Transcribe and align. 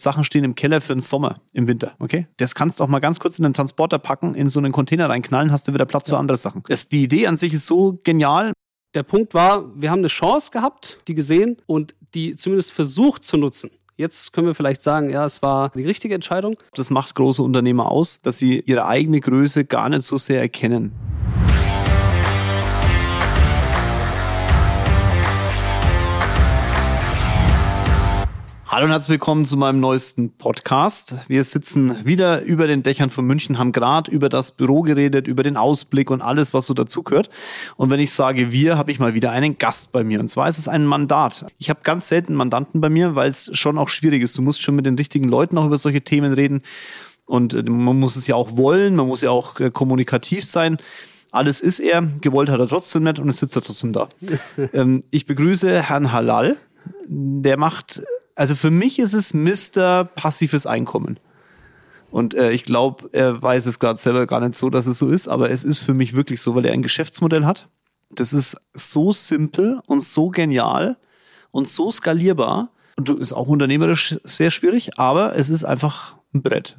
Sachen 0.00 0.24
stehen 0.24 0.44
im 0.44 0.54
Keller 0.54 0.80
für 0.80 0.94
den 0.94 1.00
Sommer, 1.00 1.36
im 1.52 1.66
Winter, 1.66 1.94
okay? 1.98 2.26
Das 2.36 2.54
kannst 2.54 2.80
du 2.80 2.84
auch 2.84 2.88
mal 2.88 3.00
ganz 3.00 3.20
kurz 3.20 3.38
in 3.38 3.44
den 3.44 3.54
Transporter 3.54 3.98
packen, 3.98 4.34
in 4.34 4.48
so 4.48 4.58
einen 4.58 4.72
Container 4.72 5.08
reinknallen, 5.08 5.52
hast 5.52 5.68
du 5.68 5.74
wieder 5.74 5.86
Platz 5.86 6.08
ja. 6.08 6.14
für 6.14 6.18
andere 6.18 6.36
Sachen. 6.36 6.62
Das, 6.68 6.88
die 6.88 7.02
Idee 7.02 7.26
an 7.26 7.36
sich 7.36 7.54
ist 7.54 7.66
so 7.66 8.00
genial. 8.04 8.52
Der 8.94 9.02
Punkt 9.02 9.34
war, 9.34 9.64
wir 9.74 9.90
haben 9.90 10.00
eine 10.00 10.08
Chance 10.08 10.50
gehabt, 10.52 11.00
die 11.08 11.14
gesehen 11.14 11.56
und 11.66 11.94
die 12.14 12.36
zumindest 12.36 12.72
versucht 12.72 13.24
zu 13.24 13.36
nutzen. 13.36 13.70
Jetzt 13.96 14.32
können 14.32 14.46
wir 14.46 14.54
vielleicht 14.54 14.82
sagen, 14.82 15.08
ja, 15.08 15.24
es 15.24 15.42
war 15.42 15.70
die 15.70 15.84
richtige 15.84 16.14
Entscheidung. 16.14 16.56
Das 16.74 16.90
macht 16.90 17.14
große 17.14 17.42
Unternehmer 17.42 17.90
aus, 17.90 18.20
dass 18.22 18.38
sie 18.38 18.60
ihre 18.60 18.86
eigene 18.86 19.20
Größe 19.20 19.64
gar 19.64 19.88
nicht 19.88 20.02
so 20.02 20.16
sehr 20.16 20.40
erkennen. 20.40 20.92
Hallo 28.74 28.86
und 28.86 28.90
herzlich 28.90 29.10
willkommen 29.10 29.46
zu 29.46 29.56
meinem 29.56 29.78
neuesten 29.78 30.36
Podcast. 30.36 31.14
Wir 31.28 31.44
sitzen 31.44 32.04
wieder 32.04 32.42
über 32.42 32.66
den 32.66 32.82
Dächern 32.82 33.08
von 33.08 33.24
München, 33.24 33.56
haben 33.56 33.70
gerade 33.70 34.10
über 34.10 34.28
das 34.28 34.50
Büro 34.50 34.82
geredet, 34.82 35.28
über 35.28 35.44
den 35.44 35.56
Ausblick 35.56 36.10
und 36.10 36.20
alles, 36.20 36.54
was 36.54 36.66
so 36.66 36.74
dazugehört. 36.74 37.30
Und 37.76 37.90
wenn 37.90 38.00
ich 38.00 38.12
sage 38.12 38.50
wir, 38.50 38.76
habe 38.76 38.90
ich 38.90 38.98
mal 38.98 39.14
wieder 39.14 39.30
einen 39.30 39.58
Gast 39.58 39.92
bei 39.92 40.02
mir. 40.02 40.18
Und 40.18 40.26
zwar 40.26 40.48
ist 40.48 40.58
es 40.58 40.66
ein 40.66 40.86
Mandat. 40.86 41.46
Ich 41.56 41.70
habe 41.70 41.82
ganz 41.84 42.08
selten 42.08 42.34
Mandanten 42.34 42.80
bei 42.80 42.88
mir, 42.88 43.14
weil 43.14 43.28
es 43.28 43.48
schon 43.56 43.78
auch 43.78 43.88
schwierig 43.88 44.22
ist. 44.22 44.36
Du 44.36 44.42
musst 44.42 44.60
schon 44.60 44.74
mit 44.74 44.86
den 44.86 44.96
richtigen 44.96 45.28
Leuten 45.28 45.56
auch 45.56 45.66
über 45.66 45.78
solche 45.78 46.02
Themen 46.02 46.32
reden. 46.32 46.62
Und 47.26 47.54
äh, 47.54 47.62
man 47.62 48.00
muss 48.00 48.16
es 48.16 48.26
ja 48.26 48.34
auch 48.34 48.56
wollen, 48.56 48.96
man 48.96 49.06
muss 49.06 49.20
ja 49.20 49.30
auch 49.30 49.60
äh, 49.60 49.70
kommunikativ 49.70 50.44
sein. 50.44 50.78
Alles 51.30 51.60
ist 51.60 51.78
er, 51.78 52.02
gewollt 52.20 52.48
hat 52.48 52.58
er 52.58 52.66
trotzdem 52.66 53.04
nicht 53.04 53.20
und 53.20 53.28
es 53.28 53.38
sitzt 53.38 53.54
er 53.54 53.62
trotzdem 53.62 53.92
da. 53.92 54.08
Ähm, 54.72 55.04
ich 55.12 55.26
begrüße 55.26 55.80
Herrn 55.80 56.10
Halal. 56.10 56.56
Der 57.06 57.56
macht 57.56 58.02
also 58.34 58.54
für 58.54 58.70
mich 58.70 58.98
ist 58.98 59.14
es 59.14 59.34
Mr. 59.34 60.04
passives 60.04 60.66
Einkommen. 60.66 61.18
Und 62.10 62.34
äh, 62.34 62.52
ich 62.52 62.64
glaube, 62.64 63.08
er 63.12 63.42
weiß 63.42 63.66
es 63.66 63.78
gerade 63.78 63.98
selber 63.98 64.26
gar 64.26 64.40
nicht 64.40 64.54
so, 64.54 64.70
dass 64.70 64.86
es 64.86 64.98
so 64.98 65.08
ist, 65.08 65.26
aber 65.26 65.50
es 65.50 65.64
ist 65.64 65.80
für 65.80 65.94
mich 65.94 66.14
wirklich 66.14 66.40
so, 66.40 66.54
weil 66.54 66.64
er 66.64 66.72
ein 66.72 66.82
Geschäftsmodell 66.82 67.44
hat. 67.44 67.68
Das 68.10 68.32
ist 68.32 68.56
so 68.72 69.12
simpel 69.12 69.80
und 69.86 70.02
so 70.02 70.28
genial 70.28 70.96
und 71.50 71.68
so 71.68 71.90
skalierbar. 71.90 72.70
Und 72.96 73.08
ist 73.08 73.32
auch 73.32 73.48
unternehmerisch 73.48 74.16
sehr 74.22 74.52
schwierig, 74.52 74.98
aber 74.98 75.34
es 75.34 75.50
ist 75.50 75.64
einfach 75.64 76.16
ein 76.32 76.42
Brett. 76.42 76.76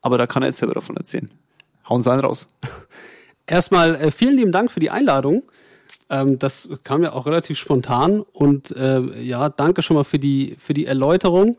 Aber 0.00 0.16
da 0.16 0.28
kann 0.28 0.44
er 0.44 0.46
jetzt 0.46 0.58
selber 0.58 0.74
davon 0.74 0.96
erzählen. 0.96 1.30
Hauen 1.88 2.00
Sie 2.00 2.12
einen 2.12 2.20
raus. 2.20 2.48
Erstmal 3.46 3.96
äh, 3.96 4.12
vielen 4.12 4.36
lieben 4.36 4.52
Dank 4.52 4.70
für 4.70 4.78
die 4.78 4.90
Einladung. 4.90 5.42
Ähm, 6.10 6.38
das 6.38 6.68
kam 6.84 7.02
ja 7.02 7.12
auch 7.12 7.26
relativ 7.26 7.58
spontan 7.58 8.20
und 8.20 8.72
äh, 8.72 9.00
ja, 9.22 9.48
danke 9.48 9.82
schon 9.82 9.96
mal 9.96 10.04
für 10.04 10.18
die, 10.18 10.56
für 10.58 10.74
die 10.74 10.86
Erläuterung 10.86 11.56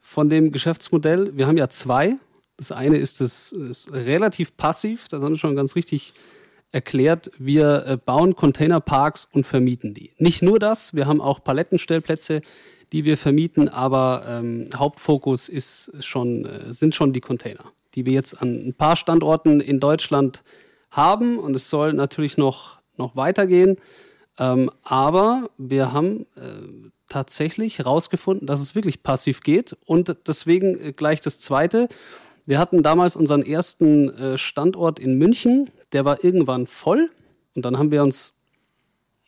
von 0.00 0.28
dem 0.28 0.52
Geschäftsmodell. 0.52 1.36
Wir 1.36 1.46
haben 1.46 1.56
ja 1.56 1.68
zwei. 1.68 2.14
Das 2.58 2.72
eine 2.72 2.96
ist 2.96 3.20
das 3.20 3.52
ist 3.52 3.92
relativ 3.92 4.56
passiv, 4.56 5.08
das 5.08 5.22
haben 5.22 5.34
wir 5.34 5.38
schon 5.38 5.56
ganz 5.56 5.76
richtig 5.76 6.14
erklärt. 6.72 7.30
Wir 7.38 7.86
äh, 7.86 7.96
bauen 7.96 8.36
Containerparks 8.36 9.28
und 9.32 9.44
vermieten 9.44 9.94
die. 9.94 10.12
Nicht 10.18 10.42
nur 10.42 10.58
das, 10.58 10.94
wir 10.94 11.06
haben 11.06 11.20
auch 11.20 11.42
Palettenstellplätze, 11.42 12.42
die 12.92 13.04
wir 13.04 13.16
vermieten, 13.16 13.68
aber 13.68 14.24
ähm, 14.28 14.68
Hauptfokus 14.74 15.48
ist 15.48 15.90
schon, 16.00 16.44
äh, 16.44 16.72
sind 16.72 16.94
schon 16.94 17.12
die 17.12 17.20
Container, 17.20 17.64
die 17.94 18.06
wir 18.06 18.12
jetzt 18.12 18.40
an 18.40 18.68
ein 18.68 18.74
paar 18.74 18.96
Standorten 18.96 19.60
in 19.60 19.80
Deutschland 19.80 20.42
haben. 20.90 21.38
Und 21.38 21.56
es 21.56 21.68
soll 21.68 21.92
natürlich 21.92 22.36
noch 22.36 22.75
noch 22.98 23.16
weitergehen. 23.16 23.76
Ähm, 24.38 24.70
aber 24.82 25.50
wir 25.56 25.92
haben 25.92 26.26
äh, 26.36 26.90
tatsächlich 27.08 27.78
herausgefunden, 27.78 28.46
dass 28.46 28.60
es 28.60 28.74
wirklich 28.74 29.02
passiv 29.02 29.40
geht. 29.40 29.76
Und 29.86 30.16
deswegen 30.26 30.78
äh, 30.80 30.92
gleich 30.92 31.20
das 31.20 31.38
Zweite. 31.38 31.88
Wir 32.44 32.58
hatten 32.58 32.82
damals 32.82 33.16
unseren 33.16 33.42
ersten 33.42 34.10
äh, 34.10 34.38
Standort 34.38 34.98
in 34.98 35.18
München. 35.18 35.70
Der 35.92 36.04
war 36.04 36.22
irgendwann 36.22 36.66
voll. 36.66 37.10
Und 37.54 37.64
dann 37.64 37.78
haben 37.78 37.90
wir 37.90 38.02
uns 38.02 38.34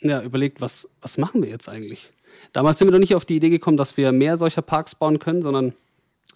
ja, 0.00 0.22
überlegt, 0.22 0.60
was, 0.60 0.88
was 1.00 1.18
machen 1.18 1.42
wir 1.42 1.48
jetzt 1.48 1.68
eigentlich? 1.68 2.12
Damals 2.52 2.78
sind 2.78 2.88
wir 2.88 2.92
noch 2.92 3.00
nicht 3.00 3.14
auf 3.14 3.24
die 3.24 3.36
Idee 3.36 3.50
gekommen, 3.50 3.76
dass 3.76 3.96
wir 3.96 4.12
mehr 4.12 4.36
solcher 4.36 4.62
Parks 4.62 4.94
bauen 4.94 5.18
können, 5.18 5.42
sondern. 5.42 5.74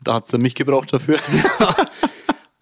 Da 0.02 0.14
hat 0.14 0.24
es 0.24 0.32
mich 0.32 0.54
gebraucht 0.54 0.92
dafür. 0.92 1.18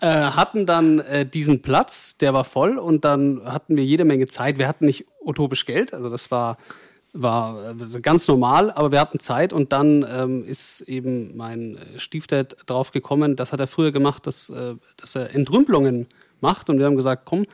äh, 0.00 0.06
hatten 0.06 0.66
dann 0.66 1.00
äh, 1.00 1.26
diesen 1.26 1.62
Platz, 1.62 2.16
der 2.16 2.34
war 2.34 2.44
voll 2.44 2.78
und 2.78 3.04
dann 3.04 3.42
hatten 3.44 3.76
wir 3.76 3.84
jede 3.84 4.04
Menge 4.04 4.26
Zeit. 4.26 4.58
Wir 4.58 4.68
hatten 4.68 4.86
nicht 4.86 5.06
utopisch 5.20 5.66
Geld, 5.66 5.92
also 5.92 6.08
das 6.08 6.30
war, 6.30 6.56
war 7.12 7.58
äh, 7.94 8.00
ganz 8.00 8.26
normal, 8.26 8.70
aber 8.70 8.92
wir 8.92 9.00
hatten 9.00 9.20
Zeit 9.20 9.52
und 9.52 9.72
dann 9.72 10.06
ähm, 10.10 10.44
ist 10.44 10.82
eben 10.82 11.36
mein 11.36 11.78
Stiefdad 11.96 12.56
drauf 12.66 12.92
gekommen, 12.92 13.36
das 13.36 13.52
hat 13.52 13.60
er 13.60 13.66
früher 13.66 13.92
gemacht, 13.92 14.26
dass, 14.26 14.50
äh, 14.50 14.74
dass 14.96 15.14
er 15.14 15.34
Entrümpelungen 15.34 16.06
macht 16.40 16.70
und 16.70 16.78
wir 16.78 16.86
haben 16.86 16.96
gesagt, 16.96 17.22
komm, 17.26 17.46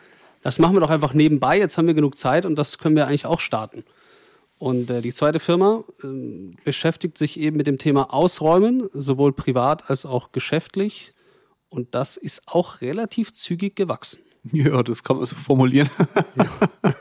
das 0.43 0.59
machen 0.59 0.77
wir 0.77 0.81
doch 0.81 0.91
einfach 0.91 1.15
nebenbei, 1.15 1.59
jetzt 1.59 1.77
haben 1.77 1.89
wir 1.89 1.95
genug 1.95 2.17
Zeit 2.17 2.47
und 2.47 2.57
das 2.57 2.79
können 2.79 2.95
wir 2.95 3.07
eigentlich 3.07 3.27
auch 3.27 3.41
starten. 3.41 3.85
Und 4.59 4.89
äh, 4.89 5.01
die 5.03 5.13
zweite 5.13 5.41
Firma 5.41 5.85
äh, 6.03 6.07
beschäftigt 6.65 7.19
sich 7.19 7.39
eben 7.39 7.57
mit 7.57 7.67
dem 7.67 7.79
Thema 7.79 8.15
Ausräumen, 8.15 8.89
sowohl 8.93 9.33
privat 9.33 9.91
als 9.91 10.07
auch 10.07 10.33
geschäftlich. 10.33 11.13
Und 11.69 11.95
das 11.95 12.17
ist 12.17 12.43
auch 12.47 12.81
relativ 12.81 13.33
zügig 13.33 13.77
gewachsen. 13.77 14.21
Ja, 14.53 14.81
das 14.85 15.03
kann 15.03 15.17
man 15.17 15.27
so 15.27 15.35
formulieren. 15.35 15.91
Ja. 16.37 16.95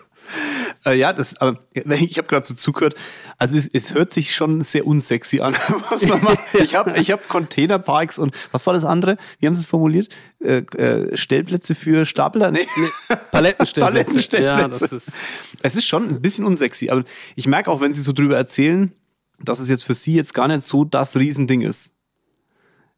äh, 0.91 0.97
ja, 0.97 1.13
das, 1.13 1.37
aber 1.37 1.59
ich 1.73 2.17
habe 2.17 2.27
gerade 2.27 2.45
so 2.45 2.53
zugehört. 2.53 2.95
Also 3.37 3.57
es, 3.57 3.67
es, 3.71 3.93
hört 3.93 4.13
sich 4.13 4.33
schon 4.33 4.61
sehr 4.61 4.87
unsexy 4.87 5.41
an, 5.41 5.53
was 5.89 6.07
man 6.07 6.23
macht. 6.23 6.39
Ich 6.53 6.75
habe 6.75 6.97
ich 6.97 7.11
hab 7.11 7.27
Containerparks 7.27 8.17
und 8.17 8.33
was 8.51 8.65
war 8.65 8.73
das 8.73 8.85
andere? 8.85 9.17
Wie 9.39 9.47
haben 9.47 9.55
Sie 9.55 9.61
es 9.61 9.67
formuliert? 9.67 10.09
Äh, 10.39 10.59
äh, 10.75 11.15
Stellplätze 11.15 11.75
für 11.75 12.05
Stapler? 12.05 12.51
Nee. 12.51 12.65
nee 12.77 13.15
Palettenstellplätze. 13.31 13.79
Palettenstellplätze. 13.79 14.61
Ja, 14.61 14.67
das 14.67 14.91
ist 14.91 15.13
es 15.61 15.75
ist 15.75 15.85
schon 15.85 16.09
ein 16.09 16.21
bisschen 16.21 16.45
unsexy, 16.45 16.89
aber 16.89 17.03
ich 17.35 17.47
merke 17.47 17.69
auch, 17.69 17.81
wenn 17.81 17.93
Sie 17.93 18.01
so 18.01 18.11
drüber 18.11 18.37
erzählen, 18.37 18.91
dass 19.39 19.59
es 19.59 19.69
jetzt 19.69 19.83
für 19.83 19.93
Sie 19.93 20.13
jetzt 20.13 20.33
gar 20.33 20.47
nicht 20.47 20.61
so 20.61 20.85
das 20.85 21.17
Riesending 21.17 21.61
ist. 21.61 21.94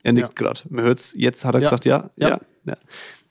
Er 0.07 0.13
nickt 0.13 0.39
ja. 0.39 0.45
gerade. 0.45 0.61
Man 0.69 0.85
hört's. 0.85 1.13
Jetzt 1.17 1.43
hat 1.43 1.53
er 1.53 1.59
ja. 1.59 1.65
gesagt, 1.65 1.85
ja, 1.85 2.09
ja. 2.15 2.39
ja. 2.65 2.77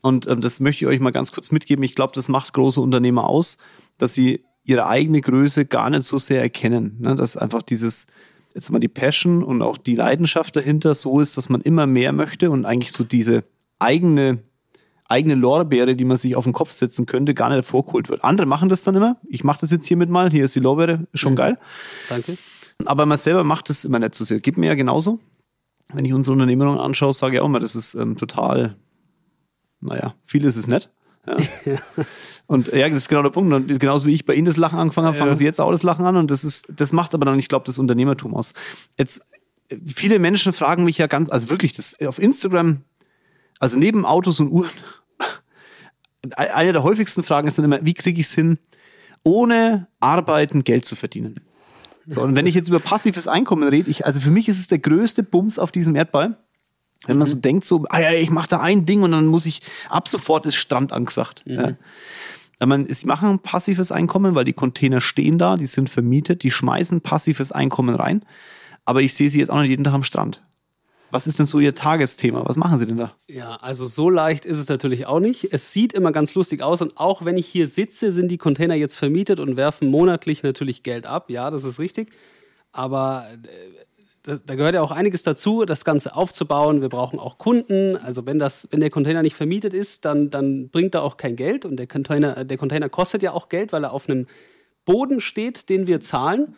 Und 0.02 0.26
ähm, 0.26 0.42
das 0.42 0.60
möchte 0.60 0.84
ich 0.84 0.88
euch 0.88 1.00
mal 1.00 1.10
ganz 1.10 1.32
kurz 1.32 1.50
mitgeben. 1.50 1.82
Ich 1.82 1.94
glaube, 1.94 2.12
das 2.14 2.28
macht 2.28 2.52
große 2.52 2.82
Unternehmer 2.82 3.24
aus, 3.30 3.56
dass 3.96 4.12
sie 4.12 4.44
ihre 4.62 4.86
eigene 4.86 5.22
Größe 5.22 5.64
gar 5.64 5.88
nicht 5.88 6.02
so 6.02 6.18
sehr 6.18 6.42
erkennen. 6.42 6.98
Ne? 7.00 7.16
Dass 7.16 7.38
einfach 7.38 7.62
dieses, 7.62 8.08
jetzt 8.54 8.70
mal 8.70 8.78
die 8.78 8.88
Passion 8.88 9.42
und 9.42 9.62
auch 9.62 9.78
die 9.78 9.96
Leidenschaft 9.96 10.54
dahinter 10.54 10.94
so 10.94 11.18
ist, 11.18 11.38
dass 11.38 11.48
man 11.48 11.62
immer 11.62 11.86
mehr 11.86 12.12
möchte 12.12 12.50
und 12.50 12.66
eigentlich 12.66 12.92
so 12.92 13.04
diese 13.04 13.44
eigene 13.78 14.40
eigene 15.08 15.36
Lorbeere, 15.36 15.94
die 15.94 16.04
man 16.04 16.16
sich 16.16 16.34
auf 16.34 16.44
den 16.44 16.52
Kopf 16.52 16.72
setzen 16.72 17.06
könnte, 17.06 17.32
gar 17.32 17.48
nicht 17.48 17.64
vorgeholt 17.64 18.08
wird. 18.08 18.24
Andere 18.24 18.44
machen 18.44 18.68
das 18.68 18.82
dann 18.82 18.96
immer. 18.96 19.16
Ich 19.28 19.44
mache 19.44 19.60
das 19.60 19.70
jetzt 19.70 19.86
hiermit 19.86 20.10
mal. 20.10 20.30
Hier 20.32 20.44
ist 20.44 20.56
die 20.56 20.60
Lorbeere, 20.60 21.06
schon 21.14 21.32
mhm. 21.32 21.36
geil. 21.36 21.58
Danke. 22.08 22.36
Aber 22.84 23.06
man 23.06 23.16
selber 23.16 23.44
macht 23.44 23.70
das 23.70 23.84
immer 23.84 24.00
nicht 24.00 24.16
so 24.16 24.24
sehr. 24.24 24.40
Gibt 24.40 24.58
mir 24.58 24.66
ja 24.66 24.74
genauso 24.74 25.20
wenn 25.92 26.04
ich 26.04 26.12
unsere 26.12 26.32
Unternehmung 26.32 26.78
anschaue, 26.78 27.14
sage 27.14 27.36
ich 27.36 27.40
auch 27.40 27.48
mal, 27.48 27.60
das 27.60 27.76
ist 27.76 27.94
ähm, 27.94 28.16
total, 28.16 28.76
naja, 29.80 30.14
viel 30.24 30.44
ist 30.44 30.56
es 30.56 30.66
nicht. 30.66 30.90
Ja. 31.26 31.36
Und 32.46 32.68
ja, 32.68 32.88
das 32.88 32.98
ist 32.98 33.08
genau 33.08 33.22
der 33.22 33.30
Punkt. 33.30 33.52
Und 33.52 33.80
genauso 33.80 34.06
wie 34.06 34.14
ich 34.14 34.24
bei 34.24 34.34
Ihnen 34.34 34.46
das 34.46 34.56
Lachen 34.56 34.78
angefangen 34.78 35.08
habe, 35.08 35.16
fangen 35.16 35.32
ja. 35.32 35.36
Sie 35.36 35.44
jetzt 35.44 35.60
auch 35.60 35.72
das 35.72 35.82
Lachen 35.82 36.06
an. 36.06 36.16
Und 36.16 36.30
das 36.30 36.44
ist, 36.44 36.68
das 36.74 36.92
macht 36.92 37.12
aber 37.14 37.24
dann, 37.24 37.38
ich 37.38 37.48
glaube, 37.48 37.66
das 37.66 37.78
Unternehmertum 37.78 38.34
aus. 38.34 38.54
Jetzt, 38.96 39.22
viele 39.84 40.20
Menschen 40.20 40.52
fragen 40.52 40.84
mich 40.84 40.98
ja 40.98 41.08
ganz, 41.08 41.30
also 41.30 41.50
wirklich, 41.50 41.72
das 41.72 42.00
auf 42.06 42.20
Instagram, 42.20 42.82
also 43.58 43.76
neben 43.78 44.06
Autos 44.06 44.38
und 44.38 44.50
Uhren, 44.50 44.70
eine 46.36 46.72
der 46.72 46.84
häufigsten 46.84 47.24
Fragen 47.24 47.48
ist 47.48 47.58
dann 47.58 47.64
immer, 47.64 47.84
wie 47.84 47.94
kriege 47.94 48.20
ich 48.20 48.28
es 48.28 48.34
hin, 48.34 48.58
ohne 49.24 49.88
Arbeiten 49.98 50.62
Geld 50.62 50.84
zu 50.84 50.94
verdienen? 50.94 51.40
So, 52.06 52.22
und 52.22 52.36
wenn 52.36 52.46
ich 52.46 52.54
jetzt 52.54 52.68
über 52.68 52.78
passives 52.78 53.26
Einkommen 53.26 53.68
rede, 53.68 53.90
ich, 53.90 54.06
also 54.06 54.20
für 54.20 54.30
mich 54.30 54.48
ist 54.48 54.58
es 54.58 54.68
der 54.68 54.78
größte 54.78 55.22
Bums 55.22 55.58
auf 55.58 55.72
diesem 55.72 55.96
Erdball. 55.96 56.36
Wenn 57.06 57.18
man 57.18 57.26
so 57.26 57.36
mhm. 57.36 57.42
denkt, 57.42 57.64
so, 57.64 57.84
ah 57.88 58.00
ja, 58.00 58.12
ich 58.12 58.30
mache 58.30 58.48
da 58.48 58.60
ein 58.60 58.86
Ding 58.86 59.02
und 59.02 59.12
dann 59.12 59.26
muss 59.26 59.46
ich, 59.46 59.60
ab 59.90 60.08
sofort 60.08 60.46
ist 60.46 60.56
Strand 60.56 60.92
angesagt. 60.92 61.42
Mhm. 61.46 61.76
Ja. 62.58 62.66
Man, 62.66 62.86
sie 62.88 63.06
machen 63.06 63.38
passives 63.40 63.92
Einkommen, 63.92 64.34
weil 64.34 64.44
die 64.44 64.54
Container 64.54 65.00
stehen 65.00 65.36
da, 65.36 65.56
die 65.56 65.66
sind 65.66 65.90
vermietet, 65.90 66.42
die 66.42 66.50
schmeißen 66.50 67.02
passives 67.02 67.52
Einkommen 67.52 67.94
rein. 67.94 68.24
Aber 68.86 69.02
ich 69.02 69.14
sehe 69.14 69.28
sie 69.28 69.40
jetzt 69.40 69.50
auch 69.50 69.60
nicht 69.60 69.68
jeden 69.68 69.84
Tag 69.84 69.92
am 69.92 70.04
Strand. 70.04 70.42
Was 71.10 71.26
ist 71.26 71.38
denn 71.38 71.46
so 71.46 71.60
Ihr 71.60 71.74
Tagesthema? 71.74 72.44
Was 72.46 72.56
machen 72.56 72.78
Sie 72.78 72.86
denn 72.86 72.96
da? 72.96 73.12
Ja, 73.28 73.56
also 73.56 73.86
so 73.86 74.10
leicht 74.10 74.44
ist 74.44 74.58
es 74.58 74.68
natürlich 74.68 75.06
auch 75.06 75.20
nicht. 75.20 75.52
Es 75.52 75.72
sieht 75.72 75.92
immer 75.92 76.12
ganz 76.12 76.34
lustig 76.34 76.62
aus 76.62 76.82
und 76.82 76.98
auch 76.98 77.24
wenn 77.24 77.36
ich 77.36 77.46
hier 77.46 77.68
sitze, 77.68 78.10
sind 78.12 78.28
die 78.28 78.38
Container 78.38 78.74
jetzt 78.74 78.96
vermietet 78.96 79.38
und 79.38 79.56
werfen 79.56 79.88
monatlich 79.88 80.42
natürlich 80.42 80.82
Geld 80.82 81.06
ab. 81.06 81.30
Ja, 81.30 81.50
das 81.50 81.64
ist 81.64 81.78
richtig. 81.78 82.10
Aber 82.72 83.26
äh, 84.26 84.38
da 84.44 84.56
gehört 84.56 84.74
ja 84.74 84.82
auch 84.82 84.90
einiges 84.90 85.22
dazu, 85.22 85.64
das 85.64 85.84
Ganze 85.84 86.16
aufzubauen. 86.16 86.80
Wir 86.80 86.88
brauchen 86.88 87.20
auch 87.20 87.38
Kunden. 87.38 87.96
Also 87.96 88.26
wenn 88.26 88.40
das, 88.40 88.66
wenn 88.72 88.80
der 88.80 88.90
Container 88.90 89.22
nicht 89.22 89.36
vermietet 89.36 89.72
ist, 89.72 90.04
dann, 90.04 90.30
dann 90.30 90.68
bringt 90.68 90.94
er 90.94 91.04
auch 91.04 91.16
kein 91.16 91.36
Geld. 91.36 91.64
Und 91.64 91.76
der 91.76 91.86
Container, 91.86 92.44
der 92.44 92.58
Container 92.58 92.88
kostet 92.88 93.22
ja 93.22 93.32
auch 93.32 93.48
Geld, 93.48 93.72
weil 93.72 93.84
er 93.84 93.92
auf 93.92 94.08
einem 94.08 94.26
Boden 94.84 95.20
steht, 95.20 95.68
den 95.68 95.86
wir 95.86 96.00
zahlen. 96.00 96.56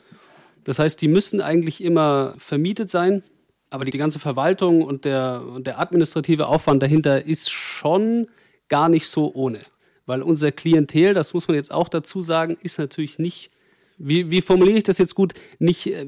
Das 0.64 0.78
heißt, 0.78 1.00
die 1.02 1.08
müssen 1.08 1.42
eigentlich 1.42 1.84
immer 1.84 2.34
vermietet 2.38 2.88
sein. 2.88 3.22
Aber 3.70 3.84
die 3.84 3.96
ganze 3.98 4.18
Verwaltung 4.18 4.82
und 4.82 5.04
der, 5.04 5.42
und 5.46 5.66
der 5.66 5.80
administrative 5.80 6.48
Aufwand 6.48 6.82
dahinter 6.82 7.24
ist 7.24 7.50
schon 7.50 8.28
gar 8.68 8.88
nicht 8.88 9.08
so 9.08 9.32
ohne. 9.34 9.60
Weil 10.06 10.22
unser 10.22 10.52
Klientel, 10.52 11.12
das 11.12 11.34
muss 11.34 11.48
man 11.48 11.54
jetzt 11.54 11.70
auch 11.70 11.88
dazu 11.88 12.22
sagen, 12.22 12.56
ist 12.62 12.78
natürlich 12.78 13.18
nicht, 13.18 13.50
wie, 13.98 14.30
wie 14.30 14.40
formuliere 14.40 14.78
ich 14.78 14.84
das 14.84 14.98
jetzt 14.98 15.14
gut, 15.14 15.34
nicht, 15.58 15.86
äh, 15.86 16.06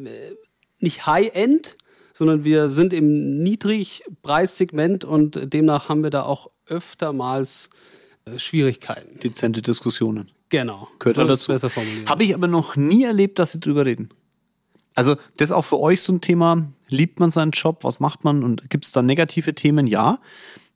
nicht 0.78 1.06
High-End, 1.06 1.76
sondern 2.14 2.44
wir 2.44 2.70
sind 2.70 2.92
im 2.92 3.42
Niedrigpreissegment 3.42 5.04
und 5.04 5.52
demnach 5.52 5.88
haben 5.88 6.02
wir 6.02 6.10
da 6.10 6.22
auch 6.22 6.50
öftermals 6.66 7.70
äh, 8.24 8.38
Schwierigkeiten. 8.38 9.18
Dezente 9.20 9.62
Diskussionen. 9.62 10.30
Genau. 10.50 10.88
Gehört 10.98 11.16
so 11.16 11.24
dazu. 11.24 11.52
besser 11.52 11.70
formuliert. 11.70 12.08
Habe 12.08 12.24
ich 12.24 12.34
aber 12.34 12.46
noch 12.46 12.76
nie 12.76 13.04
erlebt, 13.04 13.38
dass 13.38 13.52
sie 13.52 13.60
drüber 13.60 13.86
reden. 13.86 14.10
Also, 14.94 15.14
das 15.36 15.50
ist 15.50 15.52
auch 15.52 15.64
für 15.64 15.78
euch 15.78 16.02
so 16.02 16.12
ein 16.12 16.20
Thema. 16.20 16.70
Liebt 16.90 17.20
man 17.20 17.30
seinen 17.30 17.52
Job? 17.52 17.84
Was 17.84 18.00
macht 18.00 18.24
man? 18.24 18.44
Und 18.44 18.70
gibt 18.70 18.84
es 18.84 18.92
da 18.92 19.02
negative 19.02 19.54
Themen? 19.54 19.86
Ja. 19.86 20.18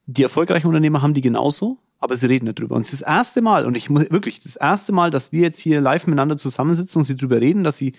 Die 0.05 0.23
erfolgreichen 0.23 0.67
Unternehmer 0.67 1.01
haben 1.01 1.13
die 1.13 1.21
genauso, 1.21 1.77
aber 1.99 2.15
sie 2.15 2.27
reden 2.27 2.45
nicht 2.45 2.59
drüber. 2.59 2.75
Und 2.75 2.81
es 2.81 2.93
ist 2.93 3.01
das 3.01 3.07
erste 3.07 3.41
Mal, 3.41 3.65
und 3.65 3.75
ich 3.75 3.89
muss 3.89 4.09
wirklich, 4.11 4.39
das 4.39 4.55
erste 4.55 4.91
Mal, 4.91 5.11
dass 5.11 5.31
wir 5.31 5.41
jetzt 5.41 5.59
hier 5.59 5.81
live 5.81 6.05
miteinander 6.07 6.37
zusammensitzen 6.37 6.99
und 6.99 7.05
sie 7.05 7.15
drüber 7.15 7.41
reden, 7.41 7.63
dass 7.63 7.77
sie 7.77 7.93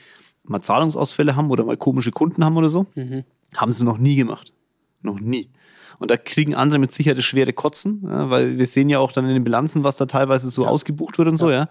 mal 0.44 0.62
Zahlungsausfälle 0.62 1.34
haben 1.34 1.50
oder 1.50 1.64
mal 1.64 1.76
komische 1.76 2.12
Kunden 2.12 2.44
haben 2.44 2.56
oder 2.56 2.68
so, 2.68 2.86
haben 3.56 3.72
sie 3.72 3.84
noch 3.84 3.98
nie 3.98 4.16
gemacht. 4.16 4.52
Noch 5.02 5.18
nie. 5.18 5.50
Und 5.98 6.10
da 6.10 6.16
kriegen 6.16 6.54
andere 6.54 6.78
mit 6.78 6.92
Sicherheit 6.92 7.22
schwere 7.22 7.52
Kotzen, 7.52 8.02
ja, 8.04 8.28
weil 8.30 8.58
wir 8.58 8.66
sehen 8.66 8.88
ja 8.88 8.98
auch 8.98 9.12
dann 9.12 9.26
in 9.26 9.34
den 9.34 9.44
Bilanzen, 9.44 9.82
was 9.82 9.96
da 9.96 10.06
teilweise 10.06 10.50
so 10.50 10.66
ausgebucht 10.66 11.18
wird 11.18 11.28
und 11.28 11.38
so, 11.38 11.50
ja. 11.50 11.68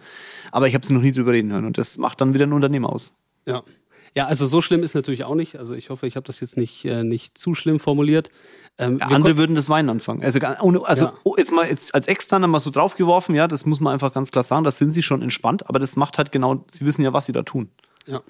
Aber 0.52 0.68
ich 0.68 0.74
habe 0.74 0.86
sie 0.86 0.94
noch 0.94 1.02
nie 1.02 1.12
drüber 1.12 1.32
reden 1.32 1.52
hören 1.52 1.66
und 1.66 1.78
das 1.78 1.98
macht 1.98 2.22
dann 2.22 2.34
wieder 2.34 2.46
ein 2.46 2.54
Unternehmen 2.54 2.86
aus. 2.86 3.16
Ja. 3.48 3.64
Ja, 4.16 4.28
also 4.28 4.46
so 4.46 4.62
schlimm 4.62 4.82
ist 4.82 4.96
natürlich 4.96 5.26
auch 5.26 5.36
nicht. 5.36 5.58
Also 5.58 5.74
ich 5.76 5.90
hoffe, 5.90 6.08
ich 6.08 6.16
habe 6.16 6.26
das 6.26 6.40
jetzt 6.40 6.56
nicht, 6.56 6.86
äh, 6.86 7.04
nicht 7.04 7.38
zu 7.38 7.54
schlimm 7.54 7.80
formuliert. 7.80 8.30
Ähm, 8.78 9.00
Ja, 9.00 9.08
andere 9.08 9.38
würden 9.38 9.56
das 9.56 9.68
Weinen 9.68 9.90
anfangen. 9.90 10.24
Also, 10.24 10.40
also 10.40 11.06
Ja. 11.06 11.14
oh, 11.24 11.36
jetzt 11.38 11.52
mal 11.52 11.68
jetzt 11.68 11.94
als 11.94 12.08
Externer 12.08 12.48
mal 12.48 12.62
so 12.62 12.70
draufgeworfen, 12.70 13.36
ja, 13.36 13.48
das 13.50 13.66
muss 13.66 13.82
man 13.82 13.92
einfach 13.94 14.14
ganz 14.14 14.32
klar 14.32 14.44
sagen, 14.46 14.64
da 14.64 14.72
sind 14.72 14.92
sie 14.92 15.04
schon 15.04 15.22
entspannt, 15.22 15.68
aber 15.68 15.80
das 15.80 15.98
macht 15.98 16.18
halt 16.18 16.32
genau, 16.32 16.64
sie 16.70 16.86
wissen 16.86 17.04
ja, 17.04 17.12
was 17.12 17.26
sie 17.26 17.34
da 17.34 17.44
tun. 17.44 17.70
Ja. 18.08 18.22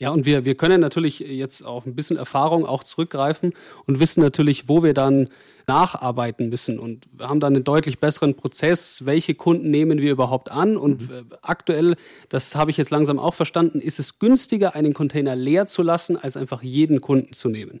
Ja, 0.00 0.10
und 0.10 0.26
wir, 0.26 0.44
wir 0.44 0.54
können 0.54 0.80
natürlich 0.80 1.18
jetzt 1.18 1.62
auf 1.62 1.84
ein 1.84 1.96
bisschen 1.96 2.16
Erfahrung 2.18 2.64
auch 2.66 2.84
zurückgreifen 2.84 3.52
und 3.86 3.98
wissen 3.98 4.20
natürlich, 4.20 4.68
wo 4.68 4.82
wir 4.84 4.94
dann 4.94 5.28
nacharbeiten 5.68 6.48
müssen. 6.48 6.78
Und 6.78 7.06
wir 7.12 7.28
haben 7.28 7.40
dann 7.40 7.54
einen 7.54 7.64
deutlich 7.64 8.00
besseren 8.00 8.34
Prozess, 8.34 9.04
welche 9.04 9.34
Kunden 9.34 9.70
nehmen 9.70 10.00
wir 10.00 10.10
überhaupt 10.10 10.50
an. 10.50 10.76
Und 10.76 11.02
äh, 11.02 11.22
aktuell, 11.42 11.96
das 12.28 12.56
habe 12.56 12.70
ich 12.70 12.76
jetzt 12.76 12.90
langsam 12.90 13.18
auch 13.18 13.34
verstanden, 13.34 13.80
ist 13.80 14.00
es 14.00 14.18
günstiger, 14.18 14.74
einen 14.74 14.94
Container 14.94 15.36
leer 15.36 15.66
zu 15.66 15.82
lassen, 15.82 16.16
als 16.16 16.36
einfach 16.36 16.62
jeden 16.62 17.00
Kunden 17.00 17.34
zu 17.34 17.48
nehmen. 17.48 17.80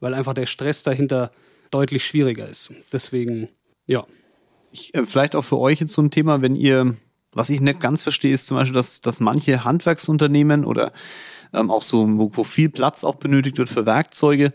Weil 0.00 0.14
einfach 0.14 0.34
der 0.34 0.46
Stress 0.46 0.82
dahinter 0.82 1.32
deutlich 1.70 2.04
schwieriger 2.04 2.48
ist. 2.48 2.70
Deswegen, 2.92 3.48
ja. 3.86 4.04
Ich, 4.70 4.94
äh, 4.94 5.04
vielleicht 5.04 5.34
auch 5.34 5.44
für 5.44 5.58
euch 5.58 5.80
jetzt 5.80 5.92
so 5.92 6.02
ein 6.02 6.10
Thema, 6.10 6.42
wenn 6.42 6.54
ihr, 6.54 6.96
was 7.32 7.50
ich 7.50 7.60
nicht 7.60 7.80
ganz 7.80 8.02
verstehe, 8.02 8.34
ist 8.34 8.46
zum 8.46 8.58
Beispiel, 8.58 8.74
dass, 8.74 9.00
dass 9.00 9.18
manche 9.18 9.64
Handwerksunternehmen 9.64 10.64
oder 10.64 10.92
ähm, 11.52 11.70
auch 11.70 11.82
so, 11.82 12.06
wo, 12.18 12.30
wo 12.34 12.44
viel 12.44 12.68
Platz 12.68 13.04
auch 13.04 13.16
benötigt 13.16 13.58
wird 13.58 13.68
für 13.68 13.86
Werkzeuge, 13.86 14.52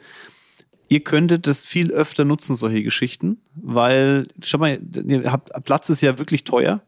ihr 0.89 1.01
könntet 1.01 1.47
das 1.47 1.65
viel 1.65 1.91
öfter 1.91 2.25
nutzen, 2.25 2.55
solche 2.55 2.83
Geschichten, 2.83 3.39
weil, 3.55 4.27
schau 4.41 4.57
mal, 4.57 4.79
ihr 5.07 5.31
habt, 5.31 5.51
Platz 5.63 5.89
ist 5.89 6.01
ja 6.01 6.17
wirklich 6.17 6.43
teuer. 6.43 6.81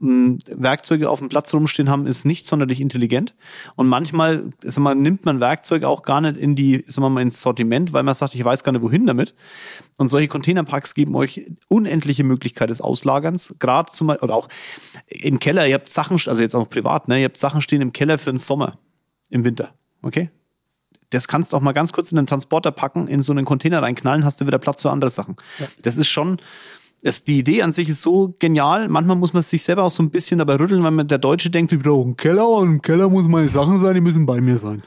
m, 0.00 0.38
Werkzeuge 0.46 1.10
auf 1.10 1.18
dem 1.18 1.28
Platz 1.28 1.52
rumstehen 1.52 1.90
haben, 1.90 2.06
ist 2.06 2.24
nicht 2.24 2.46
sonderlich 2.46 2.80
intelligent. 2.80 3.34
Und 3.76 3.88
manchmal 3.88 4.44
sag 4.62 4.82
mal, 4.82 4.94
nimmt 4.94 5.24
man 5.26 5.40
Werkzeuge 5.40 5.86
auch 5.88 6.02
gar 6.02 6.20
nicht 6.20 6.36
in 6.36 6.56
die, 6.56 6.84
sagen 6.86 7.04
wir 7.04 7.10
mal, 7.10 7.22
ins 7.22 7.40
Sortiment, 7.40 7.92
weil 7.92 8.02
man 8.02 8.14
sagt, 8.14 8.34
ich 8.34 8.44
weiß 8.44 8.64
gar 8.64 8.72
nicht, 8.72 8.82
wohin 8.82 9.06
damit. 9.06 9.34
Und 9.98 10.08
solche 10.08 10.28
Containerparks 10.28 10.94
geben 10.94 11.14
euch 11.14 11.46
unendliche 11.68 12.24
Möglichkeit 12.24 12.70
des 12.70 12.80
Auslagerns. 12.80 13.54
Gerade 13.58 13.92
zum 13.92 14.08
oder 14.08 14.34
auch 14.34 14.48
im 15.08 15.38
Keller, 15.38 15.66
ihr 15.66 15.74
habt 15.74 15.88
Sachen, 15.88 16.18
also 16.26 16.40
jetzt 16.40 16.54
auch 16.54 16.68
privat, 16.68 17.08
ne, 17.08 17.18
ihr 17.18 17.24
habt 17.26 17.38
Sachen 17.38 17.62
stehen 17.62 17.82
im 17.82 17.92
Keller 17.92 18.18
für 18.18 18.30
den 18.30 18.38
Sommer, 18.38 18.78
im 19.28 19.44
Winter. 19.44 19.74
Okay? 20.02 20.30
Das 21.10 21.28
kannst 21.28 21.52
du 21.52 21.56
auch 21.56 21.60
mal 21.60 21.72
ganz 21.72 21.92
kurz 21.92 22.12
in 22.12 22.16
den 22.16 22.26
Transporter 22.26 22.70
packen, 22.70 23.08
in 23.08 23.22
so 23.22 23.32
einen 23.32 23.44
Container 23.44 23.82
reinknallen, 23.82 24.24
hast 24.24 24.40
du 24.40 24.46
wieder 24.46 24.58
Platz 24.58 24.82
für 24.82 24.90
andere 24.90 25.10
Sachen. 25.10 25.36
Das 25.82 25.96
ist 25.96 26.08
schon, 26.08 26.40
das, 27.02 27.24
die 27.24 27.38
Idee 27.38 27.62
an 27.62 27.72
sich 27.72 27.88
ist 27.88 28.02
so 28.02 28.34
genial. 28.38 28.88
Manchmal 28.88 29.16
muss 29.16 29.32
man 29.32 29.42
sich 29.42 29.62
selber 29.62 29.84
auch 29.84 29.90
so 29.90 30.02
ein 30.02 30.10
bisschen 30.10 30.38
dabei 30.38 30.56
rütteln, 30.56 30.82
weil 30.82 30.90
man 30.90 31.08
der 31.08 31.18
Deutsche 31.18 31.50
denkt, 31.50 31.72
ich 31.72 31.80
brauche 31.80 32.04
einen 32.04 32.16
Keller 32.16 32.48
und 32.48 32.68
im 32.68 32.82
Keller 32.82 33.08
muss 33.08 33.26
meine 33.26 33.48
Sachen 33.48 33.80
sein, 33.82 33.94
die 33.94 34.00
müssen 34.00 34.26
bei 34.26 34.40
mir 34.40 34.58
sein. 34.58 34.82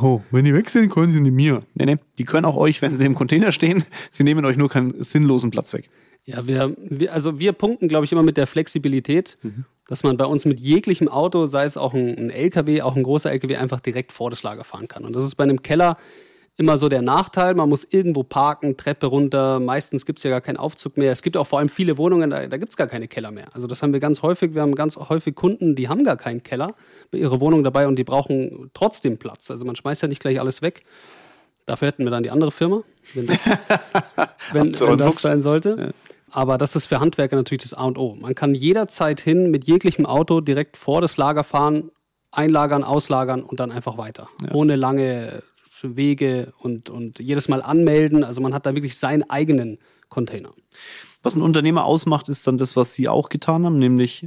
So, 0.00 0.22
wenn 0.30 0.44
die 0.44 0.54
weg 0.54 0.70
sind, 0.70 0.90
können 0.90 1.12
sie 1.12 1.20
nicht 1.20 1.34
mir. 1.34 1.62
Nee, 1.74 1.86
nee, 1.86 1.96
die 2.18 2.24
können 2.24 2.46
auch 2.46 2.56
euch, 2.56 2.80
wenn 2.82 2.96
sie 2.96 3.04
im 3.04 3.14
Container 3.14 3.52
stehen, 3.52 3.84
sie 4.10 4.24
nehmen 4.24 4.44
euch 4.44 4.56
nur 4.56 4.68
keinen 4.68 5.02
sinnlosen 5.02 5.50
Platz 5.50 5.72
weg. 5.72 5.90
Ja, 6.26 6.46
wir, 6.46 6.74
wir 6.78 7.12
also 7.12 7.38
wir 7.38 7.52
punkten, 7.52 7.88
glaube 7.88 8.06
ich, 8.06 8.12
immer 8.12 8.22
mit 8.22 8.36
der 8.36 8.46
Flexibilität, 8.46 9.36
dass 9.88 10.02
man 10.02 10.16
bei 10.16 10.24
uns 10.24 10.44
mit 10.46 10.60
jeglichem 10.60 11.08
Auto, 11.08 11.46
sei 11.46 11.64
es 11.64 11.76
auch 11.76 11.92
ein, 11.92 12.16
ein 12.16 12.30
LKW, 12.30 12.82
auch 12.82 12.96
ein 12.96 13.02
großer 13.02 13.30
LKW, 13.30 13.56
einfach 13.56 13.80
direkt 13.80 14.12
vor 14.12 14.30
das 14.30 14.42
Lager 14.42 14.64
fahren 14.64 14.88
kann. 14.88 15.04
Und 15.04 15.14
das 15.14 15.24
ist 15.24 15.34
bei 15.34 15.44
einem 15.44 15.62
Keller 15.62 15.96
immer 16.56 16.78
so 16.78 16.88
der 16.88 17.02
Nachteil. 17.02 17.54
Man 17.54 17.68
muss 17.68 17.84
irgendwo 17.84 18.22
parken, 18.22 18.76
Treppe 18.76 19.06
runter. 19.06 19.60
Meistens 19.60 20.06
gibt 20.06 20.18
es 20.18 20.22
ja 20.22 20.30
gar 20.30 20.40
keinen 20.40 20.56
Aufzug 20.56 20.96
mehr. 20.96 21.12
Es 21.12 21.22
gibt 21.22 21.36
auch 21.36 21.46
vor 21.46 21.58
allem 21.58 21.68
viele 21.68 21.98
Wohnungen, 21.98 22.30
da, 22.30 22.46
da 22.46 22.56
gibt 22.56 22.70
es 22.70 22.76
gar 22.76 22.86
keine 22.86 23.08
Keller 23.08 23.30
mehr. 23.30 23.46
Also 23.52 23.66
das 23.66 23.82
haben 23.82 23.92
wir 23.92 24.00
ganz 24.00 24.22
häufig. 24.22 24.54
Wir 24.54 24.62
haben 24.62 24.74
ganz 24.74 24.96
häufig 24.96 25.34
Kunden, 25.34 25.74
die 25.74 25.88
haben 25.88 26.04
gar 26.04 26.16
keinen 26.16 26.42
Keller 26.42 26.74
bei 27.10 27.18
ihrer 27.18 27.40
Wohnung 27.40 27.64
dabei 27.64 27.88
und 27.88 27.96
die 27.96 28.04
brauchen 28.04 28.70
trotzdem 28.72 29.18
Platz. 29.18 29.50
Also 29.50 29.64
man 29.64 29.76
schmeißt 29.76 30.02
ja 30.02 30.08
nicht 30.08 30.20
gleich 30.20 30.40
alles 30.40 30.62
weg. 30.62 30.84
Dafür 31.66 31.88
hätten 31.88 32.04
wir 32.04 32.10
dann 32.10 32.22
die 32.22 32.30
andere 32.30 32.50
Firma, 32.50 32.82
wenn 33.14 33.26
das, 33.26 33.46
wenn, 34.52 34.78
wenn 34.78 34.98
das 34.98 35.16
sein 35.16 35.40
sollte. 35.40 35.92
Aber 36.34 36.58
das 36.58 36.74
ist 36.74 36.86
für 36.86 36.98
Handwerker 36.98 37.36
natürlich 37.36 37.62
das 37.62 37.74
A 37.74 37.84
und 37.84 37.96
O. 37.96 38.16
Man 38.16 38.34
kann 38.34 38.56
jederzeit 38.56 39.20
hin 39.20 39.52
mit 39.52 39.68
jeglichem 39.68 40.04
Auto 40.04 40.40
direkt 40.40 40.76
vor 40.76 41.00
das 41.00 41.16
Lager 41.16 41.44
fahren, 41.44 41.92
einlagern, 42.32 42.82
auslagern 42.82 43.44
und 43.44 43.60
dann 43.60 43.70
einfach 43.70 43.98
weiter. 43.98 44.28
Ohne 44.52 44.74
lange 44.74 45.44
Wege 45.82 46.52
und, 46.58 46.90
und 46.90 47.20
jedes 47.20 47.46
Mal 47.48 47.62
anmelden. 47.62 48.24
Also 48.24 48.40
man 48.40 48.52
hat 48.52 48.66
da 48.66 48.74
wirklich 48.74 48.98
seinen 48.98 49.30
eigenen 49.30 49.78
Container. 50.08 50.50
Was 51.22 51.36
ein 51.36 51.42
Unternehmer 51.42 51.84
ausmacht, 51.84 52.28
ist 52.28 52.46
dann 52.48 52.58
das, 52.58 52.74
was 52.74 52.94
sie 52.94 53.08
auch 53.08 53.28
getan 53.28 53.64
haben, 53.64 53.78
nämlich 53.78 54.26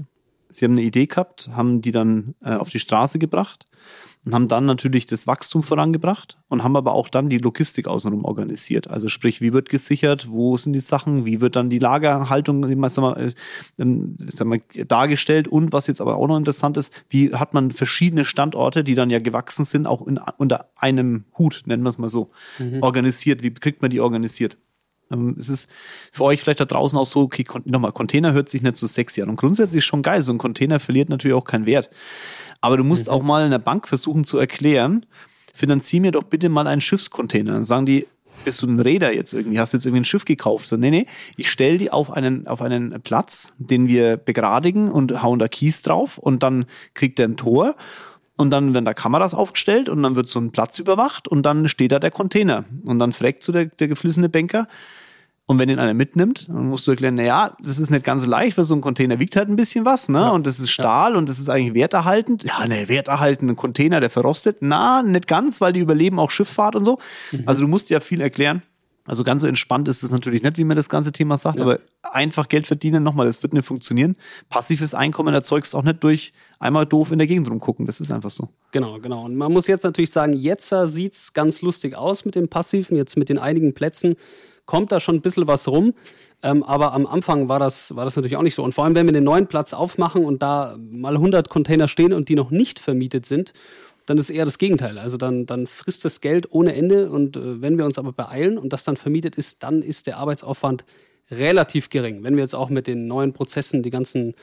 sie 0.49 0.63
haben 0.63 0.73
eine 0.73 0.83
Idee 0.83 1.07
gehabt, 1.07 1.49
haben 1.53 1.81
die 1.81 1.91
dann 1.91 2.35
äh, 2.41 2.53
auf 2.53 2.69
die 2.69 2.79
Straße 2.79 3.19
gebracht 3.19 3.67
und 4.27 4.33
haben 4.33 4.47
dann 4.47 4.65
natürlich 4.65 5.05
das 5.05 5.25
Wachstum 5.25 5.63
vorangebracht 5.63 6.37
und 6.49 6.63
haben 6.63 6.75
aber 6.75 6.93
auch 6.93 7.07
dann 7.07 7.29
die 7.29 7.37
Logistik 7.37 7.87
außenrum 7.87 8.25
organisiert. 8.25 8.89
Also 8.89 9.07
sprich, 9.07 9.39
wie 9.41 9.53
wird 9.53 9.69
gesichert, 9.69 10.29
wo 10.29 10.57
sind 10.57 10.73
die 10.73 10.79
Sachen, 10.79 11.25
wie 11.25 11.39
wird 11.39 11.55
dann 11.55 11.69
die 11.69 11.79
Lagerhaltung 11.79 12.63
sag 12.89 13.01
mal, 13.01 13.17
äh, 13.17 13.31
sag 14.27 14.47
mal, 14.47 14.61
dargestellt 14.87 15.47
und 15.47 15.71
was 15.71 15.87
jetzt 15.87 16.01
aber 16.01 16.17
auch 16.17 16.27
noch 16.27 16.37
interessant 16.37 16.75
ist, 16.77 16.93
wie 17.09 17.33
hat 17.33 17.53
man 17.53 17.71
verschiedene 17.71 18.25
Standorte, 18.25 18.83
die 18.83 18.95
dann 18.95 19.09
ja 19.09 19.19
gewachsen 19.19 19.63
sind, 19.63 19.87
auch 19.87 20.05
in, 20.05 20.19
unter 20.37 20.69
einem 20.75 21.23
Hut, 21.37 21.63
nennen 21.65 21.83
wir 21.83 21.89
es 21.89 21.97
mal 21.97 22.09
so, 22.09 22.29
organisiert. 22.81 23.43
Wie 23.43 23.53
kriegt 23.53 23.81
man 23.81 23.91
die 23.91 24.01
organisiert? 24.01 24.57
Ähm, 25.11 25.35
Es 25.37 25.49
ist 25.49 25.69
für 26.11 26.23
euch 26.23 26.41
vielleicht 26.41 26.59
da 26.59 26.65
draußen 26.65 26.97
auch 26.97 27.05
so, 27.05 27.21
okay, 27.21 27.45
nochmal, 27.65 27.91
Container 27.91 28.33
hört 28.33 28.49
sich 28.49 28.61
nicht 28.61 28.77
so 28.77 28.87
sexy 28.87 29.21
an. 29.21 29.29
Und 29.29 29.37
grundsätzlich 29.37 29.79
ist 29.79 29.85
schon 29.85 30.01
geil. 30.01 30.21
So 30.21 30.31
ein 30.31 30.37
Container 30.37 30.79
verliert 30.79 31.09
natürlich 31.09 31.35
auch 31.35 31.45
keinen 31.45 31.65
Wert. 31.65 31.89
Aber 32.67 32.75
du 32.75 32.83
musst 32.83 33.07
auch 33.07 33.23
mal 33.23 33.45
in 33.45 33.51
der 33.51 33.59
Bank 33.59 33.87
versuchen 33.87 34.25
zu 34.25 34.37
erklären, 34.37 35.05
finanzier 35.53 36.01
mir 36.01 36.11
doch 36.11 36.23
bitte 36.23 36.49
mal 36.49 36.67
einen 36.67 36.81
Schiffscontainer. 36.81 37.53
Dann 37.53 37.63
sagen 37.63 37.85
die, 37.85 38.05
bist 38.43 38.61
du 38.61 38.67
ein 38.67 38.81
Räder 38.81 39.15
jetzt 39.15 39.31
irgendwie? 39.31 39.57
Hast 39.57 39.71
du 39.71 39.77
jetzt 39.77 39.85
irgendwie 39.85 40.01
ein 40.01 40.03
Schiff 40.03 40.25
gekauft? 40.25 40.67
So, 40.67 40.75
nee, 40.75 40.89
nee, 40.89 41.05
ich 41.37 41.49
stell 41.49 41.77
die 41.77 41.93
auf 41.93 42.11
einen, 42.11 42.45
auf 42.45 42.61
einen 42.61 43.01
Platz, 43.03 43.53
den 43.57 43.87
wir 43.87 44.17
begradigen 44.17 44.91
und 44.91 45.23
hauen 45.23 45.39
da 45.39 45.47
Kies 45.47 45.81
drauf 45.81 46.17
und 46.17 46.43
dann 46.43 46.65
kriegt 46.93 47.21
er 47.21 47.29
ein 47.29 47.37
Tor. 47.37 47.77
Und 48.35 48.49
dann 48.49 48.73
werden 48.73 48.83
da 48.83 48.93
Kameras 48.93 49.33
aufgestellt 49.33 49.87
und 49.87 50.03
dann 50.03 50.17
wird 50.17 50.27
so 50.27 50.37
ein 50.37 50.51
Platz 50.51 50.77
überwacht 50.77 51.29
und 51.29 51.43
dann 51.43 51.69
steht 51.69 51.93
da 51.93 51.99
der 51.99 52.11
Container. 52.11 52.65
Und 52.83 52.99
dann 52.99 53.13
fragt 53.13 53.43
so 53.43 53.53
der, 53.53 53.67
der 53.67 53.87
geflissene 53.87 54.27
Banker, 54.27 54.67
und 55.49 55.59
wenn 55.59 55.69
ihn 55.69 55.79
einer 55.79 55.93
mitnimmt, 55.93 56.49
dann 56.49 56.67
musst 56.67 56.85
du 56.87 56.91
erklären, 56.91 57.15
na 57.15 57.23
ja, 57.23 57.57
das 57.63 57.79
ist 57.79 57.89
nicht 57.89 58.03
ganz 58.03 58.23
so 58.23 58.29
leicht, 58.29 58.57
weil 58.57 58.65
so 58.65 58.75
ein 58.75 58.81
Container 58.81 59.17
wiegt 59.17 59.37
halt 59.37 59.47
ein 59.47 59.55
bisschen 59.55 59.85
was, 59.85 60.09
ne? 60.09 60.29
Und 60.33 60.45
das 60.45 60.59
ist 60.59 60.69
Stahl 60.69 61.15
und 61.15 61.29
das 61.29 61.39
ist 61.39 61.49
eigentlich 61.49 61.73
werterhaltend. 61.73 62.43
Ja, 62.43 62.67
ne, 62.67 62.89
werterhaltend, 62.89 63.51
ein 63.51 63.55
Container, 63.55 64.01
der 64.01 64.09
verrostet. 64.09 64.57
Na, 64.59 65.01
nicht 65.03 65.25
ganz, 65.25 65.61
weil 65.61 65.71
die 65.71 65.79
überleben 65.79 66.19
auch 66.19 66.31
Schifffahrt 66.31 66.75
und 66.75 66.83
so. 66.83 66.99
Also 67.45 67.61
du 67.61 67.69
musst 67.69 67.89
ja 67.89 68.01
viel 68.01 68.19
erklären. 68.19 68.61
Also 69.05 69.23
ganz 69.23 69.41
so 69.41 69.47
entspannt 69.47 69.87
ist 69.87 70.03
es 70.03 70.11
natürlich 70.11 70.43
nicht, 70.43 70.57
wie 70.57 70.65
man 70.65 70.75
das 70.75 70.89
ganze 70.89 71.13
Thema 71.13 71.37
sagt, 71.37 71.61
aber 71.61 71.79
einfach 72.03 72.49
Geld 72.49 72.67
verdienen, 72.67 73.03
nochmal, 73.03 73.25
das 73.25 73.41
wird 73.41 73.53
nicht 73.53 73.65
funktionieren. 73.65 74.17
Passives 74.49 74.93
Einkommen 74.93 75.33
erzeugst 75.33 75.73
auch 75.75 75.83
nicht 75.83 76.03
durch 76.03 76.33
einmal 76.59 76.85
doof 76.85 77.13
in 77.13 77.19
der 77.19 77.27
Gegend 77.27 77.49
rumgucken. 77.49 77.85
Das 77.85 78.01
ist 78.01 78.11
einfach 78.11 78.31
so. 78.31 78.49
Genau, 78.71 78.99
genau. 78.99 79.23
Und 79.23 79.37
man 79.37 79.53
muss 79.53 79.67
jetzt 79.67 79.85
natürlich 79.85 80.11
sagen, 80.11 80.33
jetzt 80.33 80.73
sieht 80.87 81.13
es 81.13 81.31
ganz 81.31 81.61
lustig 81.61 81.95
aus 81.95 82.25
mit 82.25 82.35
dem 82.35 82.49
Passiven, 82.49 82.97
jetzt 82.97 83.15
mit 83.15 83.29
den 83.29 83.37
einigen 83.37 83.73
Plätzen 83.73 84.17
kommt 84.67 84.91
da 84.91 84.99
schon 84.99 85.15
ein 85.15 85.21
bisschen 85.21 85.47
was 85.47 85.67
rum. 85.67 85.95
Ähm, 86.43 86.61
aber 86.61 86.93
am 86.93 87.07
Anfang 87.07 87.49
war 87.49 87.57
das, 87.57 87.95
war 87.95 88.05
das 88.05 88.15
natürlich 88.15 88.37
auch 88.37 88.43
nicht 88.43 88.53
so. 88.53 88.63
Und 88.63 88.75
vor 88.75 88.85
allem, 88.85 88.93
wenn 88.93 89.07
wir 89.07 89.13
den 89.13 89.23
neuen 89.23 89.47
Platz 89.47 89.73
aufmachen 89.73 90.23
und 90.23 90.43
da 90.43 90.77
mal 90.77 91.15
100 91.15 91.49
Container 91.49 91.87
stehen 91.87 92.13
und 92.13 92.29
die 92.29 92.35
noch 92.35 92.51
nicht 92.51 92.77
vermietet 92.77 93.25
sind, 93.25 93.53
dann 94.05 94.17
ist 94.17 94.29
eher 94.29 94.45
das 94.45 94.59
Gegenteil. 94.59 94.99
Also 94.99 95.17
dann, 95.17 95.47
dann 95.47 95.65
frisst 95.65 96.05
das 96.05 96.21
Geld 96.21 96.51
ohne 96.51 96.75
Ende 96.75 97.09
und 97.09 97.35
äh, 97.37 97.61
wenn 97.61 97.77
wir 97.77 97.85
uns 97.85 97.97
aber 97.97 98.13
beeilen 98.13 98.59
und 98.59 98.71
das 98.71 98.83
dann 98.83 98.97
vermietet 98.97 99.35
ist, 99.35 99.63
dann 99.63 99.81
ist 99.81 100.05
der 100.05 100.17
Arbeitsaufwand 100.17 100.85
relativ 101.31 101.89
gering. 101.89 102.23
Wenn 102.23 102.35
wir 102.35 102.43
jetzt 102.43 102.55
auch 102.55 102.69
mit 102.69 102.87
den 102.87 103.07
neuen 103.07 103.33
Prozessen 103.33 103.83
die 103.83 103.89
ganzen, 103.89 104.35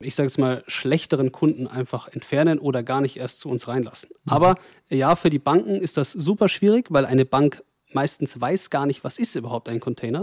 ich 0.00 0.14
sage 0.14 0.28
jetzt 0.28 0.38
mal, 0.38 0.64
schlechteren 0.66 1.30
Kunden 1.30 1.66
einfach 1.66 2.08
entfernen 2.08 2.58
oder 2.58 2.82
gar 2.82 3.00
nicht 3.00 3.16
erst 3.16 3.38
zu 3.38 3.48
uns 3.48 3.68
reinlassen. 3.68 4.10
Mhm. 4.24 4.32
Aber 4.32 4.54
ja, 4.88 5.14
für 5.14 5.30
die 5.30 5.38
Banken 5.38 5.76
ist 5.76 5.96
das 5.96 6.10
super 6.10 6.48
schwierig, 6.48 6.86
weil 6.90 7.06
eine 7.06 7.24
Bank 7.24 7.62
meistens 7.94 8.40
weiß 8.40 8.70
gar 8.70 8.86
nicht, 8.86 9.04
was 9.04 9.18
ist 9.18 9.34
überhaupt 9.34 9.68
ein 9.68 9.80
Container. 9.80 10.22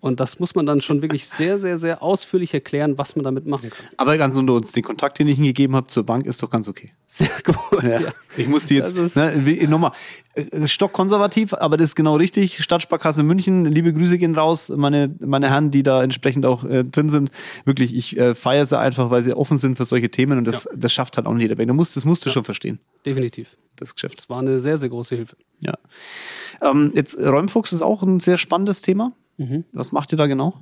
Und 0.00 0.20
das 0.20 0.38
muss 0.38 0.54
man 0.54 0.66
dann 0.66 0.80
schon 0.82 1.02
wirklich 1.02 1.28
sehr, 1.28 1.58
sehr, 1.58 1.78
sehr 1.78 2.02
ausführlich 2.02 2.54
erklären, 2.54 2.98
was 2.98 3.16
man 3.16 3.24
damit 3.24 3.46
machen 3.46 3.70
kann. 3.70 3.86
Aber 3.96 4.16
ganz 4.18 4.36
unter 4.36 4.54
uns, 4.54 4.72
den 4.72 4.82
Kontakt, 4.82 5.18
den 5.18 5.28
ich 5.28 5.38
Ihnen 5.38 5.46
gegeben 5.46 5.76
habe 5.76 5.86
zur 5.88 6.04
Bank, 6.04 6.26
ist 6.26 6.42
doch 6.42 6.50
ganz 6.50 6.68
okay. 6.68 6.92
Sehr 7.06 7.30
gut. 7.44 7.82
Ja. 7.82 8.00
Ja. 8.00 8.12
Ich 8.36 8.48
musste 8.48 8.74
jetzt, 8.74 9.16
ne, 9.16 9.66
nochmal, 9.68 9.92
äh, 10.34 10.68
stockkonservativ, 10.68 11.54
aber 11.54 11.76
das 11.76 11.90
ist 11.90 11.94
genau 11.94 12.16
richtig. 12.16 12.62
Stadtsparkasse 12.62 13.22
München, 13.22 13.64
liebe 13.64 13.92
Grüße 13.92 14.18
gehen 14.18 14.34
raus, 14.34 14.68
meine, 14.74 15.14
meine 15.20 15.50
Herren, 15.50 15.70
die 15.70 15.82
da 15.82 16.02
entsprechend 16.02 16.44
auch 16.44 16.64
äh, 16.64 16.84
drin 16.84 17.10
sind. 17.10 17.30
Wirklich, 17.64 17.94
ich 17.94 18.16
äh, 18.18 18.34
feiere 18.34 18.66
sie 18.66 18.78
einfach, 18.78 19.10
weil 19.10 19.22
sie 19.22 19.34
offen 19.34 19.58
sind 19.58 19.76
für 19.76 19.84
solche 19.84 20.10
Themen 20.10 20.38
und 20.38 20.46
das, 20.46 20.64
ja. 20.64 20.72
das 20.76 20.92
schafft 20.92 21.16
halt 21.16 21.26
auch 21.26 21.32
nicht 21.32 21.42
jeder. 21.42 21.56
Du 21.56 21.74
musst, 21.74 21.96
das 21.96 22.04
musst 22.04 22.26
du 22.26 22.30
schon 22.30 22.44
verstehen. 22.44 22.78
Definitiv. 23.04 23.56
Das 23.76 23.94
Geschäft. 23.94 24.18
Das 24.18 24.28
war 24.28 24.40
eine 24.40 24.60
sehr, 24.60 24.78
sehr 24.78 24.88
große 24.88 25.16
Hilfe. 25.16 25.36
Ja. 25.62 25.74
Ähm, 26.62 26.92
jetzt 26.94 27.18
Räumfuchs 27.18 27.72
ist 27.72 27.82
auch 27.82 28.02
ein 28.02 28.20
sehr 28.20 28.38
spannendes 28.38 28.82
Thema. 28.82 29.12
Mhm. 29.36 29.64
Was 29.72 29.92
macht 29.92 30.12
ihr 30.12 30.18
da 30.18 30.26
genau? 30.26 30.54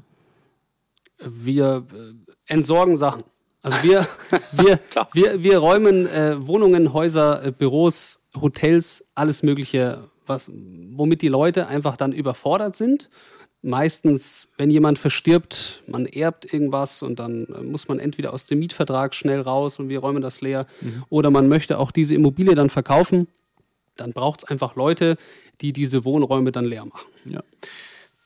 Wir 1.18 1.86
äh, 1.92 2.52
entsorgen 2.52 2.96
Sachen. 2.96 3.24
Also 3.62 3.82
wir, 3.82 4.06
wir, 4.52 4.80
wir, 5.12 5.42
wir 5.42 5.58
räumen 5.58 6.06
äh, 6.06 6.46
Wohnungen, 6.46 6.92
Häuser, 6.92 7.44
äh, 7.44 7.50
Büros, 7.50 8.22
Hotels, 8.40 9.04
alles 9.14 9.42
Mögliche, 9.42 10.08
was, 10.26 10.50
womit 10.52 11.22
die 11.22 11.28
Leute 11.28 11.66
einfach 11.66 11.96
dann 11.96 12.12
überfordert 12.12 12.76
sind. 12.76 13.08
Meistens, 13.62 14.48
wenn 14.58 14.70
jemand 14.70 14.98
verstirbt, 14.98 15.82
man 15.86 16.04
erbt 16.04 16.52
irgendwas 16.52 17.02
und 17.02 17.18
dann 17.18 17.46
äh, 17.46 17.62
muss 17.62 17.88
man 17.88 17.98
entweder 17.98 18.34
aus 18.34 18.46
dem 18.46 18.58
Mietvertrag 18.58 19.14
schnell 19.14 19.40
raus 19.40 19.78
und 19.78 19.88
wir 19.88 20.00
räumen 20.00 20.20
das 20.20 20.42
leer 20.42 20.66
mhm. 20.82 21.04
oder 21.08 21.30
man 21.30 21.48
möchte 21.48 21.78
auch 21.78 21.90
diese 21.90 22.14
Immobilie 22.14 22.54
dann 22.54 22.68
verkaufen. 22.68 23.28
Dann 23.96 24.12
braucht 24.12 24.42
es 24.42 24.48
einfach 24.50 24.76
Leute, 24.76 25.16
die 25.62 25.72
diese 25.72 26.04
Wohnräume 26.04 26.52
dann 26.52 26.66
leer 26.66 26.84
machen. 26.84 27.08
Ja. 27.24 27.42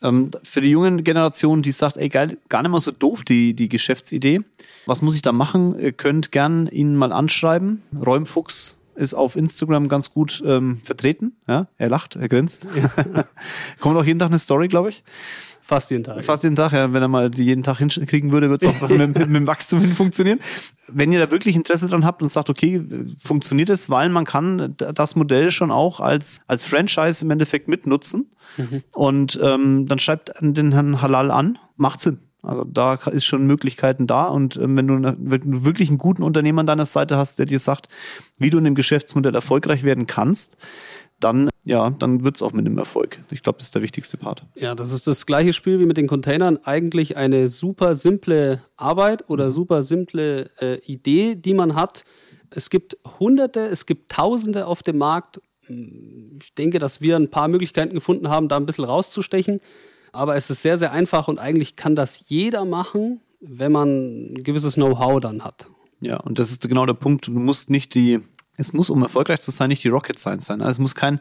Ähm, 0.03 0.31
für 0.43 0.61
die 0.61 0.71
jungen 0.71 1.03
Generation, 1.05 1.63
die 1.63 1.73
sagt, 1.73 1.97
ey 1.97 2.09
geil, 2.09 2.39
gar 2.49 2.63
nicht 2.63 2.71
mal 2.71 2.81
so 2.81 2.93
doof, 2.93 3.25
die, 3.25 3.55
die 3.55 3.69
Geschäftsidee. 3.69 4.41
Was 4.87 5.03
muss 5.03 5.15
ich 5.15 5.23
da 5.23 5.33
machen? 5.33 5.79
Ihr 5.79 5.93
könnt 5.93 6.33
gern 6.33 6.69
ihn 6.69 6.95
mal 6.97 7.13
anschreiben. 7.13 7.83
Räumfuchs 7.95 8.79
ist 8.95 9.15
auf 9.15 9.37
Instagram 9.37 9.89
ganz 9.89 10.13
gut 10.13 10.43
ähm, 10.45 10.81
vertreten. 10.83 11.37
Ja, 11.47 11.69
er 11.79 11.89
lacht, 11.89 12.17
er 12.17 12.29
grinst. 12.29 12.67
Kommt 13.81 13.97
auch 13.97 14.05
jeden 14.05 14.19
Tag 14.19 14.29
eine 14.29 14.39
Story, 14.39 14.69
glaube 14.69 14.91
ich. 14.91 15.05
Fast 15.69 15.91
jeden 15.91 16.03
Tag. 16.03 16.25
Fast 16.25 16.45
jeden 16.45 16.57
Tag, 16.57 16.73
ja. 16.73 16.95
Wenn 16.95 17.03
er 17.03 17.09
mal 17.09 17.31
jeden 17.35 17.63
Tag 17.63 17.77
hinkriegen 17.77 18.33
würde, 18.33 18.49
wird 18.49 18.65
es 18.65 18.71
auch 18.71 18.89
mit, 18.89 18.99
mit, 18.99 19.19
mit, 19.19 19.37
dem 19.37 19.47
Wachstum 19.47 19.81
hin 19.81 19.93
funktionieren. 19.93 20.41
Wenn 20.87 21.13
ihr 21.13 21.19
da 21.19 21.31
wirklich 21.31 21.55
Interesse 21.57 21.89
dran 21.89 22.07
habt 22.07 22.23
und 22.23 22.29
sagt, 22.29 22.49
okay, 22.49 22.83
funktioniert 23.23 23.69
es, 23.69 23.91
weil 23.91 24.09
man 24.09 24.25
kann 24.25 24.75
das 24.79 25.15
Modell 25.15 25.51
schon 25.51 25.71
auch 25.71 26.01
als, 26.01 26.39
als 26.47 26.65
Franchise 26.65 27.23
im 27.23 27.31
Endeffekt 27.31 27.69
mitnutzen. 27.69 28.31
Mhm. 28.57 28.83
Und 28.95 29.39
ähm, 29.43 29.87
dann 29.87 29.99
schreibt 29.99 30.33
den 30.41 30.73
Herrn 30.73 31.03
Halal 31.03 31.31
an, 31.31 31.59
macht 31.77 32.01
Sinn. 32.01 32.21
Also 32.41 32.65
da 32.65 32.95
ist 32.95 33.27
schon 33.27 33.47
Möglichkeiten 33.47 34.07
da 34.07 34.25
und 34.25 34.57
ähm, 34.57 34.77
wenn, 34.77 34.87
du 34.87 34.95
eine, 34.95 35.17
wenn 35.19 35.51
du 35.51 35.65
wirklich 35.65 35.89
einen 35.89 35.99
guten 35.99 36.23
Unternehmer 36.23 36.61
an 36.61 36.67
deiner 36.67 36.87
Seite 36.87 37.17
hast, 37.17 37.41
der 37.41 37.47
dir 37.47 37.59
sagt, 37.59 37.89
wie 38.39 38.49
du 38.49 38.59
in 38.59 38.65
dem 38.65 38.77
Geschäftsmodell 38.77 39.35
erfolgreich 39.35 39.83
werden 39.83 40.07
kannst, 40.07 40.57
dann 41.21 41.49
ja, 41.69 41.91
dann 41.91 42.25
wird's 42.25 42.41
auch 42.41 42.55
mit 42.55 42.67
dem 42.67 42.79
Erfolg. 42.79 43.19
Ich 43.31 43.43
glaube, 43.43 43.59
das 43.59 43.67
ist 43.67 43.75
der 43.75 43.83
wichtigste 43.83 44.17
Part. 44.17 44.47
Ja, 44.55 44.75
das 44.75 44.91
ist 44.91 45.07
das 45.07 45.27
gleiche 45.27 45.53
Spiel 45.53 45.79
wie 45.79 45.85
mit 45.85 45.99
den 45.99 46.07
Containern. 46.07 46.57
Eigentlich 46.65 47.19
eine 47.19 47.51
super 47.51 47.95
simple 47.95 48.63
Arbeit 48.79 49.29
oder 49.29 49.49
mhm. 49.49 49.53
super 49.53 49.83
simple 49.83 50.51
äh, 50.61 50.79
Idee, 50.87 51.35
die 51.35 51.53
man 51.53 51.75
hat. 51.75 52.07
Es 52.49 52.71
gibt 52.71 52.97
Hunderte, 53.21 53.61
es 53.67 53.85
gibt 53.85 54.11
Tausende 54.11 54.67
auf 54.67 54.83
dem 54.83 54.97
Markt. 54.97 55.43
Ich 55.69 56.55
denke, 56.55 56.79
dass 56.79 57.03
wir 57.03 57.17
ein 57.17 57.29
paar 57.29 57.49
Möglichkeiten 57.49 57.93
gefunden 57.93 58.31
haben, 58.31 58.49
da 58.49 58.57
ein 58.57 58.65
bisschen 58.65 58.87
rauszustechen. 58.87 59.61
Aber 60.13 60.37
es 60.37 60.49
ist 60.49 60.63
sehr, 60.63 60.79
sehr 60.79 60.93
einfach 60.93 61.29
und 61.29 61.39
eigentlich 61.39 61.77
kann 61.77 61.95
das 61.95 62.31
jeder 62.31 62.65
machen, 62.65 63.21
wenn 63.41 63.73
man 63.73 64.33
ein 64.33 64.43
gewisses 64.43 64.77
Know-how 64.77 65.21
dann 65.21 65.45
hat. 65.45 65.69
Ja, 66.01 66.17
und 66.21 66.39
das 66.39 66.51
ist 66.51 66.67
genau 66.67 66.87
der 66.87 66.95
Punkt. 66.95 67.27
Du 67.27 67.33
musst 67.33 67.69
nicht 67.69 67.95
die 67.95 68.21
es 68.59 68.73
muss, 68.73 68.91
um 68.91 69.03
erfolgreich 69.03 69.41
zu 69.41 69.51
sein, 69.51 69.69
nicht 69.69 69.85
die 69.85 69.89
Rocket 69.89 70.19
Science 70.19 70.47
sein. 70.47 70.61
Also 70.61 70.73
es 70.73 70.79
muss 70.79 70.95
kein, 70.95 71.21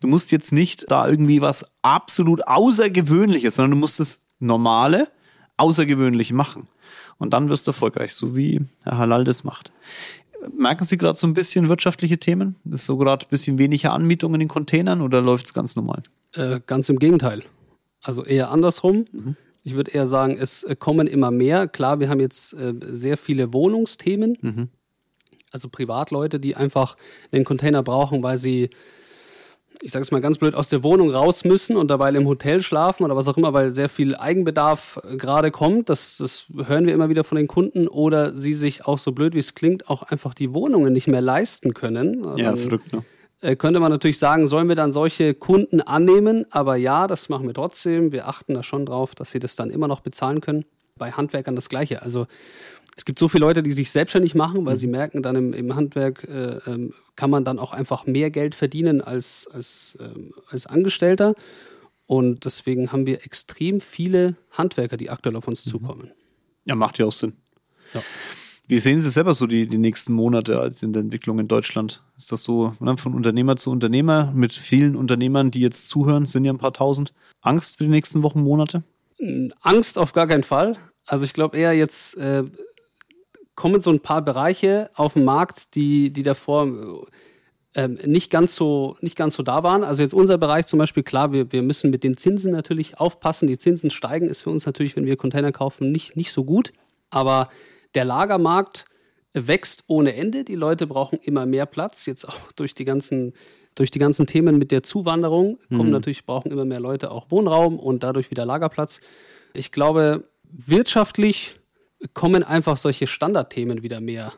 du 0.00 0.06
musst 0.06 0.32
jetzt 0.32 0.52
nicht 0.52 0.90
da 0.90 1.08
irgendwie 1.08 1.40
was 1.40 1.64
absolut 1.82 2.46
Außergewöhnliches, 2.46 3.56
sondern 3.56 3.72
du 3.72 3.76
musst 3.78 4.00
das 4.00 4.20
Normale 4.38 5.08
außergewöhnlich 5.56 6.32
machen. 6.32 6.68
Und 7.18 7.32
dann 7.32 7.48
wirst 7.48 7.66
du 7.66 7.70
erfolgreich, 7.70 8.12
so 8.14 8.36
wie 8.36 8.60
Herr 8.82 8.98
Halal 8.98 9.24
das 9.24 9.44
macht. 9.44 9.72
Merken 10.56 10.84
Sie 10.84 10.98
gerade 10.98 11.18
so 11.18 11.26
ein 11.26 11.32
bisschen 11.32 11.68
wirtschaftliche 11.68 12.18
Themen? 12.18 12.56
Ist 12.64 12.84
so 12.84 12.98
gerade 12.98 13.24
ein 13.24 13.30
bisschen 13.30 13.56
weniger 13.56 13.92
Anmietung 13.92 14.34
in 14.34 14.40
den 14.40 14.48
Containern 14.48 15.00
oder 15.00 15.22
läuft 15.22 15.46
es 15.46 15.54
ganz 15.54 15.74
normal? 15.74 16.02
Äh, 16.34 16.60
ganz 16.66 16.88
im 16.90 16.98
Gegenteil. 16.98 17.42
Also 18.02 18.24
eher 18.24 18.50
andersrum. 18.50 19.06
Mhm. 19.10 19.36
Ich 19.62 19.74
würde 19.74 19.92
eher 19.92 20.06
sagen, 20.06 20.36
es 20.38 20.66
kommen 20.78 21.06
immer 21.06 21.30
mehr. 21.30 21.66
Klar, 21.66 21.98
wir 21.98 22.10
haben 22.10 22.20
jetzt 22.20 22.52
äh, 22.52 22.74
sehr 22.90 23.16
viele 23.16 23.54
Wohnungsthemen. 23.54 24.36
Mhm 24.42 24.68
also 25.54 25.68
Privatleute, 25.68 26.38
die 26.40 26.56
einfach 26.56 26.96
den 27.32 27.44
Container 27.44 27.82
brauchen, 27.82 28.22
weil 28.22 28.38
sie, 28.38 28.70
ich 29.80 29.92
sage 29.92 30.02
es 30.02 30.10
mal 30.10 30.20
ganz 30.20 30.38
blöd, 30.38 30.54
aus 30.54 30.68
der 30.68 30.82
Wohnung 30.82 31.10
raus 31.10 31.44
müssen 31.44 31.76
und 31.76 31.88
dabei 31.88 32.10
im 32.10 32.26
Hotel 32.26 32.60
schlafen 32.62 33.04
oder 33.04 33.16
was 33.16 33.28
auch 33.28 33.36
immer, 33.36 33.52
weil 33.52 33.72
sehr 33.72 33.88
viel 33.88 34.16
Eigenbedarf 34.16 35.00
äh, 35.08 35.16
gerade 35.16 35.50
kommt. 35.50 35.88
Das, 35.88 36.18
das 36.18 36.46
hören 36.66 36.86
wir 36.86 36.92
immer 36.92 37.08
wieder 37.08 37.24
von 37.24 37.36
den 37.36 37.46
Kunden. 37.46 37.88
Oder 37.88 38.32
sie 38.32 38.54
sich 38.54 38.84
auch 38.84 38.98
so 38.98 39.12
blöd, 39.12 39.34
wie 39.34 39.38
es 39.38 39.54
klingt, 39.54 39.88
auch 39.88 40.02
einfach 40.02 40.34
die 40.34 40.52
Wohnungen 40.52 40.92
nicht 40.92 41.06
mehr 41.06 41.22
leisten 41.22 41.72
können. 41.72 42.24
Ja, 42.36 42.50
dann, 42.50 42.56
verrückt, 42.56 42.92
ne? 42.92 43.04
Äh, 43.40 43.56
könnte 43.56 43.78
man 43.78 43.92
natürlich 43.92 44.18
sagen, 44.18 44.46
sollen 44.46 44.68
wir 44.68 44.74
dann 44.74 44.90
solche 44.90 45.34
Kunden 45.34 45.82
annehmen? 45.82 46.46
Aber 46.50 46.76
ja, 46.76 47.06
das 47.06 47.28
machen 47.28 47.46
wir 47.46 47.54
trotzdem. 47.54 48.10
Wir 48.10 48.26
achten 48.26 48.54
da 48.54 48.62
schon 48.62 48.86
drauf, 48.86 49.14
dass 49.14 49.30
sie 49.30 49.38
das 49.38 49.54
dann 49.54 49.70
immer 49.70 49.86
noch 49.86 50.00
bezahlen 50.00 50.40
können. 50.40 50.64
Bei 50.96 51.12
Handwerkern 51.12 51.56
das 51.56 51.68
Gleiche. 51.68 52.02
Also 52.02 52.26
es 52.96 53.04
gibt 53.04 53.18
so 53.18 53.28
viele 53.28 53.44
Leute, 53.44 53.62
die 53.62 53.72
sich 53.72 53.90
selbstständig 53.90 54.34
machen, 54.34 54.64
weil 54.66 54.74
mhm. 54.74 54.78
sie 54.78 54.86
merken, 54.86 55.22
dann 55.22 55.36
im, 55.36 55.52
im 55.52 55.74
Handwerk 55.74 56.24
äh, 56.24 56.60
ähm, 56.66 56.94
kann 57.16 57.30
man 57.30 57.44
dann 57.44 57.58
auch 57.58 57.72
einfach 57.72 58.06
mehr 58.06 58.30
Geld 58.30 58.54
verdienen 58.54 59.00
als, 59.00 59.48
als, 59.52 59.98
ähm, 60.00 60.32
als 60.48 60.66
Angestellter. 60.66 61.34
Und 62.06 62.44
deswegen 62.44 62.92
haben 62.92 63.06
wir 63.06 63.24
extrem 63.24 63.80
viele 63.80 64.36
Handwerker, 64.50 64.96
die 64.96 65.10
aktuell 65.10 65.36
auf 65.36 65.48
uns 65.48 65.64
mhm. 65.66 65.70
zukommen. 65.70 66.10
Ja, 66.64 66.74
macht 66.74 66.98
ja 66.98 67.06
auch 67.06 67.12
Sinn. 67.12 67.34
Ja. 67.92 68.02
Wie 68.66 68.78
sehen 68.78 68.98
Sie 68.98 69.10
selber 69.10 69.34
so 69.34 69.46
die, 69.46 69.66
die 69.66 69.76
nächsten 69.76 70.14
Monate 70.14 70.58
als 70.58 70.82
in 70.82 70.94
der 70.94 71.02
Entwicklung 71.02 71.38
in 71.38 71.48
Deutschland? 71.48 72.02
Ist 72.16 72.32
das 72.32 72.44
so 72.44 72.74
ne, 72.80 72.96
von 72.96 73.12
Unternehmer 73.12 73.56
zu 73.56 73.70
Unternehmer 73.70 74.32
mit 74.34 74.54
vielen 74.54 74.96
Unternehmern, 74.96 75.50
die 75.50 75.60
jetzt 75.60 75.90
zuhören, 75.90 76.24
sind 76.24 76.46
ja 76.46 76.52
ein 76.52 76.58
paar 76.58 76.72
tausend. 76.72 77.12
Angst 77.42 77.76
für 77.76 77.84
die 77.84 77.90
nächsten 77.90 78.22
Wochen, 78.22 78.40
Monate? 78.40 78.82
Angst 79.60 79.98
auf 79.98 80.12
gar 80.12 80.26
keinen 80.26 80.44
Fall. 80.44 80.76
Also 81.06 81.24
ich 81.24 81.32
glaube 81.32 81.56
eher 81.58 81.72
jetzt, 81.72 82.16
äh, 82.16 82.44
kommen 83.54 83.80
so 83.80 83.90
ein 83.90 84.00
paar 84.00 84.22
Bereiche 84.22 84.90
auf 84.94 85.14
den 85.14 85.24
Markt, 85.24 85.74
die, 85.74 86.12
die 86.12 86.22
davor 86.22 87.06
ähm, 87.74 87.98
nicht, 88.04 88.30
ganz 88.30 88.54
so, 88.54 88.96
nicht 89.00 89.16
ganz 89.16 89.34
so 89.34 89.42
da 89.42 89.62
waren. 89.62 89.84
Also 89.84 90.02
jetzt 90.02 90.14
unser 90.14 90.38
Bereich 90.38 90.66
zum 90.66 90.78
Beispiel, 90.78 91.02
klar, 91.02 91.32
wir, 91.32 91.50
wir 91.52 91.62
müssen 91.62 91.90
mit 91.90 92.04
den 92.04 92.16
Zinsen 92.16 92.52
natürlich 92.52 92.98
aufpassen. 92.98 93.48
Die 93.48 93.58
Zinsen 93.58 93.90
steigen, 93.90 94.28
ist 94.28 94.42
für 94.42 94.50
uns 94.50 94.66
natürlich, 94.66 94.96
wenn 94.96 95.06
wir 95.06 95.16
Container 95.16 95.52
kaufen, 95.52 95.90
nicht, 95.90 96.16
nicht 96.16 96.32
so 96.32 96.44
gut. 96.44 96.72
Aber 97.10 97.48
der 97.94 98.04
Lagermarkt 98.04 98.86
wächst 99.32 99.84
ohne 99.88 100.14
Ende. 100.14 100.44
Die 100.44 100.54
Leute 100.54 100.86
brauchen 100.86 101.18
immer 101.20 101.46
mehr 101.46 101.66
Platz. 101.66 102.06
Jetzt 102.06 102.28
auch 102.28 102.52
durch 102.56 102.74
die 102.74 102.84
ganzen, 102.84 103.34
durch 103.74 103.90
die 103.90 103.98
ganzen 103.98 104.26
Themen 104.26 104.58
mit 104.58 104.70
der 104.70 104.82
Zuwanderung 104.82 105.58
kommen 105.68 105.86
mhm. 105.86 105.92
natürlich, 105.92 106.24
brauchen 106.24 106.50
immer 106.50 106.64
mehr 106.64 106.80
Leute 106.80 107.10
auch 107.10 107.30
Wohnraum 107.30 107.78
und 107.78 108.02
dadurch 108.02 108.30
wieder 108.30 108.46
Lagerplatz. 108.46 109.00
Ich 109.52 109.72
glaube, 109.72 110.24
wirtschaftlich 110.44 111.56
kommen 112.12 112.42
einfach 112.42 112.76
solche 112.76 113.06
Standardthemen 113.06 113.82
wieder 113.82 114.00
mehr 114.00 114.32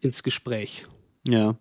ins 0.00 0.22
Gespräch. 0.22 0.86
Ja. 1.26 1.56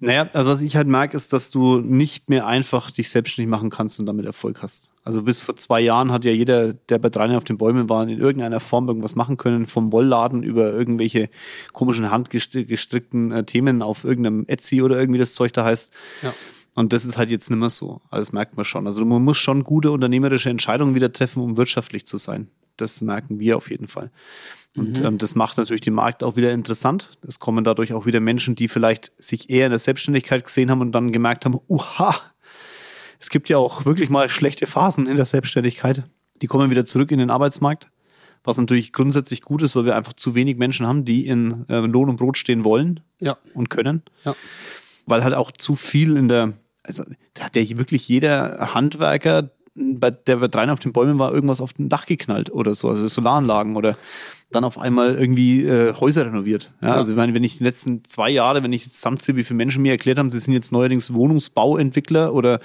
Naja, 0.00 0.28
also 0.32 0.50
was 0.50 0.60
ich 0.60 0.76
halt 0.76 0.86
merke, 0.86 1.16
ist, 1.16 1.32
dass 1.32 1.50
du 1.50 1.78
nicht 1.78 2.28
mehr 2.28 2.46
einfach 2.46 2.90
dich 2.90 3.08
selbstständig 3.10 3.50
machen 3.50 3.70
kannst 3.70 3.98
und 3.98 4.06
damit 4.06 4.26
Erfolg 4.26 4.60
hast. 4.60 4.90
Also 5.02 5.22
bis 5.22 5.40
vor 5.40 5.56
zwei 5.56 5.80
Jahren 5.80 6.12
hat 6.12 6.24
ja 6.24 6.32
jeder, 6.32 6.74
der 6.74 6.98
bei 6.98 7.08
drei 7.08 7.34
auf 7.36 7.44
den 7.44 7.58
Bäumen 7.58 7.88
war, 7.88 8.02
in 8.02 8.18
irgendeiner 8.18 8.60
Form 8.60 8.88
irgendwas 8.88 9.14
machen 9.14 9.36
können, 9.36 9.66
vom 9.66 9.92
Wollladen 9.92 10.42
über 10.42 10.72
irgendwelche 10.72 11.30
komischen 11.72 12.10
handgestrickten 12.10 13.32
äh, 13.32 13.44
Themen 13.44 13.82
auf 13.82 14.04
irgendeinem 14.04 14.44
Etsy 14.46 14.82
oder 14.82 14.98
irgendwie 14.98 15.20
das 15.20 15.34
Zeug 15.34 15.52
da 15.52 15.64
heißt. 15.64 15.92
Ja. 16.22 16.34
Und 16.74 16.92
das 16.92 17.04
ist 17.04 17.16
halt 17.16 17.30
jetzt 17.30 17.50
nicht 17.50 17.58
mehr 17.58 17.70
so. 17.70 18.00
Also 18.10 18.26
das 18.26 18.32
merkt 18.32 18.56
man 18.56 18.64
schon. 18.64 18.86
Also 18.86 19.04
man 19.04 19.22
muss 19.22 19.38
schon 19.38 19.64
gute 19.64 19.90
unternehmerische 19.90 20.50
Entscheidungen 20.50 20.94
wieder 20.94 21.12
treffen, 21.12 21.42
um 21.42 21.56
wirtschaftlich 21.56 22.06
zu 22.06 22.18
sein. 22.18 22.48
Das 22.76 23.00
merken 23.00 23.38
wir 23.38 23.56
auf 23.56 23.70
jeden 23.70 23.88
Fall. 23.88 24.10
Und 24.76 24.98
mhm. 24.98 25.06
ähm, 25.06 25.18
das 25.18 25.34
macht 25.34 25.56
natürlich 25.56 25.82
den 25.82 25.94
Markt 25.94 26.22
auch 26.22 26.36
wieder 26.36 26.52
interessant. 26.52 27.10
Es 27.26 27.38
kommen 27.38 27.64
dadurch 27.64 27.92
auch 27.92 28.06
wieder 28.06 28.20
Menschen, 28.20 28.56
die 28.56 28.68
vielleicht 28.68 29.12
sich 29.18 29.50
eher 29.50 29.66
in 29.66 29.70
der 29.70 29.78
Selbstständigkeit 29.78 30.44
gesehen 30.44 30.70
haben 30.70 30.80
und 30.80 30.92
dann 30.92 31.12
gemerkt 31.12 31.44
haben, 31.44 31.60
uha, 31.68 32.20
es 33.20 33.30
gibt 33.30 33.48
ja 33.48 33.56
auch 33.56 33.84
wirklich 33.84 34.10
mal 34.10 34.28
schlechte 34.28 34.66
Phasen 34.66 35.06
in 35.06 35.16
der 35.16 35.24
Selbstständigkeit. 35.24 36.02
Die 36.42 36.46
kommen 36.46 36.70
wieder 36.70 36.84
zurück 36.84 37.12
in 37.12 37.20
den 37.20 37.30
Arbeitsmarkt, 37.30 37.88
was 38.42 38.58
natürlich 38.58 38.92
grundsätzlich 38.92 39.42
gut 39.42 39.62
ist, 39.62 39.76
weil 39.76 39.84
wir 39.84 39.96
einfach 39.96 40.12
zu 40.12 40.34
wenig 40.34 40.56
Menschen 40.56 40.86
haben, 40.86 41.04
die 41.04 41.26
in 41.26 41.64
äh, 41.68 41.78
Lohn 41.80 42.08
und 42.08 42.16
Brot 42.16 42.36
stehen 42.36 42.64
wollen 42.64 43.00
ja. 43.20 43.38
und 43.54 43.70
können. 43.70 44.02
Ja. 44.24 44.34
Weil 45.06 45.22
halt 45.22 45.34
auch 45.34 45.52
zu 45.52 45.76
viel 45.76 46.16
in 46.16 46.28
der, 46.28 46.54
also 46.82 47.04
da 47.34 47.44
hat 47.44 47.54
ja 47.56 47.62
wirklich 47.78 48.08
jeder 48.08 48.74
Handwerker, 48.74 49.50
bei, 49.74 50.10
der 50.10 50.36
bei 50.36 50.48
dreien 50.48 50.70
auf 50.70 50.78
den 50.78 50.92
Bäumen 50.92 51.18
war, 51.18 51.32
irgendwas 51.32 51.60
auf 51.60 51.72
dem 51.72 51.88
Dach 51.88 52.06
geknallt 52.06 52.50
oder 52.52 52.74
so, 52.74 52.88
also 52.88 53.06
Solaranlagen 53.08 53.76
oder 53.76 53.96
dann 54.50 54.64
auf 54.64 54.78
einmal 54.78 55.16
irgendwie 55.16 55.64
äh, 55.64 55.94
Häuser 55.94 56.26
renoviert. 56.26 56.70
Ja, 56.80 56.88
ja. 56.88 56.94
Also 56.94 57.12
ich 57.12 57.16
meine, 57.16 57.34
wenn 57.34 57.44
ich 57.44 57.58
die 57.58 57.64
letzten 57.64 58.04
zwei 58.04 58.30
Jahre, 58.30 58.62
wenn 58.62 58.72
ich 58.72 58.84
jetzt 58.84 58.96
zusammenziehe, 58.96 59.36
wie 59.36 59.44
viele 59.44 59.56
Menschen 59.56 59.82
mir 59.82 59.92
erklärt 59.92 60.18
haben, 60.18 60.30
sie 60.30 60.38
sind 60.38 60.52
jetzt 60.52 60.70
neuerdings 60.70 61.12
Wohnungsbauentwickler 61.12 62.32
oder 62.32 62.60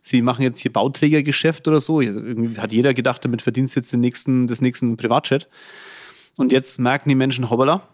sie 0.00 0.22
machen 0.22 0.42
jetzt 0.42 0.58
hier 0.58 0.72
Bauträgergeschäft 0.72 1.68
oder 1.68 1.80
so. 1.80 1.98
Also 1.98 2.20
irgendwie 2.20 2.58
hat 2.58 2.72
jeder 2.72 2.94
gedacht, 2.94 3.24
damit 3.24 3.42
verdienst 3.42 3.76
du 3.76 3.80
jetzt 3.80 3.92
den 3.92 4.00
nächsten, 4.00 4.46
das 4.46 4.62
nächsten 4.62 4.96
Privatchat. 4.96 5.48
Und 6.36 6.50
jetzt 6.50 6.80
merken 6.80 7.08
die 7.08 7.14
Menschen, 7.14 7.50
hoppala, 7.50 7.88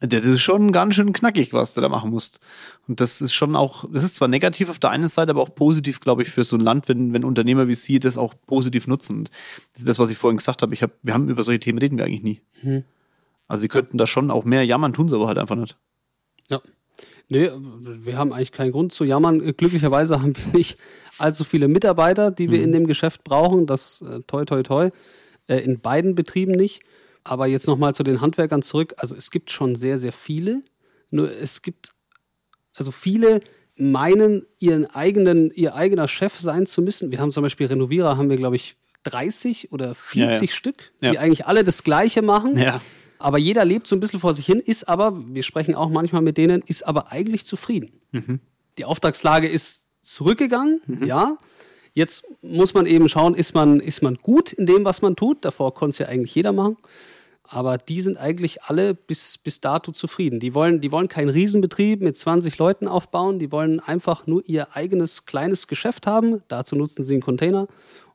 das 0.00 0.24
ist 0.24 0.42
schon 0.42 0.72
ganz 0.72 0.94
schön 0.94 1.12
knackig, 1.12 1.52
was 1.52 1.74
du 1.74 1.80
da 1.80 1.88
machen 1.88 2.10
musst. 2.10 2.40
Und 2.86 3.00
das 3.00 3.20
ist 3.20 3.32
schon 3.32 3.56
auch, 3.56 3.84
das 3.90 4.04
ist 4.04 4.16
zwar 4.16 4.28
negativ 4.28 4.68
auf 4.68 4.78
der 4.78 4.90
einen 4.90 5.08
Seite, 5.08 5.30
aber 5.30 5.42
auch 5.42 5.54
positiv, 5.54 6.00
glaube 6.00 6.22
ich, 6.22 6.28
für 6.28 6.44
so 6.44 6.56
ein 6.56 6.60
Land, 6.60 6.88
wenn, 6.88 7.12
wenn 7.12 7.24
Unternehmer 7.24 7.66
wie 7.68 7.74
Sie 7.74 7.98
das 7.98 8.18
auch 8.18 8.34
positiv 8.46 8.86
nutzen. 8.86 9.18
Und 9.18 9.30
das 9.72 9.80
ist 9.80 9.88
das, 9.88 9.98
was 9.98 10.10
ich 10.10 10.18
vorhin 10.18 10.36
gesagt 10.36 10.62
habe. 10.62 10.74
Ich 10.74 10.82
hab, 10.82 10.92
wir 11.02 11.14
haben 11.14 11.28
über 11.28 11.42
solche 11.42 11.60
Themen 11.60 11.78
reden 11.78 11.96
wir 11.96 12.04
eigentlich 12.04 12.22
nie. 12.22 12.40
Hm. 12.60 12.84
Also 13.48 13.62
Sie 13.62 13.68
könnten 13.68 13.96
da 13.96 14.06
schon 14.06 14.30
auch 14.30 14.44
mehr 14.44 14.64
jammern, 14.64 14.92
tun 14.92 15.08
sie 15.08 15.14
aber 15.14 15.28
halt 15.28 15.38
einfach 15.38 15.56
nicht. 15.56 15.76
Ja. 16.50 16.60
Nee, 17.28 17.50
wir 17.80 18.18
haben 18.18 18.32
eigentlich 18.32 18.52
keinen 18.52 18.70
Grund 18.70 18.92
zu 18.92 19.02
jammern. 19.02 19.40
Glücklicherweise 19.56 20.20
haben 20.22 20.36
wir 20.36 20.46
nicht 20.52 20.78
allzu 21.18 21.42
viele 21.42 21.68
Mitarbeiter, 21.68 22.30
die 22.30 22.50
wir 22.50 22.58
mhm. 22.58 22.64
in 22.64 22.72
dem 22.72 22.86
Geschäft 22.86 23.24
brauchen. 23.24 23.66
Das 23.66 24.02
äh, 24.02 24.20
toi 24.26 24.44
toi 24.44 24.62
toi. 24.62 24.90
Äh, 25.48 25.58
in 25.58 25.80
beiden 25.80 26.14
Betrieben 26.14 26.52
nicht. 26.52 26.82
Aber 27.28 27.46
jetzt 27.48 27.66
nochmal 27.66 27.92
zu 27.92 28.04
den 28.04 28.20
Handwerkern 28.20 28.62
zurück. 28.62 28.94
Also 28.98 29.16
es 29.16 29.30
gibt 29.30 29.50
schon 29.50 29.74
sehr, 29.74 29.98
sehr 29.98 30.12
viele. 30.12 30.62
Nur 31.10 31.30
es 31.30 31.60
gibt, 31.60 31.92
also 32.76 32.92
viele 32.92 33.40
meinen, 33.76 34.46
ihren 34.58 34.86
eigenen, 34.86 35.50
ihr 35.50 35.74
eigener 35.74 36.06
Chef 36.06 36.38
sein 36.38 36.66
zu 36.66 36.82
müssen. 36.82 37.10
Wir 37.10 37.18
haben 37.18 37.32
zum 37.32 37.42
Beispiel 37.42 37.66
Renovierer, 37.66 38.16
haben 38.16 38.30
wir, 38.30 38.36
glaube 38.36 38.56
ich, 38.56 38.76
30 39.02 39.72
oder 39.72 39.94
40 39.94 40.40
ja, 40.40 40.40
ja. 40.40 40.52
Stück, 40.52 40.92
die 41.00 41.06
ja. 41.06 41.20
eigentlich 41.20 41.46
alle 41.46 41.64
das 41.64 41.82
Gleiche 41.82 42.22
machen. 42.22 42.56
Aber 43.18 43.38
jeder 43.38 43.64
lebt 43.64 43.86
so 43.86 43.96
ein 43.96 44.00
bisschen 44.00 44.20
vor 44.20 44.34
sich 44.34 44.46
hin, 44.46 44.60
ist 44.60 44.88
aber, 44.88 45.14
wir 45.34 45.42
sprechen 45.42 45.74
auch 45.74 45.88
manchmal 45.88 46.22
mit 46.22 46.36
denen, 46.36 46.62
ist 46.66 46.86
aber 46.86 47.12
eigentlich 47.12 47.44
zufrieden. 47.44 48.00
Mhm. 48.12 48.40
Die 48.78 48.84
Auftragslage 48.84 49.48
ist 49.48 49.84
zurückgegangen, 50.02 50.80
mhm. 50.86 51.06
ja. 51.06 51.38
Jetzt 51.94 52.26
muss 52.42 52.74
man 52.74 52.84
eben 52.84 53.08
schauen, 53.08 53.34
ist 53.34 53.54
man, 53.54 53.80
ist 53.80 54.02
man 54.02 54.16
gut 54.16 54.52
in 54.52 54.66
dem, 54.66 54.84
was 54.84 55.00
man 55.00 55.16
tut. 55.16 55.46
Davor 55.46 55.72
konnte 55.72 55.94
es 55.94 55.98
ja 55.98 56.08
eigentlich 56.08 56.34
jeder 56.34 56.52
machen. 56.52 56.76
Aber 57.48 57.78
die 57.78 58.00
sind 58.00 58.16
eigentlich 58.16 58.64
alle 58.64 58.94
bis, 58.94 59.38
bis 59.38 59.60
dato 59.60 59.92
zufrieden. 59.92 60.40
Die 60.40 60.54
wollen, 60.54 60.80
die 60.80 60.90
wollen 60.90 61.08
keinen 61.08 61.28
Riesenbetrieb 61.28 62.00
mit 62.00 62.16
20 62.16 62.58
Leuten 62.58 62.88
aufbauen. 62.88 63.38
Die 63.38 63.52
wollen 63.52 63.80
einfach 63.80 64.26
nur 64.26 64.42
ihr 64.46 64.74
eigenes 64.74 65.26
kleines 65.26 65.68
Geschäft 65.68 66.06
haben. 66.06 66.42
Dazu 66.48 66.76
nutzen 66.76 67.04
sie 67.04 67.14
einen 67.14 67.22
Container. 67.22 67.68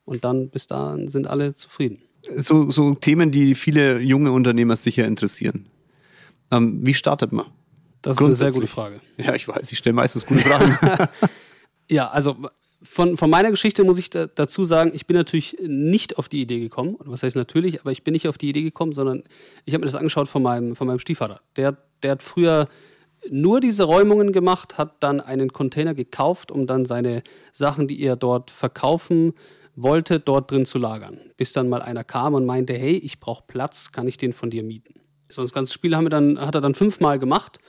Und 0.06 0.24
dann 0.24 0.50
bis 0.50 0.68
dahin 0.68 1.08
sind 1.08 1.28
alle 1.28 1.54
zufrieden. 1.54 2.00
So, 2.38 2.70
so 2.72 2.96
Themen, 2.96 3.32
die 3.32 3.56
viele 3.56 4.00
junge 4.00 4.32
Unternehmer 4.32 4.76
sicher 4.76 5.06
interessieren. 5.06 5.68
Ähm, 6.52 6.80
wie 6.86 6.94
startet 6.94 7.32
man? 7.32 7.46
Das 8.02 8.18
ist 8.18 8.24
eine 8.24 8.34
sehr 8.34 8.52
gute 8.52 8.68
Frage. 8.68 9.00
Ja, 9.18 9.36
ich 9.36 9.48
weiß, 9.48 9.72
ich 9.72 9.78
stelle 9.78 9.94
meistens 9.94 10.26
gute 10.26 10.42
Fragen. 10.42 10.78
ja, 11.90 12.10
also 12.10 12.36
von, 12.84 13.18
von 13.18 13.30
meiner 13.30 13.52
Geschichte 13.52 13.84
muss 13.84 14.00
ich 14.00 14.10
da, 14.10 14.28
dazu 14.28 14.64
sagen, 14.64 14.92
ich 14.94 15.06
bin 15.06 15.16
natürlich 15.16 15.58
nicht 15.62 16.18
auf 16.18 16.30
die 16.30 16.42
Idee 16.42 16.60
gekommen. 16.60 16.96
Was 17.00 17.24
heißt 17.24 17.36
natürlich, 17.36 17.82
aber 17.82 17.92
ich 17.92 18.04
bin 18.04 18.14
nicht 18.14 18.28
auf 18.28 18.38
die 18.38 18.50
Idee 18.50 18.64
gekommen, 18.64 18.94
sondern 18.94 19.24
ich 19.66 19.74
habe 19.74 19.82
mir 19.82 19.86
das 19.86 19.96
angeschaut 19.96 20.28
von 20.28 20.42
meinem, 20.42 20.76
von 20.76 20.88
meinem 20.88 21.00
Stiefvater. 21.00 21.42
Der, 21.56 21.78
der 22.02 22.12
hat 22.12 22.24
früher 22.24 22.68
nur 23.30 23.62
diese 23.62 23.84
Räumungen 23.84 24.32
gemacht, 24.32 24.78
hat 24.78 25.04
dann 25.04 25.22
einen 25.22 25.54
Container 25.54 25.94
gekauft, 25.94 26.52
um 26.52 26.66
dann 26.66 26.86
seine 26.86 27.22
Sachen, 27.54 27.88
die 27.88 28.02
er 28.02 28.16
dort 28.16 28.50
verkaufen 28.50 29.34
wollte, 29.76 30.20
dort 30.20 30.50
drin 30.50 30.66
zu 30.66 30.80
lagern. 30.80 31.20
Bis 31.38 31.54
dann 31.54 31.70
mal 31.70 31.82
einer 31.82 32.04
kam 32.04 32.34
und 32.34 32.46
meinte, 32.46 32.74
hey, 32.74 32.98
ich 32.98 33.20
brauche 33.20 33.44
Platz, 33.46 33.92
kann 33.92 34.08
ich 34.08 34.18
den 34.18 34.34
von 34.34 34.50
dir 34.50 34.64
mieten? 34.64 34.96
So 35.30 35.44
das 35.44 35.54
ganze 35.54 35.74
Spiel 35.74 35.96
haben 35.96 36.06
wir 36.06 36.10
dann, 36.10 36.40
hat 36.40 36.56
er 36.56 36.62
dann 36.62 36.74
fünfmal 36.74 37.20
gemacht. 37.20 37.60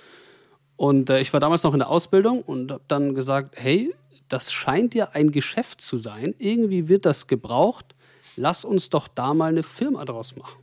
Und 0.77 1.11
äh, 1.11 1.21
ich 1.21 1.33
war 1.33 1.41
damals 1.41 1.63
noch 1.63 1.75
in 1.75 1.79
der 1.81 1.91
Ausbildung 1.91 2.43
und 2.43 2.73
habe 2.73 2.83
dann 2.89 3.15
gesagt, 3.15 3.57
hey, 3.59 3.95
das 4.33 4.51
scheint 4.51 4.95
ja 4.95 5.11
ein 5.13 5.31
Geschäft 5.31 5.83
zu 5.83 5.99
sein. 5.99 6.35
Irgendwie 6.39 6.89
wird 6.89 7.05
das 7.05 7.27
gebraucht. 7.27 7.95
Lass 8.37 8.65
uns 8.65 8.89
doch 8.89 9.07
da 9.07 9.35
mal 9.35 9.51
eine 9.51 9.63
Firma 9.63 10.07
draus 10.07 10.37
machen. 10.37 10.63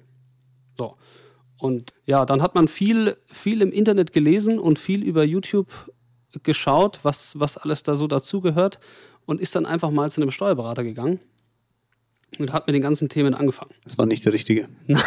So. 0.75 0.95
Und 1.59 1.93
ja, 2.07 2.25
dann 2.25 2.41
hat 2.41 2.55
man 2.55 2.67
viel, 2.67 3.17
viel 3.27 3.61
im 3.61 3.71
Internet 3.71 4.11
gelesen 4.11 4.57
und 4.57 4.79
viel 4.79 5.03
über 5.03 5.23
YouTube 5.23 5.67
geschaut, 6.41 6.99
was, 7.03 7.37
was 7.39 7.57
alles 7.57 7.83
da 7.83 7.95
so 7.95 8.07
dazugehört 8.07 8.79
und 9.27 9.39
ist 9.39 9.55
dann 9.55 9.67
einfach 9.67 9.91
mal 9.91 10.09
zu 10.09 10.19
einem 10.21 10.31
Steuerberater 10.31 10.83
gegangen 10.83 11.19
und 12.39 12.51
hat 12.51 12.65
mit 12.65 12.73
den 12.73 12.81
ganzen 12.81 13.07
Themen 13.07 13.35
angefangen. 13.35 13.75
Das 13.83 13.99
war 13.99 14.07
nicht 14.07 14.25
der 14.25 14.33
richtige. 14.33 14.67
Nein, 14.87 15.03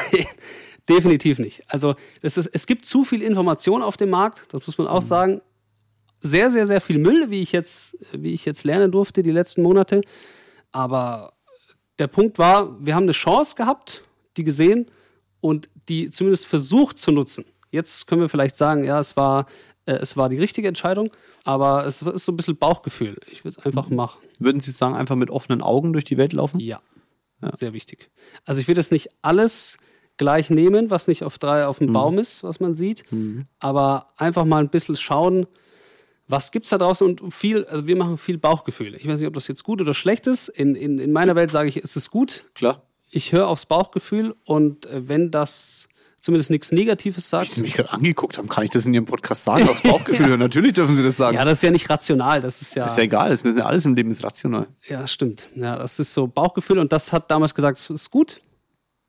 definitiv 0.88 1.40
nicht. 1.40 1.62
Also 1.66 1.96
ist, 2.20 2.36
es 2.36 2.66
gibt 2.66 2.84
zu 2.84 3.04
viel 3.04 3.22
Information 3.22 3.82
auf 3.82 3.96
dem 3.96 4.10
Markt, 4.10 4.52
das 4.52 4.66
muss 4.68 4.78
man 4.78 4.86
auch 4.86 5.00
mhm. 5.00 5.06
sagen 5.06 5.42
sehr, 6.22 6.50
sehr, 6.50 6.66
sehr 6.66 6.80
viel 6.80 6.98
Müll, 6.98 7.30
wie 7.30 7.42
ich 7.42 7.52
jetzt, 7.52 7.98
wie 8.12 8.32
ich 8.32 8.44
jetzt 8.44 8.64
lernen 8.64 8.92
durfte 8.92 9.22
die 9.22 9.32
letzten 9.32 9.62
Monate. 9.62 10.00
Aber 10.70 11.32
der 11.98 12.06
Punkt 12.06 12.38
war, 12.38 12.84
wir 12.84 12.94
haben 12.94 13.04
eine 13.04 13.12
Chance 13.12 13.56
gehabt, 13.56 14.04
die 14.36 14.44
gesehen 14.44 14.90
und 15.40 15.68
die 15.88 16.08
zumindest 16.08 16.46
versucht 16.46 16.98
zu 16.98 17.10
nutzen. 17.10 17.44
Jetzt 17.70 18.06
können 18.06 18.20
wir 18.20 18.28
vielleicht 18.28 18.56
sagen, 18.56 18.84
ja, 18.84 19.00
es 19.00 19.16
war, 19.16 19.46
äh, 19.86 19.94
es 19.94 20.16
war 20.16 20.28
die 20.28 20.38
richtige 20.38 20.68
Entscheidung, 20.68 21.10
aber 21.44 21.86
es 21.86 22.02
ist 22.02 22.24
so 22.24 22.32
ein 22.32 22.36
bisschen 22.36 22.56
Bauchgefühl. 22.56 23.18
Ich 23.30 23.44
würde 23.44 23.58
es 23.58 23.66
einfach 23.66 23.88
mhm. 23.88 23.96
machen. 23.96 24.22
Würden 24.38 24.60
Sie 24.60 24.70
sagen, 24.70 24.94
einfach 24.94 25.16
mit 25.16 25.30
offenen 25.30 25.60
Augen 25.60 25.92
durch 25.92 26.04
die 26.04 26.16
Welt 26.16 26.32
laufen? 26.32 26.60
Ja. 26.60 26.80
ja. 27.42 27.54
Sehr 27.54 27.72
wichtig. 27.72 28.10
Also 28.44 28.60
ich 28.60 28.68
will 28.68 28.74
das 28.74 28.90
nicht 28.90 29.10
alles 29.22 29.78
gleich 30.18 30.50
nehmen, 30.50 30.90
was 30.90 31.08
nicht 31.08 31.24
auf 31.24 31.38
drei 31.38 31.66
auf 31.66 31.78
dem 31.78 31.88
mhm. 31.88 31.94
Baum 31.94 32.18
ist, 32.18 32.44
was 32.44 32.60
man 32.60 32.74
sieht, 32.74 33.10
mhm. 33.10 33.46
aber 33.58 34.12
einfach 34.16 34.44
mal 34.44 34.62
ein 34.62 34.70
bisschen 34.70 34.96
schauen, 34.96 35.46
was 36.32 36.50
gibt 36.50 36.64
es 36.64 36.70
da 36.70 36.78
draußen 36.78 37.20
und 37.20 37.32
viel, 37.32 37.66
also 37.66 37.86
wir 37.86 37.94
machen 37.94 38.16
viel 38.16 38.38
Bauchgefühl. 38.38 38.94
Ich 38.94 39.06
weiß 39.06 39.18
nicht, 39.18 39.28
ob 39.28 39.34
das 39.34 39.48
jetzt 39.48 39.62
gut 39.64 39.82
oder 39.82 39.92
schlecht 39.92 40.26
ist. 40.26 40.48
In, 40.48 40.74
in, 40.74 40.98
in 40.98 41.12
meiner 41.12 41.36
Welt 41.36 41.50
sage 41.50 41.68
ich, 41.68 41.76
ist 41.76 41.94
es 41.94 42.10
gut. 42.10 42.44
Klar. 42.54 42.82
Ich 43.10 43.32
höre 43.32 43.46
aufs 43.46 43.66
Bauchgefühl 43.66 44.34
und 44.46 44.86
äh, 44.86 45.06
wenn 45.08 45.30
das 45.30 45.88
zumindest 46.20 46.50
nichts 46.50 46.72
Negatives 46.72 47.28
sagt. 47.28 47.48
Wie 47.48 47.52
Sie 47.52 47.60
mich 47.60 47.74
gerade 47.74 47.92
angeguckt 47.92 48.38
haben, 48.38 48.48
kann 48.48 48.64
ich 48.64 48.70
das 48.70 48.86
in 48.86 48.94
Ihrem 48.94 49.04
Podcast 49.04 49.44
sagen, 49.44 49.68
aufs 49.68 49.82
Bauchgefühl? 49.82 50.30
ja. 50.30 50.36
Natürlich 50.38 50.72
dürfen 50.72 50.94
Sie 50.94 51.02
das 51.02 51.18
sagen. 51.18 51.36
Ja, 51.36 51.44
das 51.44 51.58
ist 51.58 51.62
ja 51.64 51.70
nicht 51.70 51.90
rational, 51.90 52.40
das 52.40 52.62
ist 52.62 52.74
ja. 52.74 52.86
Ist 52.86 52.96
ja 52.96 53.04
egal, 53.04 53.28
das 53.28 53.44
müssen 53.44 53.58
ja 53.58 53.66
alles 53.66 53.84
im 53.84 53.94
Leben 53.94 54.10
ist 54.10 54.24
rational. 54.24 54.68
Ja, 54.88 55.06
stimmt. 55.06 55.48
Ja, 55.54 55.76
das 55.76 55.98
ist 55.98 56.14
so 56.14 56.26
Bauchgefühl 56.28 56.78
und 56.78 56.92
das 56.92 57.12
hat 57.12 57.30
damals 57.30 57.54
gesagt, 57.54 57.76
es 57.76 57.90
ist 57.90 58.10
gut. 58.10 58.40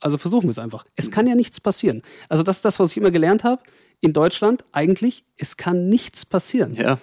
Also 0.02 0.18
versuchen 0.18 0.44
wir 0.44 0.52
es 0.52 0.60
einfach. 0.60 0.84
Es 0.96 1.10
kann 1.10 1.26
ja 1.26 1.36
nichts 1.36 1.62
passieren. 1.62 2.02
Also 2.28 2.44
das 2.44 2.58
ist 2.58 2.66
das, 2.66 2.80
was 2.82 2.92
ich 2.92 2.98
immer 2.98 3.12
gelernt 3.12 3.46
habe 3.46 3.64
in 4.02 4.12
Deutschland. 4.12 4.66
Eigentlich, 4.74 5.24
es 5.38 5.56
kann 5.56 5.88
nichts 5.88 6.26
passieren. 6.26 6.74
Ja 6.74 7.00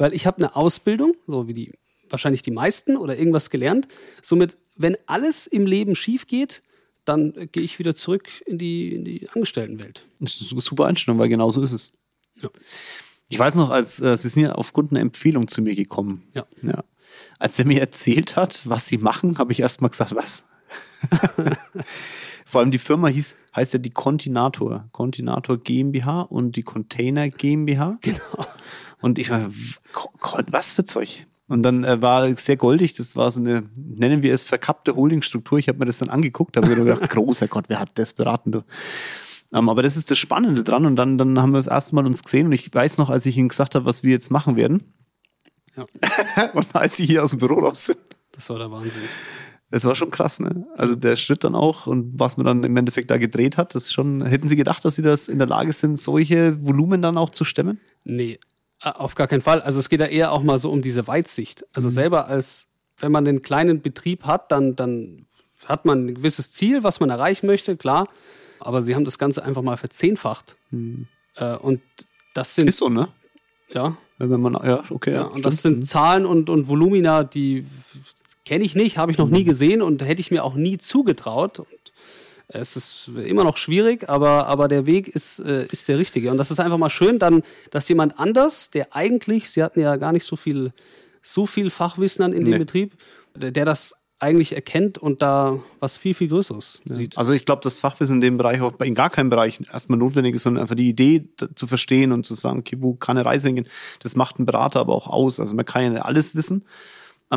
weil 0.00 0.14
ich 0.14 0.26
habe 0.26 0.38
eine 0.38 0.56
Ausbildung, 0.56 1.14
so 1.26 1.46
wie 1.46 1.54
die 1.54 1.72
wahrscheinlich 2.08 2.42
die 2.42 2.50
meisten 2.50 2.96
oder 2.96 3.16
irgendwas 3.16 3.50
gelernt. 3.50 3.86
Somit, 4.22 4.56
wenn 4.74 4.96
alles 5.06 5.46
im 5.46 5.66
Leben 5.66 5.94
schief 5.94 6.26
geht, 6.26 6.62
dann 7.04 7.34
äh, 7.36 7.46
gehe 7.46 7.62
ich 7.62 7.78
wieder 7.78 7.94
zurück 7.94 8.28
in 8.46 8.58
die, 8.58 8.94
in 8.94 9.04
die 9.04 9.28
Angestelltenwelt. 9.28 10.06
Das 10.18 10.40
ist 10.40 10.52
eine 10.52 10.60
super 10.60 10.86
Einstellung, 10.86 11.20
weil 11.20 11.28
genau 11.28 11.50
so 11.50 11.62
ist 11.62 11.72
es. 11.72 11.92
Ja. 12.40 12.48
Ich 13.28 13.38
weiß 13.38 13.54
noch, 13.56 13.70
als 13.70 14.00
äh, 14.00 14.16
Sie 14.16 14.28
sind 14.28 14.42
ja 14.44 14.52
aufgrund 14.52 14.90
einer 14.90 15.00
Empfehlung 15.00 15.46
zu 15.46 15.62
mir 15.62 15.76
gekommen. 15.76 16.24
Ja. 16.34 16.46
ja. 16.62 16.82
Als 17.38 17.58
er 17.58 17.66
mir 17.66 17.80
erzählt 17.80 18.36
hat, 18.36 18.62
was 18.64 18.86
Sie 18.86 18.98
machen, 18.98 19.38
habe 19.38 19.52
ich 19.52 19.60
erst 19.60 19.82
mal 19.82 19.88
gesagt, 19.88 20.14
was? 20.16 20.44
Vor 22.50 22.60
allem 22.60 22.72
die 22.72 22.78
Firma 22.78 23.08
hieß, 23.08 23.36
heißt 23.54 23.74
ja 23.74 23.78
die 23.78 23.90
Continator. 23.90 24.88
Continator 24.90 25.58
GmbH 25.58 26.22
und 26.22 26.56
die 26.56 26.62
Container 26.62 27.30
GmbH. 27.30 27.98
Genau. 28.00 28.46
Und 29.00 29.18
ich 29.18 29.30
war, 29.30 29.50
was 30.48 30.72
für 30.72 30.84
Zeug? 30.84 31.26
Und 31.46 31.62
dann 31.62 31.84
äh, 31.84 32.02
war 32.02 32.32
sehr 32.36 32.56
goldig, 32.56 32.92
das 32.94 33.16
war 33.16 33.30
so 33.30 33.40
eine, 33.40 33.64
nennen 33.76 34.22
wir 34.22 34.34
es, 34.34 34.44
verkappte 34.44 34.94
Holdingstruktur. 34.94 35.58
Ich 35.58 35.68
habe 35.68 35.78
mir 35.78 35.84
das 35.84 35.98
dann 35.98 36.08
angeguckt, 36.08 36.56
habe 36.56 36.68
mir 36.68 36.76
gedacht, 36.76 37.08
großer 37.10 37.48
Gott, 37.48 37.64
wer 37.68 37.80
hat 37.80 37.90
das 37.94 38.12
beraten, 38.12 38.52
du? 38.52 38.58
Um, 39.52 39.58
ähm, 39.58 39.68
aber 39.68 39.82
das 39.82 39.96
ist 39.96 40.10
das 40.10 40.18
Spannende 40.18 40.62
dran. 40.62 40.86
Und 40.86 40.96
dann, 40.96 41.18
dann 41.18 41.40
haben 41.40 41.50
wir 41.50 41.58
das 41.58 41.66
erste 41.66 41.94
Mal 41.94 42.06
uns 42.06 42.22
gesehen 42.22 42.46
und 42.46 42.52
ich 42.52 42.72
weiß 42.72 42.98
noch, 42.98 43.10
als 43.10 43.26
ich 43.26 43.36
ihnen 43.36 43.48
gesagt 43.48 43.74
habe, 43.74 43.84
was 43.84 44.02
wir 44.02 44.10
jetzt 44.12 44.30
machen 44.30 44.56
werden. 44.56 44.92
Ja. 45.76 45.86
und 46.54 46.66
als 46.74 46.96
sie 46.96 47.06
hier 47.06 47.24
aus 47.24 47.30
dem 47.30 47.38
Büro 47.38 47.60
raus 47.60 47.86
sind. 47.86 47.98
Das 48.32 48.48
war 48.50 48.58
der 48.58 48.70
Wahnsinn. 48.70 49.02
Es 49.72 49.84
war 49.84 49.94
schon 49.94 50.10
krass, 50.10 50.40
ne? 50.40 50.66
Also 50.76 50.96
der 50.96 51.16
Schritt 51.16 51.44
dann 51.44 51.54
auch 51.54 51.86
und 51.86 52.18
was 52.18 52.36
man 52.36 52.46
dann 52.46 52.64
im 52.64 52.76
Endeffekt 52.76 53.10
da 53.10 53.18
gedreht 53.18 53.56
hat, 53.56 53.74
das 53.74 53.84
ist 53.84 53.92
schon, 53.92 54.24
hätten 54.24 54.48
Sie 54.48 54.56
gedacht, 54.56 54.84
dass 54.84 54.96
Sie 54.96 55.02
das 55.02 55.28
in 55.28 55.38
der 55.38 55.46
Lage 55.46 55.72
sind, 55.72 55.98
solche 55.98 56.64
Volumen 56.64 57.02
dann 57.02 57.16
auch 57.16 57.30
zu 57.30 57.44
stemmen? 57.44 57.80
Nee, 58.04 58.40
auf 58.82 59.14
gar 59.14 59.28
keinen 59.28 59.42
Fall. 59.42 59.60
Also 59.60 59.78
es 59.78 59.88
geht 59.88 60.00
ja 60.00 60.06
eher 60.06 60.32
auch 60.32 60.42
mal 60.42 60.58
so 60.58 60.70
um 60.70 60.82
diese 60.82 61.06
Weitsicht. 61.06 61.64
Also 61.72 61.88
mhm. 61.88 61.92
selber 61.92 62.26
als, 62.26 62.66
wenn 62.98 63.12
man 63.12 63.24
den 63.24 63.42
kleinen 63.42 63.80
Betrieb 63.80 64.24
hat, 64.24 64.50
dann, 64.50 64.74
dann 64.74 65.26
hat 65.66 65.84
man 65.84 66.06
ein 66.06 66.14
gewisses 66.14 66.50
Ziel, 66.52 66.82
was 66.82 66.98
man 66.98 67.10
erreichen 67.10 67.46
möchte, 67.46 67.76
klar. 67.76 68.08
Aber 68.58 68.82
sie 68.82 68.94
haben 68.94 69.04
das 69.04 69.18
Ganze 69.18 69.44
einfach 69.44 69.62
mal 69.62 69.76
verzehnfacht. 69.76 70.56
Mhm. 70.70 71.06
Äh, 71.36 71.56
und 71.56 71.80
das 72.34 72.54
sind. 72.54 72.68
Ist 72.68 72.78
so, 72.78 72.88
ne? 72.88 73.08
Ja. 73.72 73.96
Wenn 74.18 74.40
man, 74.40 74.52
ja, 74.52 74.82
okay. 74.90 75.14
Ja, 75.14 75.22
und 75.24 75.46
das 75.46 75.62
sind 75.62 75.86
Zahlen 75.86 76.26
und, 76.26 76.50
und 76.50 76.68
Volumina, 76.68 77.24
die 77.24 77.64
kenne 78.44 78.64
ich 78.64 78.74
nicht, 78.74 78.98
habe 78.98 79.12
ich 79.12 79.18
noch 79.18 79.28
nie 79.28 79.44
gesehen 79.44 79.82
und 79.82 80.02
hätte 80.04 80.20
ich 80.20 80.30
mir 80.30 80.44
auch 80.44 80.54
nie 80.54 80.78
zugetraut. 80.78 81.58
Und 81.58 81.92
es 82.48 82.76
ist 82.76 83.10
immer 83.24 83.44
noch 83.44 83.56
schwierig, 83.56 84.08
aber, 84.08 84.46
aber 84.46 84.68
der 84.68 84.86
Weg 84.86 85.08
ist, 85.08 85.38
äh, 85.38 85.66
ist 85.70 85.88
der 85.88 85.98
richtige. 85.98 86.30
Und 86.30 86.38
das 86.38 86.50
ist 86.50 86.60
einfach 86.60 86.78
mal 86.78 86.90
schön, 86.90 87.18
dann, 87.18 87.42
dass 87.70 87.88
jemand 87.88 88.18
anders, 88.18 88.70
der 88.70 88.94
eigentlich, 88.94 89.50
Sie 89.50 89.62
hatten 89.62 89.80
ja 89.80 89.96
gar 89.96 90.12
nicht 90.12 90.24
so 90.24 90.36
viel, 90.36 90.72
so 91.22 91.46
viel 91.46 91.70
Fachwissen 91.70 92.24
in 92.32 92.44
dem 92.44 92.54
nee. 92.54 92.58
Betrieb, 92.58 92.96
der, 93.36 93.52
der 93.52 93.64
das 93.64 93.94
eigentlich 94.20 94.54
erkennt 94.54 94.98
und 94.98 95.22
da 95.22 95.60
was 95.80 95.96
viel, 95.96 96.12
viel 96.12 96.28
Größeres 96.28 96.80
ja. 96.88 96.94
sieht. 96.94 97.16
Also 97.16 97.32
ich 97.32 97.46
glaube, 97.46 97.62
das 97.64 97.80
Fachwissen 97.80 98.16
in 98.16 98.20
dem 98.20 98.36
Bereich 98.36 98.60
auch 98.60 98.78
in 98.80 98.94
gar 98.94 99.08
keinem 99.08 99.30
Bereich 99.30 99.60
erstmal 99.72 99.98
notwendig 99.98 100.34
ist, 100.34 100.42
sondern 100.42 100.62
einfach 100.62 100.74
die 100.74 100.90
Idee 100.90 101.28
zu 101.54 101.66
verstehen 101.66 102.12
und 102.12 102.26
zu 102.26 102.34
sagen, 102.34 102.58
okay, 102.58 102.76
wo 102.80 102.94
kann 102.94 103.16
eine 103.16 103.24
Reise 103.24 103.48
hingehen? 103.48 103.68
Das 104.00 104.16
macht 104.16 104.38
ein 104.38 104.44
Berater 104.44 104.80
aber 104.80 104.94
auch 104.94 105.06
aus. 105.06 105.40
Also 105.40 105.54
man 105.54 105.64
kann 105.64 105.82
ja 105.84 105.90
nicht 105.90 106.02
alles 106.02 106.34
wissen, 106.34 106.66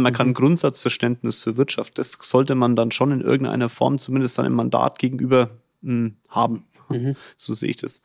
man 0.01 0.13
kann 0.13 0.29
mhm. 0.29 0.33
Grundsatzverständnis 0.33 1.39
für 1.39 1.57
Wirtschaft, 1.57 1.97
das 1.97 2.17
sollte 2.21 2.55
man 2.55 2.75
dann 2.75 2.91
schon 2.91 3.11
in 3.11 3.21
irgendeiner 3.21 3.69
Form 3.69 3.97
zumindest 3.97 4.37
dann 4.37 4.45
im 4.45 4.53
Mandat 4.53 4.99
gegenüber 4.99 5.51
mh, 5.81 5.91
hm, 5.91 6.15
haben. 6.29 6.65
Mhm. 6.89 7.15
So 7.37 7.53
sehe 7.53 7.69
ich 7.69 7.77
das. 7.77 8.01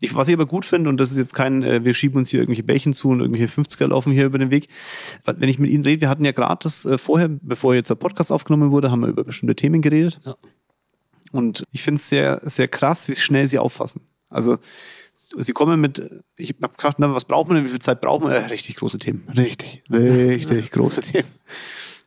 Ich, 0.00 0.14
was 0.14 0.28
ich 0.28 0.34
aber 0.34 0.46
gut 0.46 0.64
finde, 0.64 0.90
und 0.90 0.98
das 0.98 1.10
ist 1.10 1.18
jetzt 1.18 1.34
kein, 1.34 1.62
äh, 1.62 1.84
wir 1.84 1.94
schieben 1.94 2.18
uns 2.18 2.30
hier 2.30 2.40
irgendwelche 2.40 2.62
Bällchen 2.62 2.94
zu 2.94 3.08
und 3.10 3.20
irgendwelche 3.20 3.52
50er 3.52 3.86
laufen 3.88 4.12
hier 4.12 4.26
über 4.26 4.38
den 4.38 4.50
Weg. 4.50 4.68
Wenn 5.24 5.48
ich 5.48 5.58
mit 5.58 5.70
Ihnen 5.70 5.84
rede, 5.84 6.02
wir 6.02 6.08
hatten 6.08 6.24
ja 6.24 6.32
gerade 6.32 6.60
das 6.62 6.84
äh, 6.84 6.98
vorher, 6.98 7.28
bevor 7.28 7.74
jetzt 7.74 7.90
der 7.90 7.94
Podcast 7.96 8.32
aufgenommen 8.32 8.70
wurde, 8.70 8.90
haben 8.90 9.00
wir 9.00 9.08
über 9.08 9.24
bestimmte 9.24 9.56
Themen 9.56 9.82
geredet. 9.82 10.20
Ja. 10.24 10.36
Und 11.32 11.64
ich 11.72 11.82
finde 11.82 11.98
es 11.98 12.08
sehr, 12.08 12.40
sehr 12.44 12.68
krass, 12.68 13.08
wie 13.08 13.14
schnell 13.14 13.46
Sie 13.46 13.58
auffassen. 13.58 14.02
Also 14.28 14.58
sie 15.16 15.52
kommen 15.52 15.80
mit, 15.80 16.10
ich 16.36 16.54
habe 16.62 16.74
gefragt, 16.74 16.98
na, 16.98 17.14
was 17.14 17.24
braucht 17.24 17.48
man 17.48 17.56
denn, 17.56 17.64
wie 17.64 17.70
viel 17.70 17.80
Zeit 17.80 18.00
braucht 18.00 18.22
man? 18.22 18.32
Äh, 18.32 18.46
richtig 18.46 18.76
große 18.76 18.98
Themen. 18.98 19.26
Richtig, 19.36 19.82
richtig 19.90 20.70
große 20.70 21.00
Themen. 21.00 21.28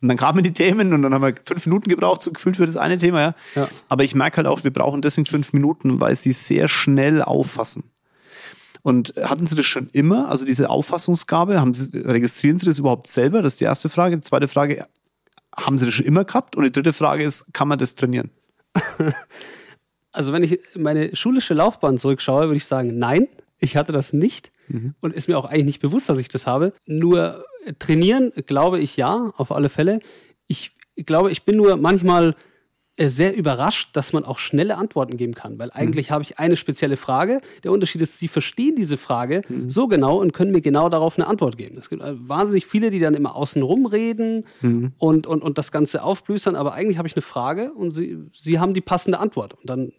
Und 0.01 0.07
dann 0.07 0.17
kamen 0.17 0.43
die 0.43 0.53
Themen 0.53 0.93
und 0.93 1.01
dann 1.01 1.13
haben 1.13 1.21
wir 1.21 1.33
fünf 1.43 1.65
Minuten 1.65 1.89
gebraucht, 1.89 2.21
so 2.21 2.31
gefühlt 2.31 2.55
für 2.55 2.65
das 2.65 2.77
eine 2.77 2.97
Thema, 2.97 3.21
ja. 3.21 3.35
ja. 3.55 3.69
Aber 3.89 4.03
ich 4.03 4.15
merke 4.15 4.37
halt 4.37 4.47
auch, 4.47 4.63
wir 4.63 4.71
brauchen 4.71 5.01
deswegen 5.01 5.25
fünf 5.25 5.51
Minuten, 5.51 5.99
weil 5.99 6.15
sie 6.15 6.31
sehr 6.31 6.67
schnell 6.67 7.21
auffassen. 7.21 7.91
Und 8.81 9.13
hatten 9.21 9.45
Sie 9.45 9.55
das 9.55 9.65
schon 9.65 9.89
immer, 9.89 10.29
also 10.29 10.45
diese 10.45 10.69
Auffassungsgabe? 10.69 11.59
Haben 11.59 11.73
Sie, 11.73 11.89
registrieren 11.97 12.57
Sie 12.57 12.65
das 12.65 12.79
überhaupt 12.79 13.07
selber? 13.07 13.41
Das 13.41 13.53
ist 13.53 13.59
die 13.59 13.65
erste 13.65 13.89
Frage. 13.89 14.15
Die 14.15 14.21
zweite 14.21 14.47
Frage, 14.47 14.87
haben 15.53 15.77
Sie 15.77 15.85
das 15.85 15.93
schon 15.93 16.05
immer 16.05 16.23
gehabt? 16.23 16.55
Und 16.55 16.63
die 16.63 16.71
dritte 16.71 16.93
Frage 16.93 17.25
ist, 17.25 17.53
kann 17.53 17.67
man 17.67 17.77
das 17.77 17.95
trainieren? 17.95 18.29
also 20.11 20.33
wenn 20.33 20.43
ich 20.43 20.59
meine 20.75 21.15
schulische 21.15 21.53
Laufbahn 21.53 21.97
zurückschaue, 21.97 22.47
würde 22.47 22.57
ich 22.57 22.65
sagen, 22.65 22.97
nein, 22.97 23.27
ich 23.59 23.77
hatte 23.77 23.91
das 23.91 24.13
nicht 24.13 24.51
mhm. 24.67 24.95
und 25.01 25.13
ist 25.13 25.27
mir 25.27 25.37
auch 25.37 25.45
eigentlich 25.45 25.65
nicht 25.65 25.79
bewusst, 25.81 26.09
dass 26.09 26.19
ich 26.19 26.29
das 26.29 26.47
habe. 26.47 26.73
Nur 26.85 27.45
trainieren, 27.77 28.31
glaube 28.47 28.79
ich 28.79 28.97
ja, 28.97 29.31
auf 29.37 29.51
alle 29.51 29.69
Fälle. 29.69 29.99
Ich 30.47 30.71
glaube, 31.05 31.31
ich 31.31 31.43
bin 31.43 31.57
nur 31.57 31.77
manchmal 31.77 32.29
äh, 32.29 32.33
sehr 33.07 33.35
überrascht, 33.35 33.89
dass 33.93 34.11
man 34.11 34.25
auch 34.25 34.39
schnelle 34.39 34.75
Antworten 34.77 35.15
geben 35.15 35.33
kann, 35.33 35.57
weil 35.57 35.71
eigentlich 35.71 36.09
mhm. 36.09 36.13
habe 36.15 36.23
ich 36.23 36.39
eine 36.39 36.57
spezielle 36.57 36.97
Frage. 36.97 37.39
Der 37.63 37.71
Unterschied 37.71 38.01
ist, 38.01 38.19
sie 38.19 38.27
verstehen 38.27 38.75
diese 38.75 38.97
Frage 38.97 39.41
mhm. 39.47 39.69
so 39.69 39.87
genau 39.87 40.19
und 40.19 40.33
können 40.33 40.51
mir 40.51 40.61
genau 40.61 40.89
darauf 40.89 41.17
eine 41.17 41.27
Antwort 41.27 41.57
geben. 41.57 41.77
Es 41.77 41.89
gibt 41.89 42.03
äh, 42.03 42.13
wahnsinnig 42.27 42.65
viele, 42.65 42.89
die 42.89 42.99
dann 42.99 43.13
immer 43.13 43.35
außen 43.35 43.61
rum 43.61 43.85
reden 43.85 44.45
mhm. 44.61 44.91
und, 44.97 45.27
und, 45.27 45.41
und 45.41 45.57
das 45.57 45.71
Ganze 45.71 46.03
aufblüstern, 46.03 46.55
aber 46.55 46.73
eigentlich 46.73 46.97
habe 46.97 47.07
ich 47.07 47.15
eine 47.15 47.21
Frage 47.21 47.71
und 47.71 47.91
sie, 47.91 48.17
sie 48.35 48.59
haben 48.59 48.73
die 48.73 48.81
passende 48.81 49.19
Antwort. 49.19 49.53
Und 49.53 49.69
dann 49.69 49.93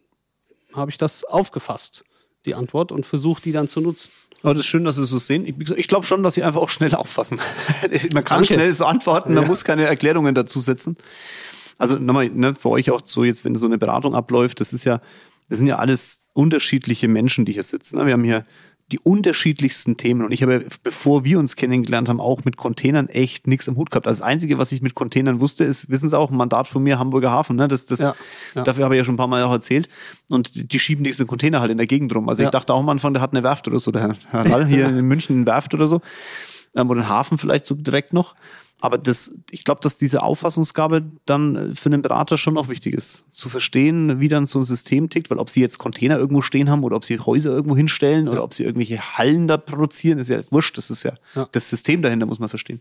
habe 0.74 0.90
ich 0.90 0.98
das 0.98 1.24
aufgefasst, 1.24 2.04
die 2.44 2.54
Antwort, 2.54 2.92
und 2.92 3.06
versucht, 3.06 3.44
die 3.44 3.52
dann 3.52 3.68
zu 3.68 3.80
nutzen. 3.80 4.10
Aber 4.42 4.54
das 4.54 4.60
ist 4.60 4.68
schön, 4.68 4.84
dass 4.84 4.96
Sie 4.96 5.02
es 5.02 5.10
so 5.10 5.18
sehen. 5.18 5.44
Ich, 5.46 5.70
ich 5.70 5.88
glaube 5.88 6.06
schon, 6.06 6.22
dass 6.22 6.34
Sie 6.34 6.42
einfach 6.42 6.60
auch 6.60 6.70
schnell 6.70 6.94
auffassen. 6.94 7.38
man 8.12 8.24
kann 8.24 8.38
Danke. 8.38 8.54
schnell 8.54 8.72
so 8.72 8.86
antworten, 8.86 9.34
man 9.34 9.42
ja. 9.42 9.48
muss 9.48 9.64
keine 9.64 9.84
Erklärungen 9.84 10.34
dazu 10.34 10.60
setzen. 10.60 10.96
Also 11.80 11.98
nochmal, 11.98 12.28
ne, 12.28 12.54
für 12.54 12.68
euch 12.68 12.90
auch 12.90 13.00
so 13.02 13.24
jetzt, 13.24 13.44
wenn 13.46 13.54
so 13.54 13.64
eine 13.64 13.78
Beratung 13.78 14.14
abläuft, 14.14 14.60
das 14.60 14.74
ist 14.74 14.84
ja, 14.84 15.00
das 15.48 15.58
sind 15.58 15.66
ja 15.66 15.76
alles 15.76 16.28
unterschiedliche 16.34 17.08
Menschen, 17.08 17.46
die 17.46 17.52
hier 17.52 17.62
sitzen. 17.62 18.04
Wir 18.04 18.12
haben 18.12 18.22
hier 18.22 18.44
die 18.92 18.98
unterschiedlichsten 18.98 19.96
Themen. 19.96 20.22
Und 20.22 20.32
ich 20.32 20.42
habe, 20.42 20.66
bevor 20.82 21.24
wir 21.24 21.38
uns 21.38 21.56
kennengelernt 21.56 22.10
haben, 22.10 22.20
auch 22.20 22.44
mit 22.44 22.58
Containern 22.58 23.08
echt 23.08 23.46
nichts 23.46 23.66
am 23.66 23.76
Hut 23.76 23.90
gehabt. 23.90 24.06
Also 24.06 24.20
das 24.20 24.28
Einzige, 24.28 24.58
was 24.58 24.72
ich 24.72 24.82
mit 24.82 24.94
Containern 24.94 25.40
wusste, 25.40 25.64
ist, 25.64 25.88
wissen 25.88 26.10
Sie 26.10 26.18
auch, 26.18 26.30
ein 26.30 26.36
Mandat 26.36 26.68
von 26.68 26.82
mir, 26.82 26.98
Hamburger 26.98 27.30
Hafen. 27.30 27.56
Ne? 27.56 27.66
Das, 27.66 27.86
das, 27.86 28.00
ja, 28.00 28.14
ja. 28.54 28.62
Dafür 28.62 28.84
habe 28.84 28.94
ich 28.94 28.98
ja 28.98 29.04
schon 29.04 29.14
ein 29.14 29.18
paar 29.18 29.28
Mal 29.28 29.42
auch 29.44 29.52
erzählt. 29.52 29.88
Und 30.28 30.54
die, 30.54 30.68
die 30.68 30.78
schieben 30.78 31.02
diese 31.02 31.24
Container 31.24 31.60
halt 31.60 31.70
in 31.70 31.78
der 31.78 31.86
Gegend 31.86 32.14
rum. 32.14 32.28
Also 32.28 32.42
ja. 32.42 32.48
ich 32.48 32.50
dachte 32.50 32.74
auch 32.74 32.80
am 32.80 32.88
Anfang, 32.90 33.14
der 33.14 33.22
hat 33.22 33.32
eine 33.32 33.42
Werft 33.42 33.68
oder 33.68 33.78
so, 33.78 33.90
der 33.90 34.16
Herr 34.28 34.44
Lall 34.44 34.66
hier 34.66 34.86
in 34.88 35.06
München 35.06 35.36
eine 35.36 35.46
Werft 35.46 35.72
oder 35.72 35.86
so. 35.86 36.02
Ähm, 36.74 36.90
oder 36.90 37.00
einen 37.00 37.08
Hafen 37.08 37.38
vielleicht 37.38 37.64
so 37.64 37.74
direkt 37.74 38.12
noch. 38.12 38.34
Aber 38.80 38.98
das, 38.98 39.34
ich 39.50 39.64
glaube, 39.64 39.80
dass 39.82 39.98
diese 39.98 40.22
Auffassungsgabe 40.22 41.04
dann 41.26 41.56
äh, 41.56 41.74
für 41.74 41.88
einen 41.88 42.02
Berater 42.02 42.38
schon 42.38 42.54
noch 42.54 42.68
wichtig 42.68 42.94
ist. 42.94 43.26
Zu 43.30 43.48
verstehen, 43.48 44.20
wie 44.20 44.28
dann 44.28 44.46
so 44.46 44.58
ein 44.58 44.64
System 44.64 45.10
tickt, 45.10 45.30
weil 45.30 45.38
ob 45.38 45.50
sie 45.50 45.60
jetzt 45.60 45.78
Container 45.78 46.18
irgendwo 46.18 46.42
stehen 46.42 46.70
haben 46.70 46.82
oder 46.82 46.96
ob 46.96 47.04
sie 47.04 47.18
Häuser 47.18 47.50
irgendwo 47.50 47.76
hinstellen 47.76 48.26
ja. 48.26 48.32
oder 48.32 48.44
ob 48.44 48.54
sie 48.54 48.64
irgendwelche 48.64 49.18
Hallen 49.18 49.48
da 49.48 49.56
produzieren, 49.56 50.18
ist 50.18 50.28
ja 50.28 50.40
wurscht. 50.50 50.78
Das 50.78 50.90
ist 50.90 51.02
ja, 51.02 51.12
ja. 51.34 51.48
das 51.52 51.68
System 51.68 52.02
dahinter, 52.02 52.26
muss 52.26 52.38
man 52.38 52.48
verstehen. 52.48 52.80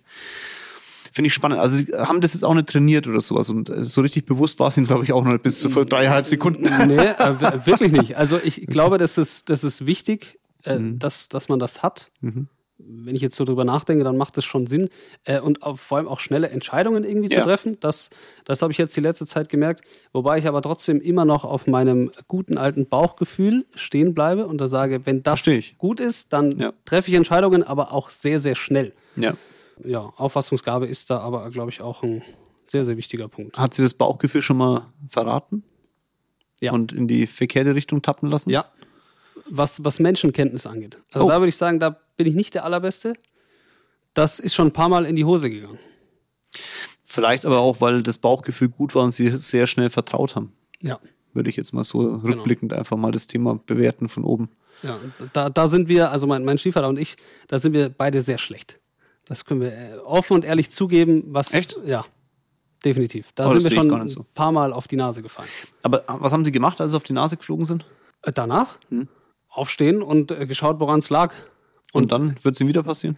Finde 1.12 1.27
ich 1.27 1.33
spannend. 1.33 1.59
Also 1.59 1.75
sie 1.75 1.88
haben 1.93 2.21
das 2.21 2.33
jetzt 2.33 2.43
auch 2.43 2.53
nicht 2.53 2.69
trainiert 2.69 3.07
oder 3.07 3.19
sowas 3.19 3.49
und 3.49 3.69
äh, 3.69 3.83
so 3.83 4.01
richtig 4.01 4.25
bewusst 4.25 4.59
war 4.59 4.67
es 4.67 4.77
ihnen, 4.77 4.88
glaube 4.88 5.03
ich, 5.03 5.12
auch 5.12 5.23
noch 5.23 5.38
bis 5.39 5.59
zu 5.59 5.69
dreieinhalb 5.69 6.25
Sekunden. 6.27 6.63
Nee, 6.88 6.97
äh, 6.97 7.65
wirklich 7.65 7.91
nicht. 7.91 8.15
Also 8.15 8.39
ich 8.41 8.65
glaube, 8.67 8.97
das 8.97 9.17
ist, 9.17 9.49
das 9.49 9.63
ist 9.63 9.85
wichtig, 9.85 10.39
äh, 10.65 10.77
mhm. 10.77 10.99
dass, 10.99 11.27
dass 11.27 11.49
man 11.49 11.59
das 11.59 11.83
hat. 11.83 12.09
Mhm 12.21 12.47
wenn 12.79 13.15
ich 13.15 13.21
jetzt 13.21 13.35
so 13.35 13.45
drüber 13.45 13.65
nachdenke, 13.65 14.03
dann 14.03 14.17
macht 14.17 14.37
es 14.37 14.45
schon 14.45 14.65
Sinn. 14.65 14.89
Äh, 15.25 15.39
und 15.39 15.63
auch, 15.63 15.77
vor 15.77 15.97
allem 15.97 16.07
auch 16.07 16.19
schnelle 16.19 16.49
Entscheidungen 16.49 17.03
irgendwie 17.03 17.29
ja. 17.29 17.39
zu 17.39 17.43
treffen. 17.43 17.77
Das, 17.79 18.09
das 18.45 18.61
habe 18.61 18.71
ich 18.71 18.77
jetzt 18.77 18.95
die 18.95 19.01
letzte 19.01 19.25
Zeit 19.25 19.49
gemerkt. 19.49 19.83
Wobei 20.13 20.37
ich 20.37 20.47
aber 20.47 20.61
trotzdem 20.61 21.01
immer 21.01 21.25
noch 21.25 21.43
auf 21.43 21.67
meinem 21.67 22.11
guten 22.27 22.57
alten 22.57 22.87
Bauchgefühl 22.87 23.65
stehen 23.75 24.13
bleibe 24.13 24.47
und 24.47 24.59
da 24.59 24.67
sage, 24.67 25.05
wenn 25.05 25.23
das 25.23 25.49
gut 25.77 25.99
ist, 25.99 26.33
dann 26.33 26.57
ja. 26.57 26.73
treffe 26.85 27.11
ich 27.11 27.17
Entscheidungen, 27.17 27.63
aber 27.63 27.93
auch 27.93 28.09
sehr, 28.09 28.39
sehr 28.39 28.55
schnell. 28.55 28.93
Ja. 29.15 29.35
Ja, 29.83 30.11
Auffassungsgabe 30.17 30.87
ist 30.87 31.09
da 31.09 31.19
aber, 31.19 31.49
glaube 31.51 31.71
ich, 31.71 31.81
auch 31.81 32.03
ein 32.03 32.21
sehr, 32.65 32.85
sehr 32.85 32.97
wichtiger 32.97 33.27
Punkt. 33.27 33.57
Hat 33.57 33.73
sie 33.73 33.81
das 33.81 33.93
Bauchgefühl 33.93 34.41
schon 34.41 34.57
mal 34.57 34.87
verraten? 35.07 35.63
Ja. 36.59 36.73
Und 36.73 36.91
in 36.91 37.07
die 37.07 37.27
verkehrte 37.27 37.75
Richtung 37.75 38.01
tappen 38.01 38.29
lassen? 38.29 38.49
Ja. 38.49 38.65
Was, 39.49 39.83
was 39.83 39.99
Menschenkenntnis 39.99 40.67
angeht. 40.67 41.01
Also 41.13 41.25
oh. 41.25 41.29
da 41.29 41.39
würde 41.39 41.47
ich 41.47 41.55
sagen, 41.57 41.79
da 41.79 41.97
bin 42.19 42.27
ich 42.27 42.36
nicht 42.36 42.53
der 42.53 42.65
Allerbeste. 42.65 43.13
Das 44.13 44.39
ist 44.39 44.53
schon 44.53 44.67
ein 44.67 44.73
paar 44.73 44.89
Mal 44.89 45.05
in 45.05 45.15
die 45.15 45.23
Hose 45.23 45.49
gegangen. 45.49 45.79
Vielleicht 47.05 47.45
aber 47.45 47.60
auch, 47.60 47.79
weil 47.79 48.03
das 48.03 48.17
Bauchgefühl 48.17 48.67
gut 48.67 48.93
war 48.93 49.03
und 49.03 49.12
sie 49.12 49.39
sehr 49.39 49.67
schnell 49.67 49.89
vertraut 49.89 50.36
haben. 50.36 50.51
Ja. 50.82 50.99
Würde 51.34 51.49
ich 51.49 51.55
jetzt 51.55 51.71
mal 51.71 51.86
so 51.86 51.99
genau. 51.99 52.17
rückblickend 52.23 52.73
einfach 52.73 52.97
mal 52.97 53.13
das 53.13 53.27
Thema 53.27 53.58
bewerten 53.65 54.10
von 54.10 54.25
oben. 54.25 54.49
Ja, 54.84 54.99
da, 55.32 55.49
da 55.49 55.69
sind 55.69 55.88
wir, 55.88 56.12
also 56.12 56.27
mein, 56.27 56.43
mein 56.43 56.58
Stiefvater 56.58 56.89
und 56.89 56.99
ich, 56.99 57.15
da 57.47 57.58
sind 57.58 57.71
wir 57.71 57.88
beide 57.88 58.21
sehr 58.21 58.38
schlecht. 58.38 58.79
Das 59.23 59.45
können 59.45 59.62
wir 59.62 59.71
äh, 59.71 59.97
offen 60.03 60.34
und 60.34 60.43
ehrlich 60.43 60.71
zugeben. 60.71 61.23
Was, 61.27 61.53
Echt? 61.53 61.79
Ja, 61.86 62.03
definitiv. 62.84 63.32
Da 63.34 63.47
oh, 63.47 63.53
sind 63.53 63.63
wir 63.63 63.71
schon 63.71 63.89
ein 63.89 64.25
paar 64.36 64.51
Mal 64.51 64.73
auf 64.73 64.89
die 64.89 64.97
Nase 64.97 65.21
gefallen. 65.21 65.49
Aber 65.84 66.03
was 66.05 66.34
haben 66.34 66.43
Sie 66.43 66.51
gemacht, 66.51 66.82
als 66.82 66.91
Sie 66.91 66.97
auf 66.97 67.03
die 67.03 67.13
Nase 67.13 67.38
geflogen 67.38 67.63
sind? 67.63 67.86
Äh, 68.23 68.34
danach? 68.34 68.77
Hm? 68.89 69.08
Aufstehen 69.47 70.01
und 70.01 70.32
äh, 70.32 70.45
geschaut, 70.45 70.82
woran 70.82 70.99
es 70.99 71.10
lag. 71.10 71.34
Und, 71.91 72.04
und 72.04 72.12
dann 72.12 72.36
wird 72.43 72.56
es 72.56 72.62
ihm 72.62 72.67
wieder 72.67 72.84
passieren? 72.84 73.17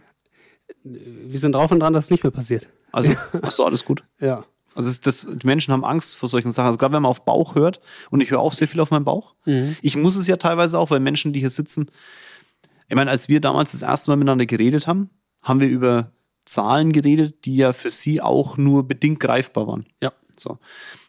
Wir 0.84 1.38
sind 1.38 1.52
drauf 1.52 1.70
und 1.70 1.80
dran, 1.80 1.92
dass 1.92 2.06
es 2.06 2.10
nicht 2.10 2.22
mehr 2.24 2.30
passiert. 2.30 2.66
Also, 2.92 3.12
ach 3.42 3.50
so, 3.50 3.64
alles 3.64 3.84
gut. 3.84 4.04
ja. 4.20 4.44
Also 4.74 4.88
ist 4.88 5.06
das, 5.06 5.26
die 5.28 5.46
Menschen 5.46 5.72
haben 5.72 5.84
Angst 5.84 6.16
vor 6.16 6.30
solchen 6.30 6.50
Sachen. 6.50 6.68
Also 6.68 6.78
gerade 6.78 6.94
wenn 6.94 7.02
man 7.02 7.10
auf 7.10 7.26
Bauch 7.26 7.54
hört, 7.54 7.80
und 8.10 8.22
ich 8.22 8.30
höre 8.30 8.40
auch 8.40 8.54
sehr 8.54 8.68
viel 8.68 8.80
auf 8.80 8.90
meinen 8.90 9.04
Bauch. 9.04 9.34
Mhm. 9.44 9.76
Ich 9.82 9.96
muss 9.96 10.16
es 10.16 10.26
ja 10.26 10.36
teilweise 10.36 10.78
auch, 10.78 10.90
weil 10.90 11.00
Menschen, 11.00 11.34
die 11.34 11.40
hier 11.40 11.50
sitzen, 11.50 11.90
ich 12.88 12.96
meine, 12.96 13.10
als 13.10 13.28
wir 13.28 13.40
damals 13.40 13.72
das 13.72 13.82
erste 13.82 14.10
Mal 14.10 14.16
miteinander 14.16 14.46
geredet 14.46 14.86
haben, 14.86 15.10
haben 15.42 15.60
wir 15.60 15.68
über 15.68 16.12
Zahlen 16.44 16.92
geredet, 16.92 17.44
die 17.44 17.56
ja 17.56 17.72
für 17.72 17.90
sie 17.90 18.20
auch 18.20 18.56
nur 18.56 18.86
bedingt 18.88 19.20
greifbar 19.20 19.66
waren. 19.66 19.86
Ja. 20.02 20.12
So. 20.36 20.58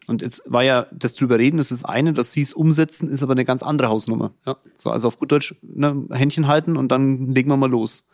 Und 0.07 0.21
jetzt 0.21 0.43
war 0.45 0.63
ja 0.63 0.87
das 0.91 1.15
drüber 1.15 1.39
reden, 1.39 1.57
das 1.57 1.71
ist 1.71 1.85
eine, 1.85 2.13
dass 2.13 2.33
sie 2.33 2.41
es 2.41 2.53
umsetzen, 2.53 3.09
ist 3.09 3.23
aber 3.23 3.33
eine 3.33 3.45
ganz 3.45 3.63
andere 3.63 3.89
Hausnummer. 3.89 4.31
Ja. 4.45 4.57
So, 4.77 4.89
also 4.91 5.07
auf 5.07 5.17
gut 5.17 5.31
Deutsch, 5.31 5.55
ne, 5.61 6.05
Händchen 6.11 6.47
halten 6.47 6.75
und 6.77 6.91
dann 6.91 7.33
legen 7.33 7.49
wir 7.49 7.57
mal 7.57 7.69
los. 7.69 8.07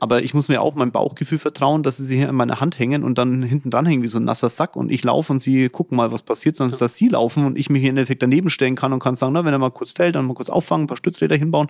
Aber 0.00 0.22
ich 0.22 0.34
muss 0.34 0.48
mir 0.48 0.60
auch 0.60 0.74
meinem 0.74 0.92
Bauchgefühl 0.92 1.38
vertrauen, 1.38 1.82
dass 1.82 1.96
sie 1.96 2.16
hier 2.16 2.28
in 2.28 2.34
meiner 2.34 2.60
Hand 2.60 2.78
hängen 2.78 3.04
und 3.04 3.16
dann 3.16 3.42
hinten 3.42 3.70
dran 3.70 3.86
hängen 3.86 4.02
wie 4.02 4.08
so 4.08 4.18
ein 4.18 4.24
nasser 4.24 4.48
Sack 4.48 4.76
und 4.76 4.90
ich 4.90 5.04
laufe 5.04 5.32
und 5.32 5.38
sie 5.38 5.68
gucken 5.68 5.96
mal, 5.96 6.12
was 6.12 6.22
passiert, 6.22 6.56
sonst 6.56 6.80
dass 6.80 6.96
sie 6.96 7.08
laufen 7.08 7.46
und 7.46 7.56
ich 7.56 7.70
mich 7.70 7.80
hier 7.80 7.90
im 7.90 7.96
Endeffekt 7.96 8.22
daneben 8.22 8.50
stellen 8.50 8.74
kann 8.74 8.92
und 8.92 9.00
kann 9.00 9.14
sagen, 9.14 9.32
na, 9.32 9.44
wenn 9.44 9.52
er 9.52 9.58
mal 9.58 9.70
kurz 9.70 9.92
fällt, 9.92 10.16
dann 10.16 10.26
mal 10.26 10.34
kurz 10.34 10.50
auffangen, 10.50 10.84
ein 10.84 10.86
paar 10.88 10.96
Stützräder 10.96 11.36
hinbauen. 11.36 11.68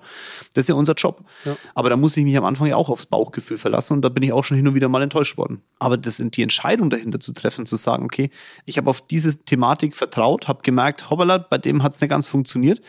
Das 0.54 0.62
ist 0.62 0.68
ja 0.68 0.74
unser 0.74 0.94
Job. 0.94 1.22
Ja. 1.44 1.56
Aber 1.74 1.90
da 1.90 1.96
muss 1.96 2.16
ich 2.16 2.24
mich 2.24 2.36
am 2.36 2.44
Anfang 2.44 2.66
ja 2.66 2.76
auch 2.76 2.88
aufs 2.88 3.06
Bauchgefühl 3.06 3.58
verlassen 3.58 3.94
und 3.94 4.02
da 4.02 4.08
bin 4.08 4.22
ich 4.22 4.32
auch 4.32 4.44
schon 4.44 4.56
hin 4.56 4.66
und 4.66 4.74
wieder 4.74 4.88
mal 4.88 5.02
enttäuscht 5.02 5.36
worden. 5.36 5.62
Aber 5.78 5.96
das 5.96 6.22
die 6.24 6.42
Entscheidung 6.42 6.90
dahinter 6.90 7.20
zu 7.20 7.32
treffen, 7.32 7.66
zu 7.66 7.76
sagen, 7.76 8.04
okay, 8.04 8.30
ich 8.64 8.78
habe 8.78 8.88
auf 8.88 9.00
diese 9.00 9.44
Thematik 9.44 9.96
vertraut, 9.96 10.48
habe 10.48 10.62
gemerkt, 10.62 11.10
hoppala, 11.10 11.38
bei 11.38 11.58
dem 11.58 11.82
hat 11.82 11.92
es 11.92 12.00
nicht 12.00 12.10
ganz 12.10 12.26
funktioniert, 12.26 12.80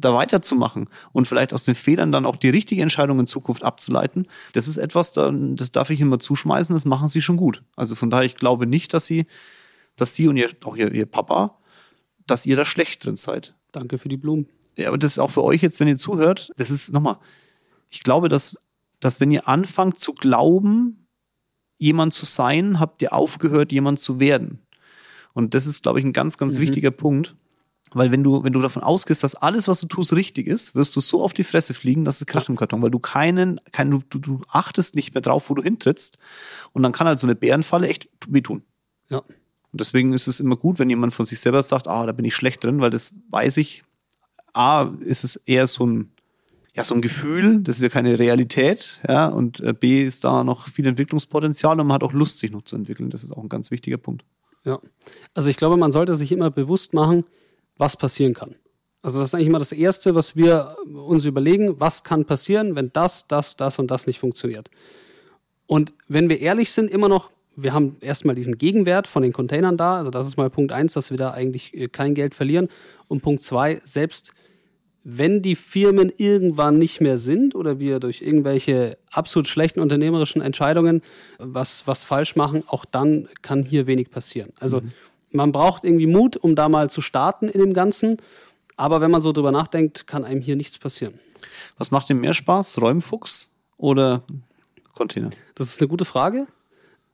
da 0.00 0.14
weiterzumachen 0.14 0.88
und 1.12 1.26
vielleicht 1.26 1.52
aus 1.52 1.64
den 1.64 1.74
Fehlern 1.74 2.12
dann 2.12 2.24
auch 2.24 2.36
die 2.36 2.48
richtige 2.50 2.82
Entscheidung 2.82 3.18
in 3.20 3.26
Zukunft 3.26 3.64
abzuleiten, 3.64 4.28
das 4.52 4.68
ist 4.68 4.76
etwas, 4.76 5.12
das 5.12 5.72
darf 5.72 5.90
ich 5.90 6.00
immer 6.00 6.18
zuschmeißen, 6.18 6.74
das 6.74 6.84
machen 6.84 7.08
sie 7.08 7.20
schon 7.20 7.36
gut. 7.36 7.62
Also 7.76 7.94
von 7.94 8.08
daher, 8.08 8.24
ich 8.24 8.36
glaube 8.36 8.66
nicht, 8.66 8.94
dass 8.94 9.06
sie, 9.06 9.26
dass 9.96 10.14
sie 10.14 10.28
und 10.28 10.36
ihr, 10.36 10.50
auch 10.64 10.76
ihr, 10.76 10.92
ihr 10.92 11.06
Papa, 11.06 11.58
dass 12.26 12.46
ihr 12.46 12.56
da 12.56 12.64
schlecht 12.64 13.04
drin 13.04 13.16
seid. 13.16 13.54
Danke 13.72 13.98
für 13.98 14.08
die 14.08 14.16
Blumen. 14.16 14.46
Ja, 14.76 14.88
aber 14.88 14.98
das 14.98 15.12
ist 15.12 15.18
auch 15.18 15.30
für 15.30 15.42
euch 15.42 15.62
jetzt, 15.62 15.80
wenn 15.80 15.88
ihr 15.88 15.96
zuhört, 15.96 16.52
das 16.56 16.70
ist 16.70 16.92
nochmal, 16.92 17.18
ich 17.90 18.02
glaube, 18.04 18.28
dass, 18.28 18.56
dass 19.00 19.20
wenn 19.20 19.32
ihr 19.32 19.48
anfangt 19.48 19.98
zu 19.98 20.12
glauben, 20.14 21.06
jemand 21.78 22.14
zu 22.14 22.24
sein, 22.26 22.78
habt 22.78 23.02
ihr 23.02 23.12
aufgehört, 23.12 23.72
jemand 23.72 23.98
zu 23.98 24.20
werden. 24.20 24.60
Und 25.32 25.54
das 25.54 25.66
ist, 25.66 25.82
glaube 25.82 25.98
ich, 26.00 26.04
ein 26.04 26.12
ganz, 26.12 26.36
ganz 26.38 26.58
Mhm. 26.58 26.62
wichtiger 26.62 26.90
Punkt. 26.90 27.36
Weil 27.92 28.10
wenn 28.10 28.22
du, 28.22 28.44
wenn 28.44 28.52
du 28.52 28.60
davon 28.60 28.82
ausgehst, 28.82 29.24
dass 29.24 29.34
alles, 29.34 29.68
was 29.68 29.80
du 29.80 29.86
tust, 29.86 30.12
richtig 30.12 30.46
ist, 30.46 30.74
wirst 30.74 30.94
du 30.96 31.00
so 31.00 31.22
auf 31.22 31.32
die 31.32 31.44
Fresse 31.44 31.74
fliegen, 31.74 32.04
dass 32.04 32.20
es 32.20 32.26
kracht 32.26 32.48
im 32.48 32.56
Karton, 32.56 32.82
weil 32.82 32.90
du 32.90 32.98
keinen, 32.98 33.60
kein, 33.72 33.90
du, 33.90 34.00
du, 34.08 34.18
du 34.18 34.40
achtest 34.48 34.94
nicht 34.94 35.14
mehr 35.14 35.22
drauf, 35.22 35.50
wo 35.50 35.54
du 35.54 35.62
hintrittst. 35.62 36.18
Und 36.72 36.82
dann 36.82 36.92
kann 36.92 37.06
halt 37.06 37.18
so 37.18 37.26
eine 37.26 37.34
Bärenfalle 37.34 37.88
echt 37.88 38.08
wehtun. 38.26 38.62
Ja. 39.08 39.18
Und 39.70 39.80
deswegen 39.80 40.12
ist 40.12 40.28
es 40.28 40.40
immer 40.40 40.56
gut, 40.56 40.78
wenn 40.78 40.90
jemand 40.90 41.14
von 41.14 41.26
sich 41.26 41.40
selber 41.40 41.62
sagt, 41.62 41.88
ah, 41.88 42.06
da 42.06 42.12
bin 42.12 42.24
ich 42.24 42.34
schlecht 42.34 42.64
drin, 42.64 42.80
weil 42.80 42.90
das 42.90 43.14
weiß 43.30 43.58
ich. 43.58 43.82
A, 44.54 44.90
ist 45.00 45.24
es 45.24 45.36
eher 45.36 45.66
so 45.66 45.86
ein, 45.86 46.10
ja, 46.74 46.84
so 46.84 46.94
ein 46.94 47.02
Gefühl, 47.02 47.60
das 47.62 47.76
ist 47.76 47.82
ja 47.82 47.88
keine 47.88 48.18
Realität, 48.18 49.00
ja, 49.06 49.26
und 49.26 49.60
äh, 49.60 49.72
B 49.72 50.02
ist 50.02 50.24
da 50.24 50.42
noch 50.42 50.68
viel 50.68 50.86
Entwicklungspotenzial 50.86 51.78
und 51.78 51.86
man 51.86 51.94
hat 51.94 52.02
auch 52.02 52.12
Lust, 52.12 52.38
sich 52.38 52.50
noch 52.50 52.62
zu 52.62 52.76
entwickeln. 52.76 53.10
Das 53.10 53.24
ist 53.24 53.32
auch 53.32 53.42
ein 53.42 53.48
ganz 53.48 53.70
wichtiger 53.70 53.98
Punkt. 53.98 54.24
Ja. 54.64 54.80
Also 55.34 55.48
ich 55.48 55.56
glaube, 55.56 55.76
man 55.76 55.92
sollte 55.92 56.14
sich 56.14 56.32
immer 56.32 56.50
bewusst 56.50 56.94
machen, 56.94 57.24
was 57.78 57.96
passieren 57.96 58.34
kann. 58.34 58.56
Also 59.00 59.20
das 59.20 59.30
ist 59.30 59.34
eigentlich 59.34 59.46
immer 59.46 59.58
das 59.58 59.72
Erste, 59.72 60.14
was 60.14 60.36
wir 60.36 60.76
uns 60.86 61.24
überlegen, 61.24 61.80
was 61.80 62.02
kann 62.04 62.24
passieren, 62.24 62.74
wenn 62.74 62.90
das, 62.92 63.26
das, 63.28 63.56
das 63.56 63.78
und 63.78 63.90
das 63.90 64.06
nicht 64.06 64.18
funktioniert. 64.18 64.70
Und 65.66 65.92
wenn 66.08 66.28
wir 66.28 66.40
ehrlich 66.40 66.72
sind, 66.72 66.90
immer 66.90 67.08
noch, 67.08 67.30
wir 67.54 67.72
haben 67.72 67.96
erstmal 68.00 68.34
diesen 68.34 68.58
Gegenwert 68.58 69.06
von 69.06 69.22
den 69.22 69.32
Containern 69.32 69.76
da, 69.76 69.96
also 69.98 70.10
das 70.10 70.26
ist 70.26 70.36
mal 70.36 70.50
Punkt 70.50 70.72
eins, 70.72 70.94
dass 70.94 71.10
wir 71.10 71.16
da 71.16 71.30
eigentlich 71.30 71.74
äh, 71.74 71.88
kein 71.88 72.14
Geld 72.14 72.34
verlieren. 72.34 72.68
Und 73.06 73.22
Punkt 73.22 73.42
zwei, 73.42 73.80
selbst 73.84 74.32
wenn 75.04 75.42
die 75.42 75.56
Firmen 75.56 76.12
irgendwann 76.16 76.78
nicht 76.78 77.00
mehr 77.00 77.18
sind 77.18 77.54
oder 77.54 77.78
wir 77.78 77.98
durch 78.00 78.20
irgendwelche 78.20 78.98
absolut 79.10 79.48
schlechten 79.48 79.80
unternehmerischen 79.80 80.42
Entscheidungen 80.42 81.02
was, 81.38 81.86
was 81.86 82.04
falsch 82.04 82.36
machen, 82.36 82.64
auch 82.66 82.84
dann 82.84 83.28
kann 83.40 83.62
hier 83.62 83.86
wenig 83.86 84.10
passieren. 84.10 84.52
Also 84.58 84.82
man 85.30 85.52
braucht 85.52 85.84
irgendwie 85.84 86.06
Mut, 86.06 86.36
um 86.36 86.54
da 86.54 86.68
mal 86.68 86.90
zu 86.90 87.00
starten 87.00 87.48
in 87.48 87.60
dem 87.60 87.74
Ganzen. 87.74 88.18
Aber 88.76 89.00
wenn 89.00 89.10
man 89.10 89.20
so 89.20 89.32
drüber 89.32 89.52
nachdenkt, 89.52 90.06
kann 90.06 90.24
einem 90.24 90.40
hier 90.40 90.56
nichts 90.56 90.78
passieren. 90.78 91.18
Was 91.76 91.90
macht 91.90 92.08
dir 92.08 92.14
mehr 92.14 92.34
Spaß? 92.34 92.80
Räumfuchs 92.80 93.50
oder 93.76 94.22
Container? 94.94 95.30
Das 95.54 95.68
ist 95.68 95.80
eine 95.80 95.88
gute 95.88 96.04
Frage. 96.04 96.46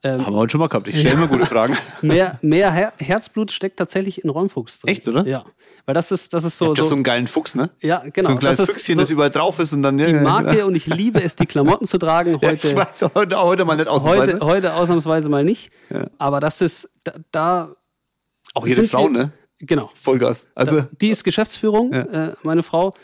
Ähm, 0.05 0.27
Haben 0.27 0.35
wir 0.35 0.41
heute 0.41 0.53
schon 0.53 0.61
mal 0.61 0.69
gehabt. 0.69 0.87
Ich 0.87 1.01
stelle 1.01 1.15
immer 1.15 1.29
gute 1.29 1.47
Fragen. 1.47 1.79
mehr 2.03 2.39
mehr 2.43 2.71
Her 2.71 2.93
Herzblut 2.99 3.51
steckt 3.51 3.79
tatsächlich 3.79 4.23
in 4.23 4.29
Räumfuchs 4.29 4.81
drin. 4.81 4.93
Echt, 4.93 5.09
oder? 5.09 5.27
Ja. 5.27 5.47
Weil 5.87 5.95
das 5.95 6.13
ist, 6.13 6.35
das 6.35 6.45
ist 6.45 6.59
so. 6.59 6.75
Du 6.75 6.83
hast 6.83 6.89
so 6.89 6.91
so 6.91 6.95
einen 6.97 7.05
geilen 7.05 7.27
Fuchs, 7.27 7.55
ne? 7.55 7.71
ja, 7.81 8.03
genau. 8.13 8.29
so 8.29 8.35
ein 8.35 8.39
kleines 8.39 8.59
das 8.59 8.71
Füchschen, 8.71 8.97
so 8.97 9.01
das 9.01 9.09
überall 9.09 9.31
drauf 9.31 9.59
ist 9.61 9.73
und 9.73 9.83
dann 9.83 9.97
die 9.97 10.13
Marke 10.13 10.67
und 10.67 10.75
ich 10.75 10.87
liebe 10.87 11.23
es, 11.23 11.37
die 11.37 11.47
Klamotten 11.47 11.87
zu 11.87 11.97
tragen. 11.97 12.39
Ja, 12.43 12.51
Heute, 12.51 12.69
ich 12.69 12.77
weiß 12.77 13.11
heute, 13.15 13.39
heute 13.39 13.65
mal 13.65 13.77
nicht 13.77 13.89
ausnahmsweise. 13.89 14.35
heute, 14.35 14.45
heute 14.45 14.75
ausnahmsweise 14.75 15.31
mal 15.31 15.43
nicht. 15.43 15.71
Ja. 15.89 16.05
Aber 16.19 16.41
das 16.41 16.61
ist, 16.61 16.91
da, 17.05 17.13
da 17.31 17.77
Auch 18.55 18.67
ihre 18.67 18.85
Frau, 18.85 19.09
ne? 19.09 19.33
genau. 19.59 19.91
Vollgas. 19.95 20.49
Also, 20.55 20.83
Die 21.01 21.11
ist 21.11 21.25
Geschäftsführung, 21.25 21.93
Ja. 21.93 22.29
äh, 22.29 22.35
meine 22.43 22.63
Frau, 22.63 22.95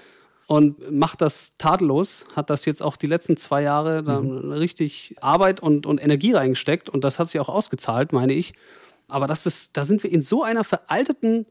und 0.47 0.91
macht 0.91 1.21
das 1.21 1.57
tadellos, 1.59 2.25
hat 2.35 2.51
das 2.51 2.65
jetzt 2.65 2.83
auch 2.83 2.97
die 2.97 3.07
letzten 3.07 3.37
zwei 3.37 3.63
Jahre 3.63 4.03
Mhm. 4.03 4.51
richtig 4.53 5.15
Arbeit 5.21 5.61
und, 5.61 5.87
und 5.87 6.03
Energie 6.03 6.33
reingesteckt 6.33 6.89
und 6.89 7.05
das 7.05 7.19
hat 7.21 7.29
sich 7.29 7.41
auch 7.41 7.49
ausgezahlt, 7.49 8.13
meine 8.13 8.33
ich. 8.33 8.55
Aber 9.09 9.27
das 9.29 9.47
ist, 9.47 9.77
da 9.77 9.85
sind 9.85 10.03
wir 10.03 10.11
in 10.11 10.21
so 10.23 10.43
einer 10.43 10.65
veralteten 10.65 11.47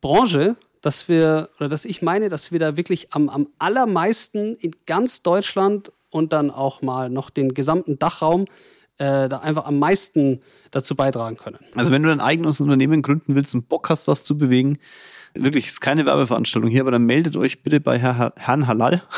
Branche, 0.00 0.56
dass 0.80 1.08
wir, 1.08 1.48
oder 1.58 1.68
dass 1.68 1.84
ich 1.84 2.02
meine, 2.02 2.28
dass 2.28 2.52
wir 2.52 2.58
da 2.58 2.76
wirklich 2.76 3.12
am, 3.14 3.28
am 3.28 3.48
allermeisten 3.58 4.54
in 4.56 4.72
ganz 4.86 5.22
Deutschland 5.22 5.90
und 6.10 6.32
dann 6.32 6.50
auch 6.50 6.82
mal 6.82 7.10
noch 7.10 7.30
den 7.30 7.54
gesamten 7.54 7.98
Dachraum 7.98 8.46
äh, 8.98 9.28
da 9.28 9.38
einfach 9.38 9.66
am 9.66 9.78
meisten 9.78 10.40
dazu 10.70 10.94
beitragen 10.94 11.36
können. 11.36 11.58
also 11.74 11.90
wenn 11.90 12.02
du 12.02 12.08
dein 12.08 12.20
eigenes 12.20 12.60
Unternehmen 12.60 13.02
gründen 13.02 13.34
willst 13.34 13.54
und 13.54 13.68
Bock 13.68 13.90
hast, 13.90 14.08
was 14.08 14.24
zu 14.24 14.38
bewegen, 14.38 14.78
wirklich, 15.34 15.66
ist 15.66 15.80
keine 15.80 16.06
Werbeveranstaltung 16.06 16.70
hier, 16.70 16.82
aber 16.82 16.92
dann 16.92 17.04
meldet 17.04 17.36
euch 17.36 17.62
bitte 17.62 17.80
bei 17.80 17.98
Herr, 17.98 18.32
Herrn 18.36 18.66
Halal. 18.66 19.02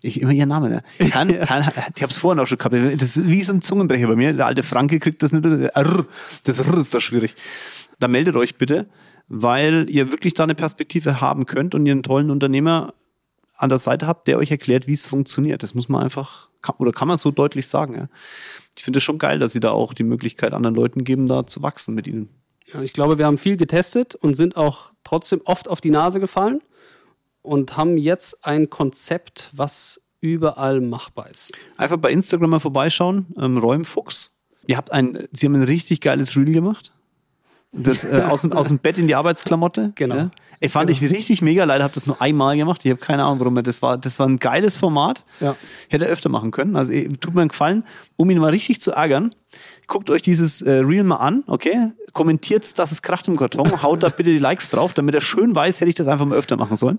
Ich 0.00 0.20
immer 0.22 0.30
ihr 0.30 0.46
Name, 0.46 0.68
ne? 0.68 0.82
Herrn, 0.98 1.28
Herrn, 1.30 1.72
ich 1.96 2.02
hab's 2.04 2.18
vorhin 2.18 2.38
auch 2.38 2.46
schon 2.46 2.58
gehabt. 2.58 2.72
Das 2.72 3.16
ist 3.16 3.26
wie 3.26 3.42
so 3.42 3.52
ein 3.52 3.60
Zungenbrecher 3.60 4.06
bei 4.06 4.14
mir. 4.14 4.32
Der 4.32 4.46
alte 4.46 4.62
Franke 4.62 5.00
kriegt 5.00 5.24
das 5.24 5.32
nicht. 5.32 5.44
Das 5.44 6.58
R 6.60 6.78
ist 6.78 6.94
da 6.94 7.00
schwierig. 7.00 7.34
Da 7.98 8.06
meldet 8.06 8.36
euch 8.36 8.56
bitte, 8.58 8.88
weil 9.26 9.90
ihr 9.90 10.12
wirklich 10.12 10.34
da 10.34 10.44
eine 10.44 10.54
Perspektive 10.54 11.20
haben 11.20 11.46
könnt 11.46 11.74
und 11.74 11.84
ihr 11.84 11.90
einen 11.90 12.04
tollen 12.04 12.30
Unternehmer 12.30 12.94
an 13.56 13.70
der 13.70 13.78
Seite 13.78 14.06
habt, 14.06 14.28
der 14.28 14.38
euch 14.38 14.52
erklärt, 14.52 14.86
wie 14.86 14.92
es 14.92 15.04
funktioniert. 15.04 15.64
Das 15.64 15.74
muss 15.74 15.88
man 15.88 16.04
einfach, 16.04 16.48
oder 16.78 16.92
kann 16.92 17.08
man 17.08 17.16
so 17.16 17.32
deutlich 17.32 17.66
sagen. 17.66 17.94
Ja. 17.94 18.08
Ich 18.78 18.84
finde 18.84 18.98
es 18.98 19.02
schon 19.02 19.18
geil, 19.18 19.40
dass 19.40 19.52
sie 19.52 19.58
da 19.58 19.72
auch 19.72 19.92
die 19.92 20.04
Möglichkeit 20.04 20.52
anderen 20.52 20.76
Leuten 20.76 21.02
geben, 21.02 21.26
da 21.26 21.44
zu 21.46 21.62
wachsen 21.62 21.96
mit 21.96 22.06
ihnen. 22.06 22.28
Ja, 22.72 22.80
ich 22.80 22.92
glaube, 22.92 23.18
wir 23.18 23.26
haben 23.26 23.36
viel 23.36 23.56
getestet 23.56 24.14
und 24.14 24.34
sind 24.34 24.56
auch 24.56 24.92
trotzdem 25.02 25.40
oft 25.46 25.68
auf 25.68 25.80
die 25.80 25.90
Nase 25.90 26.20
gefallen 26.20 26.60
und 27.42 27.76
haben 27.76 27.98
jetzt 27.98 28.46
ein 28.46 28.70
Konzept, 28.70 29.50
was 29.52 30.00
überall 30.20 30.80
machbar 30.80 31.28
ist. 31.28 31.50
Einfach 31.76 31.96
bei 31.96 32.12
Instagram 32.12 32.50
mal 32.50 32.60
vorbeischauen, 32.60 33.26
ähm, 33.36 33.58
Räumfuchs. 33.58 34.38
Ihr 34.68 34.76
habt 34.76 34.92
ein, 34.92 35.26
sie 35.32 35.46
haben 35.46 35.56
ein 35.56 35.64
richtig 35.64 36.00
geiles 36.00 36.36
Reel 36.36 36.52
gemacht. 36.52 36.92
Das 37.72 38.02
äh, 38.02 38.22
aus, 38.28 38.42
dem, 38.42 38.52
aus 38.52 38.68
dem 38.68 38.78
Bett 38.78 38.96
in 38.96 39.06
die 39.06 39.14
Arbeitsklamotte. 39.14 39.92
Genau. 39.94 40.16
Ja. 40.16 40.30
Ich 40.60 40.72
fand 40.72 40.90
ich 40.90 41.02
richtig 41.02 41.42
mega. 41.42 41.64
Leider 41.64 41.84
habe 41.84 41.94
das 41.94 42.06
nur 42.06 42.20
einmal 42.20 42.56
gemacht. 42.56 42.84
Ich 42.84 42.90
habe 42.90 43.00
keine 43.00 43.24
Ahnung, 43.24 43.40
warum. 43.40 43.62
Das 43.62 43.82
war, 43.82 43.98
das 43.98 44.18
war 44.18 44.26
ein 44.26 44.38
geiles 44.38 44.76
Format. 44.76 45.24
Ja. 45.40 45.54
Hätte 45.88 46.06
er 46.06 46.10
öfter 46.10 46.30
machen 46.30 46.50
können. 46.50 46.76
Also 46.76 46.92
tut 47.20 47.34
mir 47.34 47.42
einen 47.42 47.50
Gefallen, 47.50 47.84
um 48.16 48.30
ihn 48.30 48.38
mal 48.38 48.50
richtig 48.50 48.80
zu 48.80 48.92
ärgern. 48.92 49.34
Guckt 49.86 50.08
euch 50.10 50.22
dieses 50.22 50.62
äh, 50.62 50.78
Reel 50.80 51.04
mal 51.04 51.16
an, 51.16 51.44
okay? 51.46 51.92
Kommentiert, 52.12 52.78
dass 52.78 52.90
es 52.90 53.02
kracht 53.02 53.28
im 53.28 53.36
Karton. 53.36 53.82
Haut 53.82 54.02
da 54.02 54.08
bitte 54.08 54.30
die 54.30 54.38
Likes 54.38 54.70
drauf, 54.70 54.94
damit 54.94 55.14
er 55.14 55.20
schön 55.20 55.54
weiß, 55.54 55.80
hätte 55.80 55.90
ich 55.90 55.94
das 55.94 56.08
einfach 56.08 56.26
mal 56.26 56.36
öfter 56.36 56.56
machen 56.56 56.76
sollen. 56.76 56.98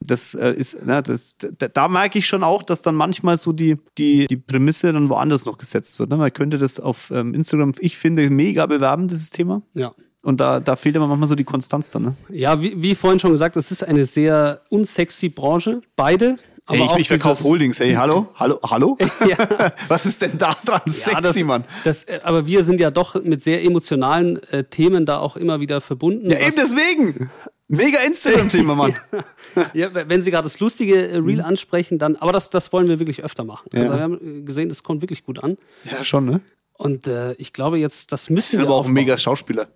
Das 0.00 0.34
äh, 0.34 0.52
ist, 0.52 0.84
ne, 0.84 1.02
das, 1.02 1.36
da, 1.38 1.68
da 1.68 1.88
merke 1.88 2.18
ich 2.18 2.26
schon 2.26 2.42
auch, 2.42 2.62
dass 2.62 2.80
dann 2.80 2.94
manchmal 2.94 3.36
so 3.36 3.52
die, 3.52 3.76
die, 3.98 4.26
die 4.26 4.36
Prämisse 4.36 4.92
dann 4.92 5.10
woanders 5.10 5.44
noch 5.44 5.58
gesetzt 5.58 5.98
wird. 5.98 6.08
Ne? 6.08 6.16
Man 6.16 6.32
könnte 6.32 6.56
das 6.56 6.80
auf 6.80 7.10
ähm, 7.10 7.34
Instagram, 7.34 7.74
ich 7.78 7.98
finde, 7.98 8.28
mega 8.30 8.64
bewerben, 8.64 9.08
dieses 9.08 9.30
Thema. 9.30 9.62
Ja. 9.74 9.92
Und 10.22 10.40
da, 10.40 10.60
da 10.60 10.76
fehlt 10.76 10.96
immer 10.96 11.06
manchmal 11.06 11.28
so 11.28 11.34
die 11.34 11.44
Konstanz 11.44 11.90
dann. 11.90 12.02
Ne? 12.02 12.14
Ja, 12.30 12.60
wie, 12.62 12.80
wie 12.82 12.94
vorhin 12.94 13.20
schon 13.20 13.32
gesagt, 13.32 13.56
es 13.56 13.70
ist 13.70 13.82
eine 13.82 14.06
sehr 14.06 14.62
unsexy 14.70 15.28
Branche, 15.28 15.82
beide. 15.96 16.36
Aber 16.66 16.78
Hey, 16.78 16.86
ich, 16.92 16.96
ich 17.00 17.08
verkaufe 17.08 17.44
Holdings. 17.44 17.80
Hey, 17.80 17.94
hallo? 17.94 18.28
Hallo? 18.36 18.58
Hallo? 18.62 18.96
Ja. 19.26 19.72
Was 19.88 20.06
ist 20.06 20.22
denn 20.22 20.38
da 20.38 20.56
dran 20.64 20.82
sexy, 20.86 21.10
Ja, 21.12 21.20
das, 21.20 21.42
Mann? 21.42 21.64
Das, 21.84 22.06
aber 22.22 22.46
wir 22.46 22.64
sind 22.64 22.80
ja 22.80 22.90
doch 22.90 23.22
mit 23.22 23.42
sehr 23.42 23.64
emotionalen 23.64 24.42
äh, 24.52 24.64
Themen 24.64 25.04
da 25.04 25.18
auch 25.18 25.36
immer 25.36 25.60
wieder 25.60 25.80
verbunden. 25.80 26.30
Ja, 26.30 26.38
eben 26.38 26.56
deswegen. 26.56 27.30
Mega 27.70 28.00
Instagram-Thema, 28.00 28.74
Mann. 28.74 28.96
Ja, 29.74 29.92
wenn 29.92 30.22
Sie 30.22 30.30
gerade 30.30 30.44
das 30.44 30.60
lustige 30.60 31.08
äh, 31.08 31.16
Reel 31.16 31.40
ansprechen, 31.40 31.98
dann, 31.98 32.16
aber 32.16 32.32
das, 32.32 32.50
das 32.50 32.72
wollen 32.72 32.88
wir 32.88 32.98
wirklich 32.98 33.22
öfter 33.24 33.44
machen. 33.44 33.68
Mhm. 33.72 33.78
Ja. 33.78 33.84
Also 33.84 33.96
wir 33.96 34.02
haben 34.02 34.40
äh, 34.40 34.42
gesehen, 34.42 34.68
das 34.68 34.82
kommt 34.82 35.02
wirklich 35.02 35.24
gut 35.24 35.42
an. 35.42 35.56
Ja, 35.84 36.04
schon, 36.04 36.24
ne? 36.24 36.40
Und 36.74 37.06
äh, 37.06 37.32
ich 37.34 37.52
glaube 37.52 37.78
jetzt, 37.78 38.12
das 38.12 38.24
Sie 38.24 38.32
müssen 38.32 38.56
sind 38.56 38.60
wir 38.60 38.66
aber 38.66 38.76
auch 38.76 38.86
ein 38.86 38.92
mega 38.92 39.16
Schauspieler. 39.16 39.68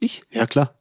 Ich? 0.00 0.22
Ja, 0.30 0.46
klar. 0.46 0.74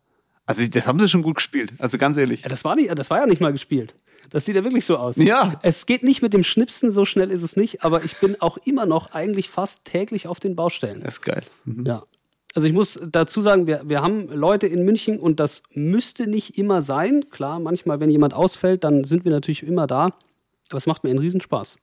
Also, 0.46 0.66
das 0.66 0.88
haben 0.88 1.00
sie 1.00 1.10
schon 1.10 1.24
gut 1.24 1.36
gespielt. 1.36 1.74
Also, 1.78 1.98
ganz 1.98 2.18
ehrlich. 2.18 2.44
Ja, 2.44 2.50
das 2.50 2.64
war, 2.64 2.76
nicht, 2.76 2.98
das 2.98 3.10
war 3.10 3.20
ja 3.20 3.26
nicht 3.26 3.42
mal 3.42 3.52
gespielt. 3.52 3.96
Das 4.30 4.46
sieht 4.46 4.56
ja 4.56 4.64
wirklich 4.64 4.86
so 4.86 4.98
aus. 4.98 5.18
Ja. 5.18 5.60
Es 5.62 5.86
geht 5.86 6.04
nicht 6.04 6.22
mit 6.22 6.34
dem 6.34 6.44
Schnipsen, 6.44 6.92
so 6.92 7.06
schnell 7.06 7.32
ist 7.32 7.44
es 7.44 7.56
nicht, 7.56 7.84
aber 7.84 8.04
ich 8.04 8.18
bin 8.20 8.42
auch 8.42 8.58
immer 8.58 8.86
noch 8.86 9.12
eigentlich 9.12 9.50
fast 9.50 9.86
täglich 9.86 10.28
auf 10.28 10.40
den 10.40 10.56
Baustellen. 10.56 11.02
Das 11.02 11.16
ist 11.16 11.22
geil. 11.22 11.44
Mhm. 11.66 11.86
Ja. 11.86 12.04
Also 12.58 12.68
ich 12.68 12.74
muss 12.74 13.00
dazu 13.12 13.40
sagen, 13.40 13.68
wir, 13.68 13.84
wir 13.86 14.02
haben 14.02 14.30
Leute 14.30 14.66
in 14.66 14.84
München 14.84 15.20
und 15.20 15.40
das 15.40 15.62
müsste 15.76 16.26
nicht 16.26 16.58
immer 16.58 16.82
sein. 16.82 17.30
Klar, 17.30 17.60
manchmal, 17.60 18.00
wenn 18.00 18.10
jemand 18.10 18.34
ausfällt, 18.34 18.84
dann 18.84 19.04
sind 19.04 19.26
wir 19.26 19.32
natürlich 19.32 19.62
immer 19.62 19.86
da. 19.86 20.06
Aber 20.70 20.78
es 20.78 20.88
macht 20.88 21.04
mir 21.04 21.12
einen 21.12 21.20
Riesenspaß. 21.20 21.78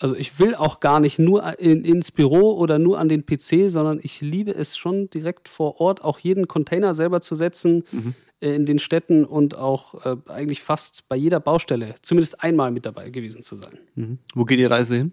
Also 0.00 0.16
ich 0.16 0.40
will 0.40 0.56
auch 0.56 0.80
gar 0.80 0.98
nicht 0.98 1.20
nur 1.20 1.60
in, 1.60 1.84
ins 1.84 2.10
Büro 2.10 2.58
oder 2.58 2.80
nur 2.80 2.98
an 2.98 3.08
den 3.08 3.26
PC, 3.26 3.70
sondern 3.70 4.00
ich 4.02 4.20
liebe 4.20 4.52
es 4.52 4.76
schon 4.76 5.08
direkt 5.08 5.48
vor 5.48 5.80
Ort, 5.80 6.02
auch 6.02 6.18
jeden 6.18 6.48
Container 6.48 6.96
selber 6.96 7.20
zu 7.20 7.36
setzen 7.36 7.84
mhm. 7.92 8.14
äh, 8.40 8.56
in 8.56 8.66
den 8.66 8.80
Städten 8.80 9.24
und 9.24 9.56
auch 9.56 10.04
äh, 10.04 10.16
eigentlich 10.26 10.64
fast 10.64 11.08
bei 11.08 11.14
jeder 11.14 11.38
Baustelle 11.38 11.94
zumindest 12.02 12.42
einmal 12.42 12.72
mit 12.72 12.86
dabei 12.86 13.10
gewesen 13.10 13.40
zu 13.40 13.54
sein. 13.54 13.78
Mhm. 13.94 14.18
Wo 14.34 14.44
geht 14.44 14.58
die 14.58 14.64
Reise 14.64 14.96
hin? 14.96 15.12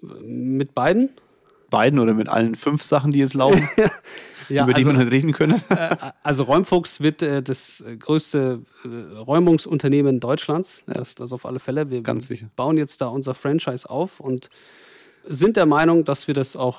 Mit 0.00 0.74
beiden? 0.74 1.10
Beiden 1.76 1.98
oder 1.98 2.14
mit 2.14 2.28
allen 2.28 2.54
fünf 2.54 2.82
Sachen, 2.82 3.12
die 3.12 3.18
jetzt 3.18 3.34
laufen? 3.34 3.68
ja, 4.48 4.64
über 4.64 4.72
die 4.72 4.78
also, 4.78 4.88
man 4.88 4.96
halt 4.96 5.10
reden 5.10 5.32
können. 5.32 5.62
Äh, 5.68 5.94
also 6.22 6.44
Räumfuchs 6.44 7.02
wird 7.02 7.20
äh, 7.20 7.42
das 7.42 7.84
größte 7.98 8.62
äh, 8.84 9.18
Räumungsunternehmen 9.18 10.18
Deutschlands. 10.18 10.82
Ja. 10.86 10.94
Das, 10.94 11.16
das 11.16 11.32
auf 11.32 11.44
alle 11.44 11.58
Fälle. 11.58 11.90
Wir 11.90 12.00
Ganz 12.02 12.28
sicher. 12.28 12.46
bauen 12.56 12.78
jetzt 12.78 13.02
da 13.02 13.08
unser 13.08 13.34
Franchise 13.34 13.90
auf 13.90 14.20
und 14.20 14.48
sind 15.24 15.58
der 15.58 15.66
Meinung, 15.66 16.06
dass 16.06 16.28
wir 16.28 16.34
das 16.34 16.56
auch 16.56 16.78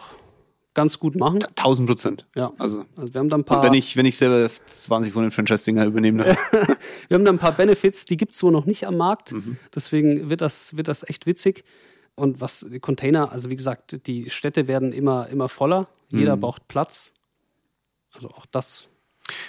ganz 0.73 0.97
gut 0.97 1.15
machen. 1.15 1.43
1000 1.43 1.87
Prozent. 1.87 2.25
Ja. 2.35 2.51
Also, 2.57 2.85
also, 2.95 3.13
wir 3.13 3.19
haben 3.19 3.29
da 3.29 3.37
ein 3.37 3.43
paar. 3.43 3.59
Und 3.59 3.65
wenn 3.65 3.73
ich, 3.75 3.97
wenn 3.97 4.07
ich 4.07 4.17
selber 4.17 4.49
20 4.49 5.13
von 5.13 5.21
den 5.21 5.31
Franchise-Dinger 5.31 5.85
übernehme. 5.85 6.23
Ne? 6.23 6.37
wir 7.07 7.15
haben 7.15 7.23
da 7.23 7.31
ein 7.31 7.37
paar 7.37 7.51
Benefits, 7.51 8.05
die 8.05 8.17
gibt 8.17 8.33
es 8.33 8.41
wohl 8.41 8.51
noch 8.51 8.65
nicht 8.65 8.87
am 8.87 8.97
Markt. 8.97 9.33
Mhm. 9.33 9.57
Deswegen 9.75 10.31
wird 10.31 10.41
das, 10.41 10.75
wird 10.75 10.87
das 10.87 11.07
echt 11.07 11.27
witzig. 11.27 11.63
Und 12.17 12.41
was 12.41 12.65
die 12.67 12.79
Container, 12.79 13.31
also 13.31 13.51
wie 13.51 13.55
gesagt, 13.55 14.07
die 14.07 14.31
Städte 14.31 14.67
werden 14.67 14.91
immer, 14.91 15.27
immer 15.27 15.49
voller. 15.49 15.87
Jeder 16.09 16.35
mhm. 16.35 16.41
braucht 16.41 16.67
Platz. 16.67 17.13
Also 18.11 18.29
auch 18.29 18.47
das. 18.47 18.87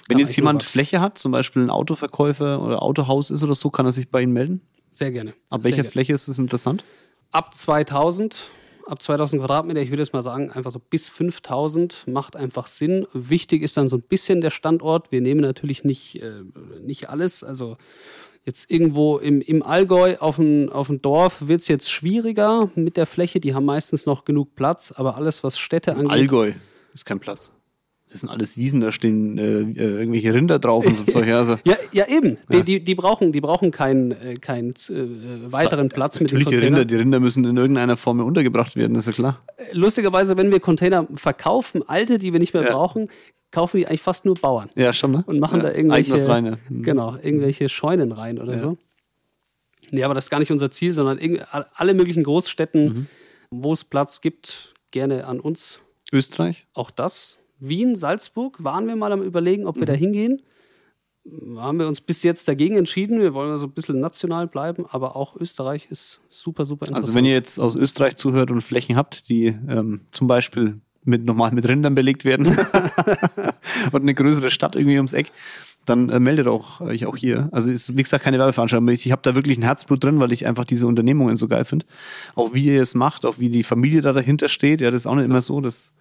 Wenn 0.07 0.19
jetzt 0.19 0.37
jemand 0.37 0.63
Fläche 0.63 1.01
hat, 1.01 1.17
zum 1.17 1.33
Beispiel 1.33 1.63
ein 1.63 1.71
Autoverkäufer 1.71 2.61
oder 2.61 2.83
Autohaus 2.83 3.31
ist 3.31 3.43
oder 3.43 3.55
so, 3.55 3.71
kann 3.71 3.87
er 3.87 3.93
sich 3.93 4.11
bei 4.11 4.21
Ihnen 4.21 4.35
melden? 4.35 4.61
Sehr 4.91 5.11
gerne. 5.13 5.33
Ab 5.49 5.65
welcher 5.65 5.77
gerne. 5.77 5.91
Fläche 5.91 6.13
ist 6.13 6.29
es 6.29 6.39
interessant? 6.39 6.85
Ab 7.31 7.55
2000, 7.55 8.49
ab 8.87 9.01
2000 9.01 9.41
Quadratmeter, 9.41 9.81
ich 9.81 9.89
würde 9.89 10.03
jetzt 10.03 10.13
mal 10.13 10.23
sagen, 10.23 10.51
einfach 10.51 10.73
so 10.73 10.79
bis 10.79 11.09
5000 11.09 12.07
macht 12.07 12.37
einfach 12.37 12.67
Sinn. 12.67 13.07
Wichtig 13.15 13.63
ist 13.63 13.79
dann 13.79 13.89
so 13.89 13.97
ein 13.97 14.03
bisschen 14.03 14.43
der 14.43 14.51
Standort. 14.51 15.11
Wir 15.11 15.23
nehmen 15.23 15.41
natürlich 15.41 15.85
nicht, 15.85 16.21
äh, 16.23 16.43
nicht 16.83 17.09
alles. 17.09 17.43
Also 17.43 17.79
jetzt 18.49 18.71
irgendwo 18.71 19.19
im, 19.19 19.43
im 19.43 19.63
Allgäu 19.63 20.17
auf 20.19 20.37
dem, 20.37 20.71
auf 20.71 20.87
dem 20.87 21.03
Dorf 21.03 21.47
wird 21.47 21.61
es 21.61 21.69
jetzt 21.69 21.91
schwieriger 21.91 22.71
mit 22.75 22.97
der 22.97 23.05
Fläche. 23.05 23.41
Die 23.41 23.55
haben 23.55 23.67
meistens 23.67 24.07
noch 24.07 24.25
genug 24.25 24.55
Platz, 24.57 24.93
aber 24.97 25.17
alles, 25.17 25.45
was 25.45 25.59
Städte 25.59 25.95
angeht. 25.95 26.11
Allgäu 26.11 26.53
ist 26.95 27.05
kein 27.05 27.21
Platz. 27.21 27.53
Das 28.11 28.21
sind 28.21 28.31
alles 28.31 28.57
Wiesen, 28.57 28.81
da 28.81 28.91
stehen 28.91 29.37
äh, 29.37 29.43
äh, 29.43 29.99
irgendwelche 29.99 30.33
Rinder 30.33 30.59
drauf 30.59 30.87
und 30.87 30.97
so 30.97 31.05
Zeug. 31.13 31.29
Also. 31.29 31.57
ja, 31.65 31.77
ja, 31.93 32.09
eben. 32.09 32.39
Ja. 32.49 32.61
Die, 32.61 32.65
die, 32.65 32.85
die, 32.85 32.95
brauchen, 32.95 33.33
die 33.33 33.43
brauchen 33.43 33.71
keinen 33.71 34.13
äh, 34.13 34.35
kein, 34.41 34.71
äh, 34.71 35.53
weiteren 35.53 35.91
Platz 35.91 36.15
ja, 36.15 36.23
mit 36.23 36.33
Natürlich 36.33 36.49
die 36.49 36.57
Rinder, 36.57 36.87
die 36.87 36.95
Rinder 36.95 37.21
müssen 37.21 37.45
in 37.45 37.59
irgendeiner 37.59 37.99
Form 37.99 38.21
untergebracht 38.21 38.77
werden, 38.77 38.97
ist 38.97 39.09
ja 39.09 39.13
klar. 39.13 39.43
Äh, 39.59 39.77
lustigerweise, 39.77 40.39
wenn 40.39 40.51
wir 40.51 40.59
Container 40.59 41.07
verkaufen, 41.17 41.83
alte, 41.87 42.17
die 42.17 42.33
wir 42.33 42.41
nicht 42.41 42.55
mehr 42.55 42.63
ja. 42.63 42.73
brauchen, 42.73 43.11
kaufen 43.51 43.79
die 43.79 43.87
eigentlich 43.87 44.03
fast 44.03 44.25
nur 44.25 44.35
Bauern. 44.35 44.71
Ja, 44.75 44.93
schon, 44.93 45.13
ne? 45.13 45.25
Und 45.27 45.39
machen 45.41 45.61
da 45.61 45.73
irgendwelche, 45.73 46.59
mhm. 46.69 46.83
genau, 46.83 47.17
irgendwelche 47.17 47.69
Scheunen 47.69 48.13
rein 48.13 48.39
oder 48.39 48.59
so. 48.59 48.79
Nee, 49.91 50.05
aber 50.05 50.15
das 50.15 50.27
ist 50.27 50.31
gar 50.31 50.39
nicht 50.39 50.53
unser 50.53 50.71
Ziel, 50.71 50.93
sondern 50.93 51.19
alle 51.75 51.95
möglichen 51.95 52.25
Großstädten, 52.25 52.85
mhm. 52.85 53.07
wo 53.51 53.73
es 53.73 53.85
Platz 53.85 54.21
gibt, 54.21 54.75
gerne 54.91 55.27
an 55.27 55.41
uns. 55.41 55.81
Österreich? 56.13 56.67
Auch 56.75 56.91
das 56.91 57.39
Wien, 57.59 57.97
Salzburg 57.97 58.63
waren 58.63 58.87
wir 58.87 58.97
mal 58.97 59.13
am 59.13 59.23
Überlegen, 59.23 59.67
ob 59.67 59.77
wir 59.77 59.83
mhm. 59.83 59.87
da 59.87 59.93
hingehen. 59.93 60.43
Haben 61.57 61.79
wir 61.79 61.89
uns 61.89 62.01
bis 62.01 62.23
jetzt 62.23 62.49
dagegen 62.49 62.77
entschieden. 62.77 63.21
Wir 63.21 63.35
wollen 63.35 63.59
so 63.59 63.67
ein 63.67 63.73
bisschen 63.73 64.01
national 64.01 64.47
bleiben, 64.47 64.87
aber 64.87 65.15
auch 65.15 65.37
Österreich 65.37 65.91
ist 65.91 66.23
super, 66.31 66.65
super 66.65 66.87
interessant. 66.87 67.05
Also 67.05 67.15
wenn 67.15 67.27
ihr 67.27 67.35
jetzt 67.35 67.59
aus 67.59 67.77
Österreich 67.77 68.17
zuhört 68.17 68.51
und 68.51 68.63
Flächen 68.63 68.97
habt, 68.97 69.29
die 69.29 69.47
ähm, 69.47 70.07
zum 70.11 70.27
Beispiel 70.27 70.81
mit 71.05 71.25
nochmal 71.25 71.53
mit 71.53 71.67
Rindern 71.69 71.95
belegt 71.95 72.25
werden 72.25 72.47
und 73.93 74.03
eine 74.03 74.15
größere 74.15 74.51
Stadt 74.51 74.77
irgendwie 74.77 74.97
ums 74.97 75.13
Eck, 75.13 75.33
dann 75.89 76.11
äh, 76.11 76.21
meldet 76.21 76.47
auch 76.47 76.81
euch 76.81 77.07
auch 77.07 77.17
hier. 77.17 77.49
Also 77.53 77.71
ist 77.71 77.97
wie 77.97 78.03
gesagt 78.03 78.25
keine 78.25 78.39
Werbeveranstaltung. 78.39 78.89
Ich, 78.89 79.07
ich 79.07 79.13
habe 79.13 79.23
da 79.23 79.35
wirklich 79.35 79.59
ein 79.59 79.63
Herzblut 79.63 80.05
drin, 80.05 80.21
weil 80.21 80.33
ich 80.33 80.47
einfach 80.47 80.65
diese 80.65 80.87
Unternehmungen 80.87 81.37
so 81.37 81.49
geil 81.49 81.65
finde. 81.65 81.87
Auch 82.35 82.53
wie 82.55 82.67
ihr 82.67 82.83
es 82.83 82.95
macht, 82.95 83.25
auch 83.25 83.39
wie 83.39 83.49
die 83.49 83.63
Familie 83.63 84.03
da 84.03 84.13
dahinter 84.13 84.49
steht. 84.49 84.81
Ja, 84.81 84.91
das 84.91 85.03
ist 85.03 85.07
auch 85.07 85.15
nicht 85.15 85.25
immer 85.25 85.41
so. 85.41 85.61
Das 85.61 85.95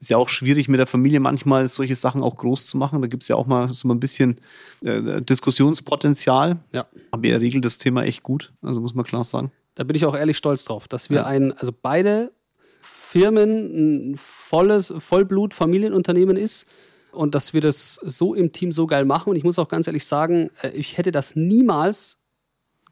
ist 0.00 0.10
ja 0.10 0.16
auch 0.16 0.28
schwierig 0.28 0.68
mit 0.68 0.78
der 0.78 0.86
Familie 0.86 1.20
manchmal 1.20 1.66
solche 1.66 1.96
Sachen 1.96 2.22
auch 2.22 2.36
groß 2.36 2.66
zu 2.66 2.78
machen. 2.78 3.02
Da 3.02 3.08
gibt's 3.08 3.28
ja 3.28 3.36
auch 3.36 3.46
mal 3.46 3.74
so 3.74 3.88
ein 3.88 3.98
bisschen 3.98 4.40
äh, 4.84 5.20
Diskussionspotenzial. 5.22 6.58
Ja. 6.72 6.86
Aber 7.10 7.24
ihr 7.24 7.40
regelt 7.40 7.64
das 7.64 7.78
Thema 7.78 8.04
echt 8.04 8.22
gut. 8.22 8.52
Also 8.62 8.80
muss 8.80 8.94
man 8.94 9.04
klar 9.04 9.24
sagen. 9.24 9.50
Da 9.74 9.84
bin 9.84 9.96
ich 9.96 10.04
auch 10.06 10.16
ehrlich 10.16 10.36
stolz 10.36 10.64
drauf, 10.64 10.88
dass 10.88 11.10
wir 11.10 11.18
ja. 11.18 11.26
ein, 11.26 11.52
also 11.52 11.72
beide 11.72 12.32
Firmen 13.08 14.10
ein 14.12 14.16
volles, 14.18 14.92
Vollblut-Familienunternehmen 14.98 16.36
ist 16.36 16.66
und 17.10 17.34
dass 17.34 17.54
wir 17.54 17.62
das 17.62 17.94
so 17.94 18.34
im 18.34 18.52
Team 18.52 18.70
so 18.70 18.86
geil 18.86 19.06
machen. 19.06 19.30
Und 19.30 19.36
ich 19.36 19.44
muss 19.44 19.58
auch 19.58 19.68
ganz 19.68 19.86
ehrlich 19.86 20.04
sagen, 20.04 20.50
äh, 20.60 20.70
ich 20.70 20.98
hätte 20.98 21.10
das 21.10 21.34
niemals 21.34 22.18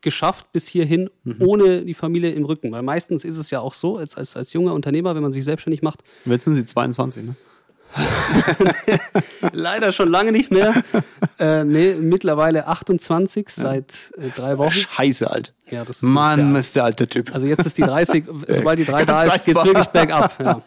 geschafft 0.01 0.53
bis 0.53 0.69
hierhin 0.69 1.11
mhm. 1.25 1.37
ohne 1.41 1.85
die 1.85 1.93
Familie 1.93 2.31
im 2.31 2.47
Rücken. 2.47 2.73
Weil 2.73 2.81
meistens 2.83 3.25
ist 3.25 3.37
es 3.37 3.51
ja 3.51 3.61
auch 3.61 3.75
so, 3.75 3.99
als, 3.99 4.17
als, 4.17 4.37
als 4.39 4.55
junger 4.55 4.73
Unternehmer, 4.73 5.15
wenn 5.15 5.23
man 5.23 5.33
sich 5.33 5.45
selbstständig 5.45 5.83
macht. 5.83 6.03
Jetzt 6.25 6.45
sind 6.45 6.55
Sie 6.55 6.65
22, 6.65 7.25
ne? 7.25 7.37
Leider 9.53 9.93
schon 9.93 10.09
lange 10.09 10.33
nicht 10.33 10.51
mehr. 10.51 10.75
Äh, 11.39 11.65
nee, 11.65 11.95
mittlerweile 11.95 12.67
28 12.67 13.47
ja. 13.49 13.53
seit 13.53 14.13
äh, 14.17 14.29
drei 14.35 14.59
Wochen. 14.59 14.73
Scheiße 14.73 15.31
alt. 15.31 15.55
Ja, 15.71 15.85
das 15.85 16.03
ist 16.03 16.09
Mann, 16.09 16.55
ist 16.57 16.77
der 16.77 16.85
alte 16.85 17.07
Typ. 17.07 17.35
Also 17.35 17.47
jetzt 17.47 17.67
ist 17.67 17.77
die 17.79 17.83
30, 17.83 18.25
sobald 18.49 18.79
die 18.79 18.85
3 18.85 19.05
da 19.05 19.23
ist, 19.23 19.45
geht 19.45 19.57
es 19.57 19.65
wirklich 19.65 19.87
bergab. 19.87 20.43
Ja. 20.43 20.63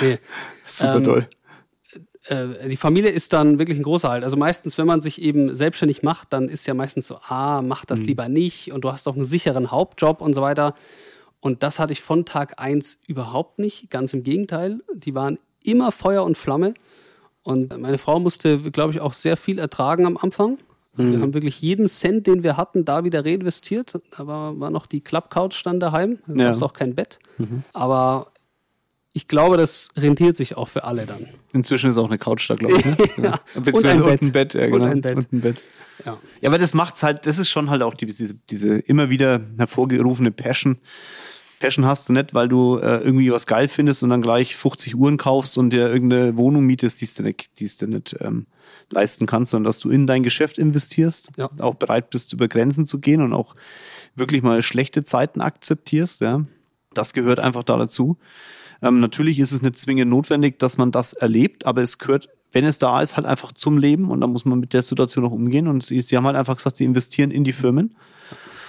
Nee. 0.00 0.18
Super 0.64 0.96
ähm, 0.96 1.04
toll 1.04 1.28
äh, 2.28 2.68
die 2.68 2.76
Familie 2.76 3.10
ist 3.10 3.32
dann 3.32 3.58
wirklich 3.58 3.78
ein 3.78 3.82
großer 3.82 4.10
Halt. 4.10 4.24
Also 4.24 4.36
meistens, 4.36 4.78
wenn 4.78 4.86
man 4.86 5.00
sich 5.00 5.20
eben 5.20 5.54
selbstständig 5.54 6.02
macht, 6.02 6.32
dann 6.32 6.48
ist 6.48 6.66
ja 6.66 6.74
meistens 6.74 7.06
so, 7.06 7.16
ah, 7.16 7.62
mach 7.62 7.84
das 7.84 8.00
mhm. 8.00 8.06
lieber 8.06 8.28
nicht 8.28 8.72
und 8.72 8.82
du 8.82 8.92
hast 8.92 9.06
doch 9.06 9.14
einen 9.14 9.24
sicheren 9.24 9.70
Hauptjob 9.70 10.20
und 10.20 10.34
so 10.34 10.42
weiter. 10.42 10.74
Und 11.40 11.62
das 11.62 11.78
hatte 11.78 11.92
ich 11.92 12.02
von 12.02 12.26
Tag 12.26 12.60
1 12.62 13.00
überhaupt 13.06 13.58
nicht. 13.58 13.90
Ganz 13.90 14.12
im 14.12 14.22
Gegenteil. 14.22 14.80
Die 14.94 15.14
waren 15.14 15.38
immer 15.64 15.92
Feuer 15.92 16.24
und 16.24 16.36
Flamme. 16.36 16.74
Und 17.42 17.76
meine 17.78 17.98
Frau 17.98 18.20
musste, 18.20 18.58
glaube 18.70 18.92
ich, 18.92 19.00
auch 19.00 19.12
sehr 19.12 19.36
viel 19.36 19.58
ertragen 19.58 20.06
am 20.06 20.16
Anfang. 20.16 20.58
Mhm. 20.96 21.12
Wir 21.12 21.20
haben 21.20 21.34
wirklich 21.34 21.60
jeden 21.60 21.86
Cent, 21.86 22.26
den 22.26 22.42
wir 22.42 22.56
hatten, 22.56 22.84
da 22.84 23.04
wieder 23.04 23.24
reinvestiert. 23.24 23.94
Da 24.16 24.26
war, 24.26 24.58
war 24.58 24.70
noch 24.70 24.86
die 24.86 25.00
Club-Couch 25.00 25.64
dann 25.64 25.80
daheim. 25.80 26.18
Da 26.26 26.34
ja. 26.34 26.44
gab 26.46 26.54
es 26.54 26.62
auch 26.62 26.72
kein 26.72 26.94
Bett. 26.94 27.18
Mhm. 27.38 27.62
Aber 27.72 28.32
ich 29.12 29.28
glaube, 29.28 29.56
das 29.56 29.88
rentiert 29.96 30.36
sich 30.36 30.56
auch 30.56 30.68
für 30.68 30.84
alle 30.84 31.06
dann. 31.06 31.26
Inzwischen 31.52 31.90
ist 31.90 31.98
auch 31.98 32.06
eine 32.06 32.18
Couch 32.18 32.48
da, 32.48 32.54
glaube 32.54 32.76
ich. 32.76 32.84
Ne? 32.84 32.96
ja. 33.22 33.40
Beziehungsweise 33.54 34.04
und 34.04 34.10
ein 34.10 34.18
Bett. 34.18 34.22
Und 34.22 34.26
ein 34.26 34.32
Bett, 34.32 34.54
ja, 34.54 34.66
genau. 34.66 34.84
Und 34.84 34.90
ein 34.90 35.00
Bett. 35.00 35.16
Und 35.16 35.32
ein 35.32 35.40
Bett. 35.40 35.62
Ja. 36.04 36.18
ja, 36.40 36.48
aber 36.48 36.58
das 36.58 36.74
macht's 36.74 37.02
halt, 37.02 37.26
das 37.26 37.38
ist 37.38 37.50
schon 37.50 37.68
halt 37.68 37.82
auch 37.82 37.94
die, 37.94 38.06
diese, 38.06 38.34
diese 38.34 38.78
immer 38.78 39.10
wieder 39.10 39.40
hervorgerufene 39.58 40.30
Passion. 40.30 40.78
Passion 41.60 41.84
hast 41.84 42.08
du 42.08 42.14
nicht, 42.14 42.34
weil 42.34 42.48
du 42.48 42.78
äh, 42.78 42.98
irgendwie 42.98 43.30
was 43.30 43.46
geil 43.46 43.68
findest 43.68 44.02
und 44.02 44.10
dann 44.10 44.22
gleich 44.22 44.56
50 44.56 44.96
Uhren 44.96 45.18
kaufst 45.18 45.58
und 45.58 45.70
dir 45.70 45.88
irgendeine 45.88 46.36
Wohnung 46.36 46.64
mietest, 46.64 47.00
die 47.00 47.08
du 47.14 47.22
nicht, 47.22 47.60
die's 47.60 47.76
dir 47.76 47.86
nicht 47.86 48.16
ähm, 48.20 48.46
leisten 48.88 49.26
kannst, 49.26 49.50
sondern 49.52 49.68
dass 49.68 49.78
du 49.78 49.90
in 49.90 50.06
dein 50.06 50.22
Geschäft 50.22 50.58
investierst, 50.58 51.30
ja. 51.36 51.50
auch 51.58 51.74
bereit 51.74 52.10
bist, 52.10 52.32
über 52.32 52.48
Grenzen 52.48 52.86
zu 52.86 52.98
gehen 52.98 53.22
und 53.22 53.34
auch 53.34 53.54
wirklich 54.16 54.42
mal 54.42 54.62
schlechte 54.62 55.02
Zeiten 55.02 55.40
akzeptierst. 55.40 56.22
Ja, 56.22 56.44
Das 56.94 57.12
gehört 57.12 57.38
einfach 57.38 57.62
da 57.62 57.76
dazu. 57.76 58.16
Ähm, 58.82 59.00
natürlich 59.00 59.38
ist 59.38 59.52
es 59.52 59.60
nicht 59.62 59.76
zwingend 59.76 60.10
notwendig, 60.10 60.58
dass 60.58 60.78
man 60.78 60.90
das 60.90 61.12
erlebt, 61.12 61.66
aber 61.66 61.82
es 61.82 61.98
gehört, 61.98 62.30
wenn 62.52 62.64
es 62.64 62.78
da 62.78 63.02
ist, 63.02 63.16
halt 63.16 63.26
einfach 63.26 63.52
zum 63.52 63.76
Leben 63.76 64.10
und 64.10 64.22
da 64.22 64.26
muss 64.26 64.46
man 64.46 64.58
mit 64.58 64.72
der 64.72 64.82
Situation 64.82 65.26
auch 65.26 65.30
umgehen. 65.30 65.68
Und 65.68 65.84
sie, 65.84 66.00
sie 66.00 66.16
haben 66.16 66.26
halt 66.26 66.36
einfach 66.36 66.56
gesagt, 66.56 66.76
sie 66.76 66.84
investieren 66.84 67.30
in 67.30 67.44
die 67.44 67.52
Firmen 67.52 67.94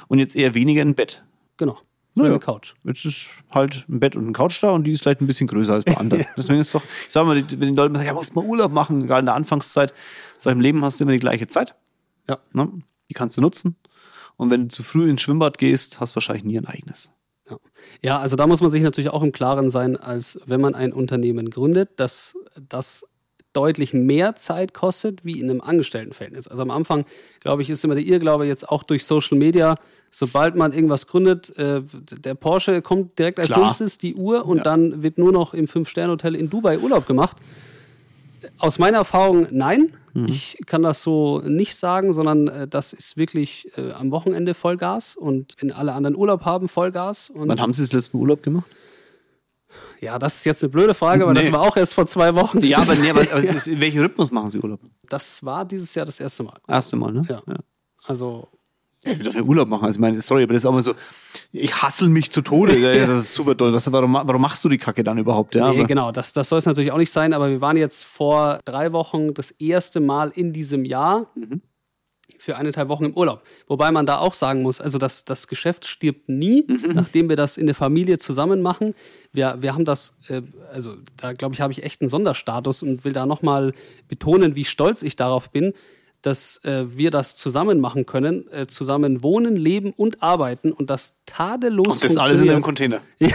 und 0.09 0.19
jetzt 0.19 0.35
eher 0.35 0.53
weniger 0.53 0.81
in 0.81 0.93
Bett. 0.93 1.23
Genau. 1.55 1.79
Nur 2.13 2.25
naja, 2.25 2.35
eine 2.35 2.39
Couch. 2.43 2.73
Jetzt 2.83 3.05
ist 3.05 3.29
halt 3.49 3.85
ein 3.87 3.99
Bett 3.99 4.15
und 4.15 4.27
ein 4.27 4.33
Couch 4.33 4.61
da 4.61 4.71
und 4.71 4.83
die 4.83 4.91
ist 4.91 5.03
vielleicht 5.03 5.21
ein 5.21 5.27
bisschen 5.27 5.47
größer 5.47 5.73
als 5.73 5.85
bei 5.85 5.95
anderen. 5.95 6.25
Deswegen 6.37 6.59
ist 6.59 6.75
doch, 6.75 6.83
ich 7.07 7.11
sag 7.11 7.25
mal, 7.25 7.35
wenn 7.35 7.45
die 7.45 7.75
Leute 7.75 7.93
sagen, 7.95 8.07
ja, 8.07 8.13
musst 8.13 8.35
mal 8.35 8.43
Urlaub 8.43 8.71
machen, 8.71 9.07
gerade 9.07 9.21
in 9.21 9.25
der 9.27 9.35
Anfangszeit, 9.35 9.93
sag, 10.37 10.51
im 10.51 10.59
Leben 10.59 10.83
hast 10.83 10.99
du 10.99 11.05
immer 11.05 11.13
die 11.13 11.19
gleiche 11.19 11.47
Zeit. 11.47 11.75
Ja. 12.29 12.37
Ne? 12.51 12.69
Die 13.09 13.13
kannst 13.13 13.37
du 13.37 13.41
nutzen. 13.41 13.77
Und 14.35 14.49
wenn 14.49 14.63
du 14.63 14.67
zu 14.67 14.83
früh 14.83 15.09
ins 15.09 15.21
Schwimmbad 15.21 15.57
gehst, 15.57 15.99
hast 15.99 16.11
du 16.11 16.15
wahrscheinlich 16.15 16.43
nie 16.43 16.57
ein 16.57 16.65
eigenes. 16.65 17.13
Ja. 17.49 17.57
ja, 18.01 18.19
also 18.19 18.35
da 18.35 18.47
muss 18.47 18.61
man 18.61 18.71
sich 18.71 18.81
natürlich 18.81 19.09
auch 19.09 19.23
im 19.23 19.31
Klaren 19.31 19.69
sein, 19.69 19.97
als 19.97 20.39
wenn 20.45 20.61
man 20.61 20.75
ein 20.75 20.93
Unternehmen 20.93 21.49
gründet, 21.49 21.91
dass 21.97 22.35
das 22.69 23.05
deutlich 23.53 23.93
mehr 23.93 24.35
Zeit 24.35 24.73
kostet 24.73 25.25
wie 25.25 25.39
in 25.39 25.49
einem 25.49 25.61
Angestelltenverhältnis. 25.61 26.47
Also 26.47 26.61
am 26.61 26.71
Anfang, 26.71 27.05
glaube 27.41 27.61
ich, 27.61 27.69
ist 27.69 27.83
immer 27.83 27.95
der 27.95 28.05
Irrglaube 28.05 28.45
jetzt 28.45 28.67
auch 28.69 28.83
durch 28.83 29.05
Social 29.05 29.37
Media, 29.37 29.77
sobald 30.11 30.55
man 30.55 30.73
irgendwas 30.73 31.07
gründet, 31.07 31.57
äh, 31.57 31.81
der 31.83 32.35
Porsche 32.35 32.81
kommt 32.81 33.17
direkt 33.17 33.39
als 33.39 33.49
Klar. 33.49 33.65
nächstes, 33.65 33.97
die 33.97 34.15
Uhr 34.15 34.45
und 34.45 34.57
ja. 34.57 34.63
dann 34.63 35.01
wird 35.01 35.17
nur 35.17 35.31
noch 35.31 35.53
im 35.53 35.67
Fünf-Sterne-Hotel 35.67 36.35
in 36.35 36.49
Dubai 36.49 36.77
Urlaub 36.77 37.07
gemacht. 37.07 37.37
Aus 38.59 38.77
meiner 38.77 38.97
Erfahrung, 38.97 39.47
nein. 39.51 39.93
Mhm. 40.13 40.27
Ich 40.27 40.57
kann 40.65 40.81
das 40.81 41.01
so 41.01 41.39
nicht 41.39 41.75
sagen, 41.75 42.11
sondern 42.11 42.47
äh, 42.49 42.67
das 42.67 42.91
ist 42.91 43.15
wirklich 43.15 43.71
äh, 43.77 43.91
am 43.93 44.11
Wochenende 44.11 44.53
Vollgas 44.53 45.15
und 45.15 45.55
wenn 45.59 45.71
alle 45.71 45.93
anderen 45.93 46.15
Urlaub 46.17 46.43
haben, 46.43 46.67
Vollgas. 46.67 47.29
Und 47.29 47.47
Wann 47.47 47.61
haben 47.61 47.73
Sie 47.73 47.83
das 47.83 47.93
letzte 47.93 48.17
Mal 48.17 48.23
Urlaub 48.23 48.43
gemacht? 48.43 48.65
Ja, 50.01 50.19
das 50.19 50.37
ist 50.37 50.45
jetzt 50.45 50.63
eine 50.63 50.69
blöde 50.69 50.93
Frage, 50.93 51.25
weil 51.25 51.33
Nee. 51.33 51.43
das 51.43 51.51
war 51.51 51.61
auch 51.61 51.77
erst 51.77 51.93
vor 51.93 52.07
zwei 52.07 52.35
Wochen. 52.35 52.59
Ja, 52.65 52.79
aber, 52.79 52.95
nee, 52.95 53.09
aber, 53.09 53.21
aber 53.31 53.43
in 53.43 53.79
welchem 53.79 54.01
Rhythmus 54.01 54.31
machen 54.31 54.49
Sie 54.49 54.59
Urlaub? 54.59 54.81
Das 55.07 55.45
war 55.45 55.63
dieses 55.63 55.93
Jahr 55.95 56.05
das 56.05 56.19
erste 56.19 56.43
Mal. 56.43 56.59
Erste 56.67 56.95
Mal, 56.95 57.13
ne? 57.13 57.21
Ja. 57.29 57.41
Also, 58.03 58.49
Ja, 59.05 59.15
Sie 59.15 59.23
dürfen 59.23 59.37
ja 59.39 59.43
Urlaub 59.43 59.67
machen. 59.67 59.85
Also 59.85 59.97
ich 59.97 60.01
meine, 60.01 60.21
sorry, 60.21 60.43
aber 60.43 60.53
das 60.53 60.61
ist 60.61 60.65
auch 60.67 60.73
mal 60.73 60.83
so, 60.83 60.93
ich 61.51 61.73
hassel 61.81 62.07
mich 62.09 62.31
zu 62.31 62.41
Tode. 62.41 62.79
Das 62.79 63.09
ist 63.09 63.33
super 63.33 63.57
toll. 63.57 63.73
Was, 63.73 63.91
warum, 63.91 64.13
warum 64.13 64.41
machst 64.41 64.63
du 64.63 64.69
die 64.69 64.77
Kacke 64.77 65.03
dann 65.03 65.17
überhaupt? 65.17 65.55
Ja, 65.55 65.71
nee, 65.73 65.83
genau, 65.85 66.11
das, 66.11 66.33
das 66.33 66.49
soll 66.49 66.59
es 66.59 66.65
natürlich 66.67 66.91
auch 66.91 66.97
nicht 66.99 67.11
sein, 67.11 67.33
aber 67.33 67.49
wir 67.49 67.61
waren 67.61 67.77
jetzt 67.77 68.05
vor 68.05 68.59
drei 68.65 68.91
Wochen 68.93 69.33
das 69.33 69.49
erste 69.51 69.99
Mal 69.99 70.31
in 70.35 70.53
diesem 70.53 70.85
Jahr 70.85 71.27
Mhm. 71.35 71.61
für 72.37 72.57
eineinhalb 72.57 72.89
Wochen 72.89 73.05
im 73.05 73.13
Urlaub. 73.17 73.43
Wobei 73.67 73.91
man 73.91 74.05
da 74.05 74.17
auch 74.19 74.33
sagen 74.35 74.61
muss, 74.61 74.79
also 74.81 74.97
das, 74.97 75.25
das 75.25 75.47
Geschäft 75.47 75.85
stirbt 75.87 76.29
nie, 76.29 76.65
Mhm. 76.67 76.93
nachdem 76.93 77.27
wir 77.29 77.35
das 77.35 77.57
in 77.57 77.65
der 77.65 77.75
Familie 77.75 78.17
zusammen 78.19 78.61
machen. 78.61 78.93
Wir, 79.33 79.57
wir 79.61 79.73
haben 79.73 79.85
das, 79.85 80.15
äh, 80.29 80.41
also 80.71 80.95
da 81.17 81.33
glaube 81.33 81.55
ich, 81.55 81.61
habe 81.61 81.73
ich 81.73 81.83
echt 81.83 82.01
einen 82.01 82.09
Sonderstatus 82.09 82.83
und 82.83 83.03
will 83.03 83.13
da 83.13 83.25
nochmal 83.25 83.73
betonen, 84.07 84.55
wie 84.55 84.65
stolz 84.65 85.01
ich 85.03 85.15
darauf 85.15 85.49
bin, 85.49 85.73
dass 86.21 86.63
äh, 86.65 86.85
wir 86.95 87.09
das 87.09 87.35
zusammen 87.35 87.79
machen 87.79 88.05
können, 88.05 88.47
äh, 88.51 88.67
zusammen 88.67 89.23
wohnen, 89.23 89.55
leben 89.55 89.91
und 89.91 90.21
arbeiten 90.21 90.71
und 90.71 90.89
das 90.89 91.15
tadellos 91.25 91.95
und 91.95 92.03
das 92.03 92.17
alles 92.17 92.41
in 92.41 92.49
einem. 92.49 92.61
Container. 92.61 93.01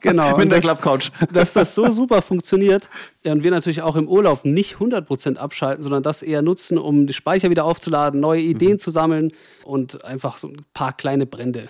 Genau. 0.00 0.36
Mit 0.36 0.50
der 0.50 0.60
Klappcouch. 0.60 1.10
dass 1.32 1.52
das 1.52 1.74
so 1.74 1.90
super 1.90 2.22
funktioniert 2.22 2.88
ja, 3.24 3.32
und 3.32 3.42
wir 3.44 3.50
natürlich 3.50 3.82
auch 3.82 3.96
im 3.96 4.08
Urlaub 4.08 4.44
nicht 4.44 4.76
100% 4.76 5.36
abschalten, 5.36 5.82
sondern 5.82 6.02
das 6.02 6.22
eher 6.22 6.42
nutzen, 6.42 6.78
um 6.78 7.06
die 7.06 7.12
Speicher 7.12 7.50
wieder 7.50 7.64
aufzuladen, 7.64 8.20
neue 8.20 8.40
Ideen 8.40 8.78
zu 8.78 8.90
sammeln 8.90 9.32
und 9.64 10.04
einfach 10.04 10.38
so 10.38 10.48
ein 10.48 10.64
paar 10.74 10.92
kleine 10.92 11.26
Brände 11.26 11.68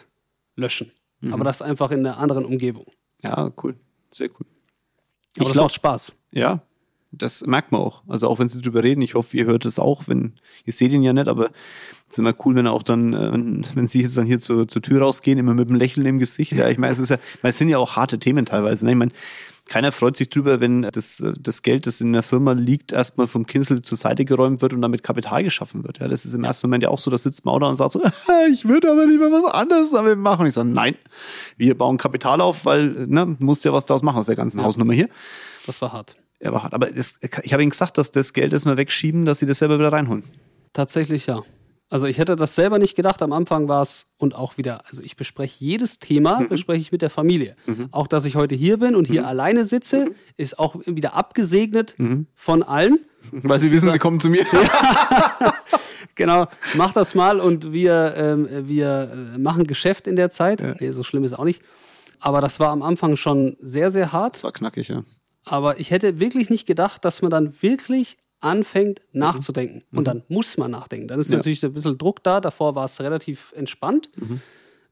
löschen. 0.57 0.91
Aber 1.31 1.45
das 1.45 1.63
einfach 1.63 1.93
in 1.93 2.01
einer 2.01 2.19
anderen 2.19 2.45
Umgebung. 2.45 2.87
Ja, 3.23 3.53
cool. 3.63 3.77
Sehr 4.11 4.29
cool. 4.31 4.47
Aber 5.39 5.45
das 5.49 5.53
glaub- 5.53 5.65
macht 5.67 5.75
Spaß. 5.75 6.13
Ja, 6.33 6.63
das 7.13 7.47
merkt 7.47 7.73
man 7.73 7.83
auch. 7.83 8.03
Also 8.09 8.29
auch 8.29 8.39
wenn 8.39 8.49
sie 8.49 8.61
drüber 8.61 8.83
reden, 8.83 9.03
ich 9.03 9.15
hoffe, 9.15 9.37
ihr 9.37 9.45
hört 9.45 9.65
es 9.67 9.79
auch, 9.79 10.09
wenn, 10.09 10.33
ihr 10.65 10.73
seht 10.73 10.93
ihn 10.93 11.03
ja 11.03 11.13
nicht, 11.13 11.29
aber 11.29 11.51
es 12.09 12.15
ist 12.15 12.19
immer 12.19 12.35
cool, 12.45 12.57
wenn 12.57 12.67
er 12.67 12.73
auch 12.73 12.83
dann, 12.83 13.13
äh, 13.13 13.33
wenn, 13.33 13.67
wenn 13.75 13.87
sie 13.87 14.03
jetzt 14.03 14.17
dann 14.17 14.27
hier 14.27 14.41
zur, 14.41 14.67
zur 14.67 14.83
Tür 14.83 15.03
rausgehen, 15.03 15.39
immer 15.39 15.55
mit 15.55 15.69
einem 15.69 15.79
Lächeln 15.79 16.07
im 16.07 16.19
Gesicht. 16.19 16.53
Ja, 16.53 16.69
ich 16.69 16.79
meine, 16.79 16.93
es 16.93 16.99
ist 16.99 17.11
ja, 17.11 17.19
es 17.43 17.59
sind 17.59 17.69
ja 17.69 17.79
auch 17.79 17.97
harte 17.97 18.19
Themen 18.19 18.47
teilweise. 18.47 18.87
Ne? 18.87 18.93
Ich 18.93 18.99
meine, 18.99 19.13
keiner 19.67 19.93
freut 19.93 20.17
sich 20.17 20.29
drüber, 20.29 20.61
wenn 20.61 20.83
das, 20.83 21.23
das 21.39 21.63
Geld, 21.63 21.87
das 21.87 22.01
in 22.01 22.13
der 22.13 22.23
Firma 22.23 22.53
liegt, 22.53 22.93
erstmal 22.93 23.29
vom 23.29 23.47
Kinsel 23.47 23.81
zur 23.83 23.97
Seite 23.97 24.25
geräumt 24.25 24.61
wird 24.61 24.73
und 24.73 24.83
damit 24.83 25.03
Kapital 25.03 25.45
geschaffen 25.45 25.85
wird. 25.85 26.01
Ja, 26.01 26.09
das 26.09 26.25
ist 26.25 26.35
im 26.35 26.45
ersten 26.45 26.67
Moment 26.67 26.83
ja 26.83 26.89
auch 26.89 26.99
so, 26.99 27.11
da 27.11 27.17
sitzt 27.17 27.45
man 27.45 27.55
auch 27.55 27.61
da 27.61 27.69
und 27.69 27.77
sagt 27.77 27.93
so, 27.93 28.03
ich 28.53 28.67
würde 28.67 28.91
aber 28.91 29.07
lieber 29.07 29.31
was 29.31 29.53
anderes 29.53 29.93
damit 29.93 30.19
machen. 30.19 30.47
Ich 30.47 30.55
sage, 30.55 30.69
nein, 30.69 30.97
wir 31.57 31.77
bauen 31.77 31.97
Kapital 31.97 32.41
auf, 32.41 32.65
weil, 32.65 33.07
ne, 33.07 33.37
musst 33.39 33.65
ja 33.65 33.73
was 33.73 33.87
draus 33.87 34.03
machen 34.03 34.19
aus 34.19 34.27
der 34.27 34.37
ganzen 34.37 34.63
Hausnummer 34.63 34.95
hier. 34.95 35.09
Das 35.67 35.81
war 35.81 35.93
hart. 35.93 36.17
Er 36.43 36.53
war 36.53 36.65
hart. 36.65 36.75
Aber 36.75 36.91
das, 36.91 37.21
ich 37.43 37.53
habe 37.53 37.63
ihnen 37.63 37.71
gesagt, 37.71 37.99
dass 37.99 38.11
das 38.11 38.33
Geld, 38.33 38.53
wir 38.53 38.77
wegschieben, 38.77 39.25
dass 39.25 39.39
sie 39.39 39.47
das 39.47 39.61
selber 39.61 39.79
wieder 39.79 39.93
reinholen. 39.93 40.25
Tatsächlich 40.73 41.27
ja. 41.27 41.43
Also 41.89 42.07
ich 42.07 42.19
hätte 42.19 42.35
das 42.35 42.55
selber 42.55 42.79
nicht 42.79 42.97
gedacht. 42.97 43.23
Am 43.23 43.33
Anfang 43.33 43.69
war 43.69 43.83
es 43.83 44.07
und 44.19 44.35
auch 44.35 44.57
wieder, 44.57 44.81
also 44.89 45.03
ich 45.03 45.17
bespreche 45.17 45.65
jedes 45.65 46.01
Thema, 46.01 46.43
bespreche 46.49 46.81
ich 46.81 46.91
mit 46.91 47.01
der 47.03 47.11
Familie. 47.11 47.55
Auch 47.93 48.09
dass 48.09 48.25
ich 48.25 48.35
heute 48.35 48.55
hier 48.55 48.79
bin 48.79 48.97
und 48.97 49.07
hier 49.07 49.27
alleine 49.27 49.65
sitze, 49.65 50.11
ist 50.37 50.59
auch 50.59 50.75
wieder 50.85 51.15
abgesegnet 51.15 51.95
von 52.35 52.63
allen. 52.63 52.99
Weil 53.31 53.61
sie 53.61 53.71
wissen, 53.71 53.93
sie 53.93 53.99
kommen 53.99 54.19
zu 54.19 54.31
mir. 54.31 54.45
Genau, 56.15 56.47
mach 56.77 56.93
das 56.93 57.15
mal 57.15 57.41
und 57.41 57.73
wir, 57.73 58.15
ähm, 58.19 58.47
wir 58.69 59.33
äh, 59.35 59.39
machen 59.39 59.67
Geschäft 59.67 60.07
in 60.07 60.15
der 60.15 60.29
Zeit. 60.29 60.63
Nee, 60.79 60.91
so 60.91 61.03
schlimm 61.03 61.25
ist 61.25 61.33
auch 61.33 61.45
nicht. 61.45 61.63
Aber 62.21 62.43
das 62.43 62.61
war 62.61 62.69
am 62.69 62.83
Anfang 62.83 63.17
schon 63.17 63.57
sehr, 63.63 63.91
sehr 63.91 64.13
hart. 64.13 64.35
Das 64.35 64.45
war 64.45 64.53
knackig, 64.53 64.89
ja. 64.89 65.05
Aber 65.45 65.81
ich 65.81 65.91
hätte 65.91 66.21
wirklich 66.21 66.51
nicht 66.51 66.67
gedacht, 66.67 67.05
dass 67.05 67.23
man 67.23 67.31
dann 67.31 67.55
wirklich 67.63 68.19
anfängt 68.41 69.01
nachzudenken. 69.13 69.83
Und 69.93 70.05
dann 70.07 70.23
muss 70.29 70.57
man 70.57 70.71
nachdenken. 70.71 71.09
Dann 71.09 71.21
ist 71.21 71.31
Ja. 71.31 71.37
natürlich 71.37 71.65
ein 71.65 71.73
bisschen 71.73 71.97
Druck 71.99 72.23
da. 72.23 72.41
Davor 72.41 72.75
war 72.75 72.85
es 72.85 73.01
relativ 73.01 73.53
entspannt. 73.57 74.11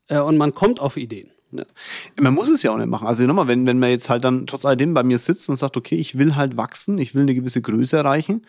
Äh, 0.08 0.20
und 0.20 0.36
man 0.38 0.54
kommt 0.54 0.80
auf 0.80 0.96
Ideen. 0.96 1.30
Ja. 1.52 1.64
Man 2.20 2.34
muss 2.34 2.48
es 2.48 2.62
ja 2.62 2.70
auch 2.72 2.76
nicht 2.76 2.86
machen. 2.88 3.08
Also 3.08 3.26
nochmal, 3.26 3.48
wenn, 3.48 3.66
wenn 3.66 3.80
man 3.80 3.90
jetzt 3.90 4.08
halt 4.08 4.22
dann 4.22 4.46
trotz 4.46 4.64
alledem 4.64 4.94
bei 4.94 5.02
mir 5.02 5.18
sitzt 5.18 5.48
und 5.48 5.56
sagt, 5.56 5.76
okay, 5.76 5.96
ich 5.96 6.16
will 6.16 6.36
halt 6.36 6.56
wachsen, 6.56 6.98
ich 6.98 7.14
will 7.14 7.22
eine 7.22 7.34
gewisse 7.34 7.60
Größe 7.60 7.96
erreichen. 7.96 8.46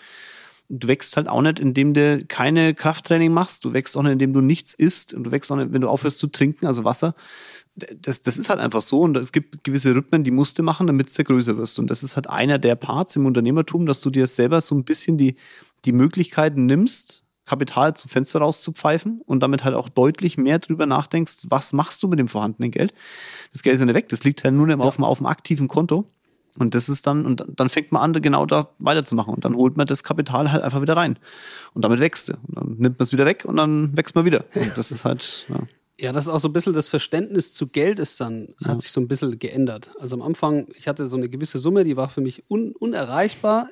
Du 0.69 0.87
wächst 0.87 1.17
halt 1.17 1.27
auch 1.27 1.41
nicht, 1.41 1.59
indem 1.59 1.93
du 1.95 2.23
keine 2.27 2.73
Krafttraining 2.75 3.33
machst. 3.33 3.65
Du 3.65 3.73
wächst 3.73 3.97
auch 3.97 4.03
nicht, 4.03 4.13
indem 4.13 4.33
du 4.33 4.41
nichts 4.41 4.73
isst. 4.75 5.13
Und 5.15 5.23
du 5.23 5.31
wächst 5.31 5.51
auch 5.51 5.55
nicht, 5.57 5.73
wenn 5.73 5.81
du 5.81 5.89
aufhörst 5.89 6.19
zu 6.19 6.27
trinken, 6.27 6.67
also 6.67 6.83
Wasser. 6.83 7.15
Das, 8.01 8.21
das 8.21 8.37
ist 8.37 8.49
halt 8.49 8.59
einfach 8.59 8.81
so. 8.81 9.01
Und 9.01 9.17
es 9.17 9.31
gibt 9.31 9.63
gewisse 9.63 9.95
Rhythmen, 9.95 10.23
die 10.23 10.31
musst 10.31 10.57
du 10.59 10.63
machen, 10.63 10.87
damit 10.87 11.17
du 11.17 11.23
größer 11.23 11.57
wirst. 11.57 11.79
Und 11.79 11.89
das 11.89 12.03
ist 12.03 12.15
halt 12.15 12.29
einer 12.29 12.59
der 12.59 12.75
Parts 12.75 13.15
im 13.15 13.25
Unternehmertum, 13.25 13.85
dass 13.85 14.01
du 14.01 14.09
dir 14.09 14.27
selber 14.27 14.61
so 14.61 14.75
ein 14.75 14.83
bisschen 14.83 15.17
die, 15.17 15.35
die 15.85 15.91
Möglichkeiten 15.91 16.65
nimmst, 16.65 17.23
Kapital 17.45 17.95
zum 17.95 18.09
Fenster 18.09 18.39
rauszupfeifen 18.39 19.21
und 19.25 19.41
damit 19.41 19.63
halt 19.63 19.75
auch 19.75 19.89
deutlich 19.89 20.37
mehr 20.37 20.59
drüber 20.59 20.85
nachdenkst, 20.85 21.47
was 21.49 21.73
machst 21.73 22.01
du 22.03 22.07
mit 22.07 22.19
dem 22.19 22.27
vorhandenen 22.27 22.71
Geld. 22.71 22.93
Das 23.51 23.63
Geld 23.63 23.73
ist 23.73 23.79
ja 23.79 23.85
nicht 23.85 23.95
weg, 23.95 24.09
das 24.09 24.23
liegt 24.23 24.43
halt 24.43 24.53
nur 24.53 24.67
noch 24.67 24.79
auf, 24.79 24.95
dem, 24.95 25.03
auf 25.03 25.17
dem 25.17 25.27
aktiven 25.27 25.67
Konto. 25.67 26.07
Und 26.57 26.75
das 26.75 26.89
ist 26.89 27.07
dann, 27.07 27.25
und 27.25 27.45
dann 27.47 27.69
fängt 27.69 27.91
man 27.91 28.01
an, 28.01 28.21
genau 28.21 28.45
da 28.45 28.69
weiterzumachen. 28.79 29.33
Und 29.33 29.45
dann 29.45 29.55
holt 29.55 29.77
man 29.77 29.87
das 29.87 30.03
Kapital 30.03 30.51
halt 30.51 30.63
einfach 30.63 30.81
wieder 30.81 30.97
rein. 30.97 31.17
Und 31.73 31.83
damit 31.85 31.99
wächst 31.99 32.29
du. 32.29 32.33
Und 32.33 32.57
dann 32.57 32.75
nimmt 32.77 32.99
man 32.99 33.05
es 33.05 33.11
wieder 33.11 33.25
weg 33.25 33.45
und 33.45 33.55
dann 33.55 33.95
wächst 33.95 34.15
man 34.15 34.25
wieder. 34.25 34.45
Und 34.55 34.77
das 34.77 34.91
ist 34.91 35.05
halt, 35.05 35.45
ja. 35.49 35.59
Ja, 35.99 36.11
das 36.11 36.25
ist 36.25 36.33
auch 36.33 36.39
so 36.39 36.47
ein 36.47 36.53
bisschen 36.53 36.73
das 36.73 36.89
Verständnis 36.89 37.53
zu 37.53 37.67
Geld 37.67 37.99
ist 37.99 38.19
dann, 38.19 38.55
hat 38.65 38.81
sich 38.81 38.91
so 38.91 38.99
ein 38.99 39.07
bisschen 39.07 39.37
geändert. 39.37 39.91
Also 39.99 40.15
am 40.15 40.21
Anfang, 40.21 40.67
ich 40.75 40.87
hatte 40.87 41.09
so 41.09 41.17
eine 41.17 41.29
gewisse 41.29 41.59
Summe, 41.59 41.83
die 41.83 41.95
war 41.95 42.09
für 42.09 42.21
mich 42.21 42.43
un 42.49 42.73
unerreichbar. 42.73 43.69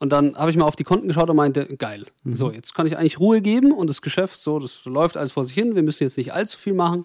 Und 0.00 0.12
dann 0.12 0.36
habe 0.36 0.50
ich 0.50 0.56
mal 0.56 0.64
auf 0.64 0.76
die 0.76 0.84
Konten 0.84 1.08
geschaut 1.08 1.28
und 1.28 1.36
meinte, 1.36 1.66
geil. 1.76 2.06
So, 2.24 2.52
jetzt 2.52 2.74
kann 2.74 2.86
ich 2.86 2.96
eigentlich 2.96 3.18
Ruhe 3.18 3.40
geben 3.40 3.72
und 3.72 3.88
das 3.88 4.00
Geschäft, 4.00 4.40
so, 4.40 4.60
das 4.60 4.84
läuft 4.84 5.16
alles 5.16 5.32
vor 5.32 5.44
sich 5.44 5.54
hin. 5.54 5.74
Wir 5.74 5.82
müssen 5.82 6.04
jetzt 6.04 6.16
nicht 6.16 6.32
allzu 6.32 6.56
viel 6.56 6.74
machen. 6.74 7.04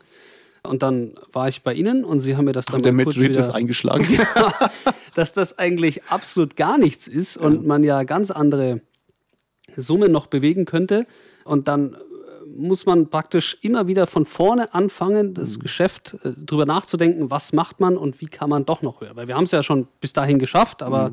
Und 0.62 0.82
dann 0.82 1.16
war 1.34 1.49
ich 1.49 1.64
bei 1.64 1.74
Ihnen 1.74 2.06
und 2.06 2.22
Sie 2.22 2.38
haben 2.38 2.45
mir 2.45 2.54
das 2.54 2.68
dann 2.68 2.84
der 2.84 2.93
mal 2.93 3.04
kurz 3.04 3.18
Meteorit 3.18 3.38
ist 3.38 3.47
wieder, 3.47 3.56
eingeschlagen. 3.56 4.08
dass 5.16 5.34
das 5.34 5.58
eigentlich 5.58 6.06
absolut 6.06 6.56
gar 6.56 6.78
nichts 6.78 7.08
ist 7.08 7.36
und 7.36 7.66
man 7.66 7.84
ja 7.84 8.04
ganz 8.04 8.32
andere 8.32 8.82
Summen 9.76 10.12
noch 10.12 10.28
bewegen 10.28 10.66
könnte. 10.66 11.06
Und 11.43 11.68
dann 11.68 11.97
muss 12.56 12.86
man 12.86 13.10
praktisch 13.10 13.58
immer 13.62 13.88
wieder 13.88 14.08
von 14.08 14.26
vorne 14.26 14.74
anfangen, 14.74 15.34
das 15.34 15.60
Geschäft 15.60 16.18
äh, 16.24 16.32
drüber 16.38 16.66
nachzudenken, 16.66 17.32
was 17.32 17.54
macht 17.54 17.80
man 17.80 17.97
und 17.97 18.22
wie 18.22 18.28
kann 18.28 18.49
man 18.49 18.66
doch 18.66 18.82
noch 18.82 19.01
höher. 19.01 19.16
Weil 19.16 19.28
wir 19.28 19.36
haben 19.36 19.45
es 19.45 19.51
ja 19.51 19.64
schon 19.64 19.88
bis 20.01 20.14
dahin 20.14 20.39
geschafft, 20.39 20.82
aber 20.84 21.12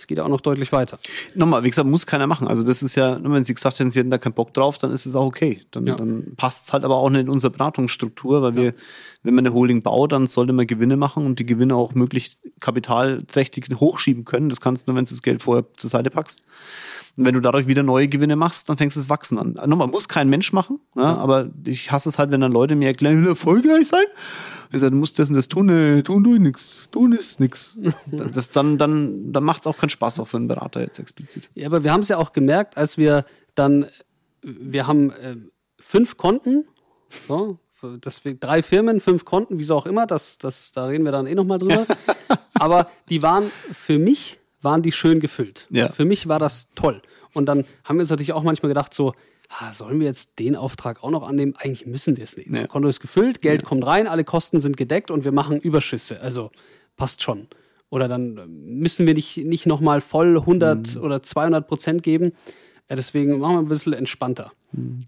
es 0.00 0.06
geht 0.06 0.18
ja 0.18 0.24
auch 0.24 0.28
noch 0.28 0.40
deutlich 0.40 0.72
weiter. 0.72 0.98
Nochmal, 1.34 1.62
wie 1.62 1.70
gesagt, 1.70 1.88
muss 1.88 2.06
keiner 2.06 2.26
machen. 2.26 2.48
Also 2.48 2.62
das 2.62 2.82
ist 2.82 2.94
ja, 2.94 3.18
wenn 3.22 3.44
sie 3.44 3.54
gesagt 3.54 3.78
hätten, 3.78 3.90
sie 3.90 3.98
hätten 4.00 4.10
da 4.10 4.18
keinen 4.18 4.32
Bock 4.32 4.54
drauf, 4.54 4.78
dann 4.78 4.90
ist 4.90 5.06
es 5.06 5.14
auch 5.14 5.26
okay. 5.26 5.60
Dann, 5.70 5.86
Ja. 5.86 5.94
dann 5.94 6.32
passt 6.36 6.64
es 6.64 6.72
halt 6.72 6.84
aber 6.84 6.96
auch 6.96 7.10
nicht 7.10 7.20
in 7.22 7.28
unsere 7.28 7.50
Beratungsstruktur, 7.52 8.42
weil 8.42 8.56
wir, 8.56 8.74
wenn 9.22 9.34
man 9.34 9.46
eine 9.46 9.54
Holding 9.54 9.82
baut, 9.82 10.12
dann 10.12 10.26
sollte 10.26 10.52
man 10.52 10.66
Gewinne 10.66 10.96
machen 10.96 11.26
und 11.26 11.38
die 11.38 11.46
Gewinne 11.46 11.74
auch 11.76 11.94
möglichst 11.94 12.38
kapitalträchtig 12.60 13.66
hochschieben 13.74 14.24
können. 14.24 14.48
Das 14.48 14.60
kannst 14.60 14.86
du 14.86 14.92
nur, 14.92 14.98
wenn 14.98 15.04
du 15.04 15.10
das 15.10 15.22
Geld 15.22 15.42
vorher 15.42 15.64
zur 15.76 15.90
Seite 15.90 16.10
packst. 16.10 16.42
Und 17.16 17.24
wenn 17.26 17.34
du 17.34 17.40
dadurch 17.40 17.66
wieder 17.66 17.82
neue 17.82 18.08
Gewinne 18.08 18.36
machst, 18.36 18.68
dann 18.68 18.76
fängst 18.78 18.96
du 18.96 19.00
das 19.00 19.10
Wachsen 19.10 19.36
an. 19.38 19.58
Nochmal, 19.68 19.88
muss 19.88 20.08
kein 20.08 20.28
Mensch 20.30 20.52
machen, 20.52 20.78
ja, 20.96 21.16
aber 21.16 21.50
ich 21.66 21.90
hasse 21.92 22.08
es 22.08 22.18
halt, 22.18 22.30
wenn 22.30 22.40
dann 22.40 22.52
Leute 22.52 22.76
mir 22.76 22.86
erklären, 22.86 23.20
will 23.20 23.28
erfolgreich 23.28 23.88
sein. 23.88 24.04
Ich 24.72 24.80
sage, 24.80 24.92
du 24.92 24.96
musst 24.98 25.18
das 25.18 25.30
und 25.30 25.36
das 25.36 25.48
tun, 25.48 25.66
nee, 25.66 26.02
tun 26.02 26.22
du 26.22 26.36
nix. 26.36 26.88
Tun 26.92 27.12
ist 27.12 27.40
nix. 27.40 27.76
Das, 28.06 28.50
dann 28.50 28.78
dann, 28.78 29.32
dann 29.32 29.44
macht 29.44 29.62
es 29.62 29.66
auch 29.66 29.76
keinen 29.76 29.90
Spaß, 29.90 30.20
auch 30.20 30.28
für 30.28 30.36
einen 30.36 30.48
Berater 30.48 30.80
jetzt 30.80 30.98
explizit. 30.98 31.50
Ja, 31.54 31.66
aber 31.66 31.82
wir 31.82 31.92
haben 31.92 32.02
es 32.02 32.08
ja 32.08 32.18
auch 32.18 32.32
gemerkt, 32.32 32.76
als 32.76 32.96
wir 32.96 33.24
dann, 33.54 33.86
wir 34.42 34.86
haben 34.86 35.10
äh, 35.10 35.36
fünf 35.78 36.16
Konten, 36.16 36.64
so, 37.26 37.58
das, 38.00 38.20
drei 38.38 38.62
Firmen, 38.62 39.00
fünf 39.00 39.24
Konten, 39.24 39.58
wieso 39.58 39.74
auch 39.74 39.86
immer, 39.86 40.06
das, 40.06 40.38
das, 40.38 40.72
da 40.72 40.86
reden 40.86 41.04
wir 41.04 41.12
dann 41.12 41.26
eh 41.26 41.34
nochmal 41.34 41.58
drüber. 41.58 41.86
aber 42.54 42.88
die 43.08 43.22
waren 43.22 43.50
für 43.72 43.98
mich, 43.98 44.38
waren 44.62 44.82
die 44.82 44.92
schön 44.92 45.20
gefüllt. 45.20 45.66
Ja. 45.70 45.90
Für 45.90 46.04
mich 46.04 46.28
war 46.28 46.38
das 46.38 46.68
toll. 46.74 47.02
Und 47.32 47.46
dann 47.46 47.64
haben 47.84 47.96
wir 47.96 48.02
uns 48.02 48.10
natürlich 48.10 48.32
auch 48.32 48.42
manchmal 48.42 48.68
gedacht, 48.68 48.92
so, 48.92 49.14
ah, 49.50 49.72
sollen 49.72 50.00
wir 50.00 50.06
jetzt 50.06 50.38
den 50.38 50.56
Auftrag 50.56 51.02
auch 51.02 51.10
noch 51.10 51.28
annehmen? 51.28 51.54
Eigentlich 51.58 51.86
müssen 51.86 52.16
wir 52.16 52.24
es 52.24 52.36
nicht. 52.36 52.50
Ja. 52.50 52.66
Konto 52.66 52.88
ist 52.88 53.00
gefüllt, 53.00 53.42
Geld 53.42 53.64
kommt 53.64 53.84
rein, 53.84 54.06
alle 54.06 54.24
Kosten 54.24 54.60
sind 54.60 54.76
gedeckt 54.76 55.10
und 55.10 55.24
wir 55.24 55.32
machen 55.32 55.60
Überschüsse. 55.60 56.20
Also 56.20 56.50
passt 56.96 57.22
schon. 57.22 57.48
Oder 57.90 58.06
dann 58.06 58.34
müssen 58.48 59.06
wir 59.06 59.14
nicht, 59.14 59.38
nicht 59.38 59.66
nochmal 59.66 60.00
voll 60.00 60.38
100 60.38 60.96
oder 60.96 61.22
200 61.22 61.66
Prozent 61.66 62.02
geben. 62.02 62.32
Ja, 62.88 62.96
deswegen 62.96 63.38
machen 63.38 63.56
wir 63.56 63.60
ein 63.60 63.68
bisschen 63.68 63.92
entspannter. 63.92 64.52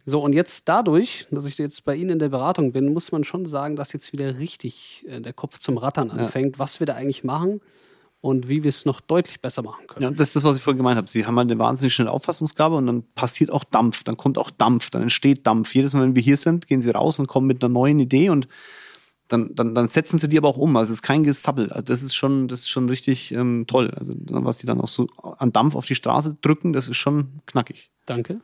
So, 0.05 0.21
und 0.21 0.33
jetzt 0.33 0.69
dadurch, 0.69 1.27
dass 1.31 1.47
ich 1.47 1.57
jetzt 1.59 1.85
bei 1.85 1.95
Ihnen 1.95 2.11
in 2.11 2.19
der 2.19 2.29
Beratung 2.29 2.73
bin, 2.73 2.93
muss 2.93 3.13
man 3.13 3.23
schon 3.23 3.47
sagen, 3.47 3.77
dass 3.77 3.93
jetzt 3.93 4.13
wieder 4.13 4.39
richtig 4.39 5.05
äh, 5.09 5.21
der 5.21 5.33
Kopf 5.33 5.59
zum 5.59 5.79
Rattern 5.79 6.11
anfängt, 6.11 6.59
was 6.59 6.81
wir 6.81 6.87
da 6.87 6.95
eigentlich 6.95 7.23
machen 7.23 7.61
und 8.23 8.49
wie 8.49 8.63
wir 8.63 8.69
es 8.69 8.87
noch 8.87 9.01
deutlich 9.01 9.41
besser 9.41 9.63
machen 9.63 9.87
können. 9.89 10.05
Ja, 10.05 10.11
das 10.11 10.29
ist 10.29 10.37
das, 10.37 10.45
was 10.45 10.57
ich 10.57 10.63
vorhin 10.63 10.79
gemeint 10.79 10.97
habe. 10.97 11.11
Sie 11.11 11.27
haben 11.27 11.37
halt 11.37 11.51
eine 11.51 11.59
wahnsinnig 11.59 11.93
schnelle 11.93 12.13
Auffassungsgabe 12.13 12.77
und 12.77 12.87
dann 12.87 13.03
passiert 13.15 13.51
auch 13.51 13.65
Dampf, 13.65 14.05
dann 14.05 14.17
kommt 14.17 14.39
auch 14.39 14.51
Dampf, 14.51 14.91
dann 14.91 15.03
entsteht 15.03 15.47
Dampf. 15.47 15.75
Jedes 15.75 15.93
Mal, 15.93 16.03
wenn 16.03 16.15
wir 16.15 16.23
hier 16.23 16.37
sind, 16.37 16.69
gehen 16.69 16.81
sie 16.81 16.91
raus 16.91 17.19
und 17.19 17.27
kommen 17.27 17.49
mit 17.49 17.63
einer 17.63 17.73
neuen 17.73 17.99
Idee 17.99 18.31
und 18.31 18.47
dann, 19.27 19.55
dann, 19.55 19.75
dann 19.75 19.89
setzen 19.89 20.19
sie 20.19 20.29
die 20.29 20.39
aber 20.39 20.49
auch 20.49 20.57
um. 20.57 20.77
Also 20.77 20.93
es 20.93 20.99
ist 20.99 21.03
kein 21.03 21.25
Gesabbel. 21.25 21.73
Also 21.73 21.85
das 21.85 22.03
ist 22.03 22.15
schon, 22.15 22.47
das 22.47 22.61
ist 22.61 22.69
schon 22.69 22.89
richtig 22.89 23.33
ähm, 23.33 23.65
toll. 23.67 23.91
Also 23.97 24.15
was 24.17 24.59
sie 24.59 24.69
dann 24.69 24.81
auch 24.81 24.89
so 24.89 25.09
an 25.39 25.53
Dampf 25.53 25.75
auf 25.75 25.87
die 25.87 25.97
Straße 25.97 26.37
drücken, 26.43 26.73
das 26.73 26.89
ist 26.89 26.99
schon 26.99 27.41
knackig. 27.47 27.91
Danke. 28.07 28.41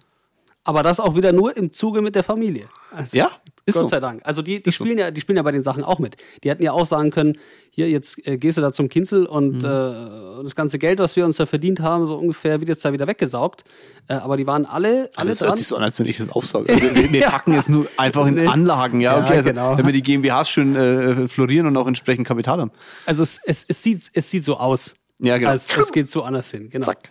Aber 0.64 0.83
das 0.83 0.99
auch 0.99 1.14
wieder 1.14 1.33
nur 1.33 1.57
im 1.57 1.72
Zuge 1.72 2.03
mit 2.03 2.16
der 2.16 2.24
Familie. 2.24 2.68
Also, 2.91 3.16
ja, 3.16 3.31
ist 3.69 3.77
Gott 3.77 3.85
so. 3.85 3.91
sei 3.91 4.01
Dank. 4.01 4.23
Also 4.25 4.43
die, 4.43 4.62
die 4.62 4.73
spielen 4.73 4.97
so. 4.97 5.05
ja, 5.05 5.11
die 5.11 5.21
spielen 5.21 5.37
ja 5.37 5.43
bei 5.43 5.53
den 5.53 5.62
Sachen 5.62 5.85
auch 5.85 5.99
mit. 5.99 6.16
Die 6.43 6.51
hätten 6.51 6.62
ja 6.62 6.73
auch 6.73 6.87
sagen 6.87 7.11
können, 7.11 7.39
hier 7.71 7.89
jetzt 7.89 8.27
äh, 8.27 8.37
gehst 8.37 8.59
du 8.59 8.62
da 8.62 8.73
zum 8.73 8.89
Kinzel 8.89 9.27
und 9.27 9.62
mhm. 9.62 9.64
äh, 9.64 10.43
das 10.43 10.55
ganze 10.55 10.79
Geld, 10.79 10.99
was 10.99 11.14
wir 11.16 11.25
uns 11.25 11.37
da 11.37 11.47
verdient 11.47 11.81
haben, 11.81 12.07
so 12.07 12.16
ungefähr 12.16 12.61
wird 12.61 12.69
jetzt 12.69 12.85
da 12.85 12.93
wieder 12.93 13.07
weggesaugt. 13.07 13.64
Äh, 14.09 14.14
aber 14.14 14.37
die 14.37 14.47
waren 14.47 14.64
alle, 14.64 15.11
alle 15.14 15.31
also 15.31 15.45
dran. 15.45 15.49
hört 15.51 15.59
sich 15.59 15.66
so 15.66 15.77
an, 15.77 15.83
als 15.83 15.99
wenn 15.99 16.07
ich 16.07 16.16
das 16.19 16.31
aufsauge. 16.31 16.73
Also 16.79 16.95
wir, 16.95 17.12
wir 17.12 17.23
packen 17.23 17.55
es 17.55 17.69
nur 17.69 17.87
einfach 17.97 18.27
in 18.27 18.35
nee. 18.35 18.47
Anlagen, 18.47 19.01
ja, 19.01 19.19
okay, 19.19 19.31
ja, 19.31 19.37
also, 19.37 19.49
genau. 19.51 19.77
damit 19.77 19.95
die 19.95 20.03
GmbHs 20.03 20.49
schön 20.49 20.77
äh, 20.77 21.29
florieren 21.29 21.66
und 21.66 21.77
auch 21.77 21.87
entsprechend 21.87 22.27
Kapital 22.27 22.61
haben. 22.61 22.71
Also 23.07 23.23
es, 23.23 23.41
es, 23.45 23.64
es 23.69 23.83
sieht, 23.83 24.11
es 24.12 24.31
sieht 24.31 24.45
so 24.45 24.57
aus. 24.57 24.95
Ja, 25.19 25.39
genau. 25.39 25.51
Als, 25.51 25.69
es 25.77 25.93
geht 25.93 26.09
so 26.09 26.23
anders 26.23 26.51
hin, 26.51 26.71
genau. 26.71 26.87
Zack. 26.87 27.11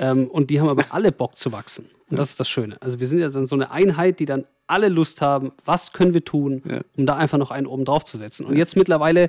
Ähm, 0.00 0.26
und 0.28 0.50
die 0.50 0.60
haben 0.60 0.68
aber 0.68 0.84
alle 0.90 1.12
Bock 1.12 1.36
zu 1.36 1.52
wachsen. 1.52 1.86
Und 2.14 2.18
das 2.18 2.30
ist 2.30 2.40
das 2.40 2.48
Schöne. 2.48 2.80
Also 2.80 3.00
wir 3.00 3.06
sind 3.06 3.18
ja 3.18 3.28
dann 3.28 3.46
so 3.46 3.54
eine 3.54 3.70
Einheit, 3.70 4.20
die 4.20 4.26
dann 4.26 4.46
alle 4.66 4.88
Lust 4.88 5.20
haben, 5.20 5.52
was 5.64 5.92
können 5.92 6.14
wir 6.14 6.24
tun, 6.24 6.62
ja. 6.68 6.80
um 6.96 7.06
da 7.06 7.16
einfach 7.16 7.38
noch 7.38 7.50
einen 7.50 7.66
oben 7.66 7.84
drauf 7.84 8.04
zu 8.04 8.16
setzen. 8.16 8.46
Und 8.46 8.54
ja. 8.54 8.58
jetzt 8.58 8.76
mittlerweile 8.76 9.28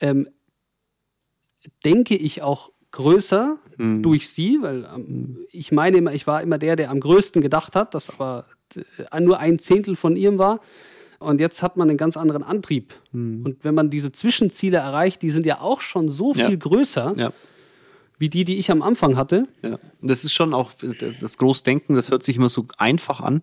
ähm, 0.00 0.28
denke 1.84 2.16
ich 2.16 2.42
auch 2.42 2.70
größer 2.92 3.58
mhm. 3.76 4.02
durch 4.02 4.28
sie, 4.30 4.58
weil 4.60 4.88
ähm, 4.94 5.46
ich 5.50 5.72
meine 5.72 5.98
immer, 5.98 6.12
ich 6.12 6.26
war 6.26 6.42
immer 6.42 6.58
der, 6.58 6.76
der 6.76 6.90
am 6.90 7.00
größten 7.00 7.42
gedacht 7.42 7.74
hat, 7.74 7.94
das 7.94 8.10
aber 8.10 8.46
äh, 9.10 9.20
nur 9.20 9.40
ein 9.40 9.58
Zehntel 9.58 9.96
von 9.96 10.16
ihrem 10.16 10.38
war. 10.38 10.60
Und 11.18 11.40
jetzt 11.40 11.62
hat 11.62 11.76
man 11.76 11.88
einen 11.88 11.98
ganz 11.98 12.16
anderen 12.16 12.42
Antrieb. 12.42 12.94
Mhm. 13.12 13.44
Und 13.44 13.64
wenn 13.64 13.74
man 13.74 13.90
diese 13.90 14.12
Zwischenziele 14.12 14.78
erreicht, 14.78 15.22
die 15.22 15.30
sind 15.30 15.46
ja 15.46 15.60
auch 15.60 15.80
schon 15.80 16.08
so 16.08 16.34
viel 16.34 16.50
ja. 16.50 16.56
größer 16.56 17.32
wie 18.18 18.28
die, 18.28 18.44
die 18.44 18.56
ich 18.56 18.70
am 18.70 18.82
Anfang 18.82 19.16
hatte. 19.16 19.46
Ja. 19.62 19.78
Das 20.00 20.24
ist 20.24 20.32
schon 20.32 20.54
auch 20.54 20.72
das 21.20 21.36
Großdenken, 21.38 21.96
das 21.96 22.10
hört 22.10 22.22
sich 22.22 22.36
immer 22.36 22.48
so 22.48 22.66
einfach 22.78 23.20
an. 23.20 23.42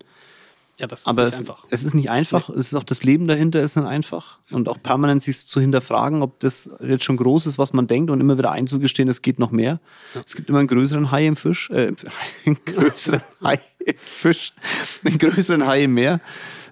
Ja, 0.77 0.87
das 0.87 1.01
ist 1.01 1.07
Aber 1.07 1.25
nicht 1.25 1.33
es, 1.35 1.39
einfach. 1.41 1.65
es 1.69 1.83
ist 1.83 1.93
nicht 1.93 2.09
einfach. 2.09 2.49
Nee. 2.49 2.55
Es 2.57 2.67
ist 2.67 2.73
auch 2.73 2.83
das 2.83 3.03
Leben 3.03 3.27
dahinter 3.27 3.61
ist 3.61 3.75
nicht 3.75 3.85
einfach. 3.85 4.39
Und 4.49 4.67
auch 4.67 4.81
permanent 4.81 5.21
sich 5.21 5.45
zu 5.45 5.61
hinterfragen, 5.61 6.23
ob 6.23 6.39
das 6.39 6.73
jetzt 6.81 7.03
schon 7.03 7.17
groß 7.17 7.45
ist, 7.45 7.59
was 7.59 7.73
man 7.73 7.85
denkt 7.85 8.09
und 8.09 8.19
immer 8.19 8.39
wieder 8.39 8.51
einzugestehen, 8.51 9.07
es 9.07 9.21
geht 9.21 9.37
noch 9.37 9.51
mehr. 9.51 9.79
Ja. 10.15 10.21
Es 10.25 10.35
gibt 10.35 10.49
immer 10.49 10.59
einen 10.59 10.67
größeren 10.67 11.11
Hai 11.11 11.27
im 11.27 11.35
Fisch, 11.35 11.69
äh, 11.69 11.91
einen 12.45 12.57
größeren 12.65 13.21
Hai 13.43 13.59
im 13.85 13.97
Fisch, 13.97 14.53
einen 15.03 15.19
größeren 15.19 15.67
Hai 15.67 15.83
im 15.83 15.93
Meer. 15.93 16.21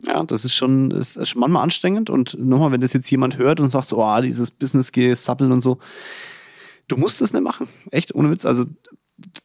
Ja, 0.07 0.23
das 0.23 0.45
ist 0.45 0.55
schon, 0.55 0.89
das 0.89 1.15
ist 1.15 1.29
schon 1.29 1.39
manchmal 1.41 1.61
anstrengend. 1.61 2.09
Und 2.09 2.35
nochmal, 2.39 2.71
wenn 2.71 2.81
das 2.81 2.93
jetzt 2.93 3.11
jemand 3.11 3.37
hört 3.37 3.59
und 3.59 3.67
sagt 3.67 3.87
so, 3.87 4.03
oh, 4.03 4.21
dieses 4.21 4.49
Business-Gesappeln 4.49 5.51
und 5.51 5.61
so, 5.61 5.77
du 6.91 6.97
musst 6.97 7.21
es 7.21 7.33
nicht 7.33 7.43
machen. 7.43 7.67
Echt, 7.89 8.13
ohne 8.13 8.29
Witz. 8.29 8.45
Also 8.45 8.65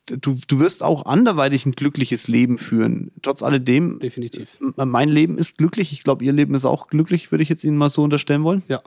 du, 0.07 0.36
du 0.47 0.59
wirst 0.59 0.82
auch 0.82 1.07
anderweitig 1.07 1.64
ein 1.64 1.72
glückliches 1.72 2.28
Leben 2.28 2.59
führen. 2.59 3.12
Trotz 3.22 3.42
alledem. 3.42 3.99
Definitiv. 4.01 4.49
Mein 4.76 5.09
Leben 5.09 5.38
ist 5.38 5.59
glücklich. 5.59 5.92
Ich 5.92 6.03
glaube, 6.03 6.24
ihr 6.24 6.32
Leben 6.32 6.55
ist 6.55 6.64
auch 6.64 6.88
glücklich, 6.88 7.30
würde 7.30 7.42
ich 7.42 7.49
jetzt 7.49 7.64
Ihnen 7.64 7.76
mal 7.76 7.88
so 7.88 8.03
unterstellen 8.03 8.42
wollen. 8.42 8.62
Ja. 8.68 8.82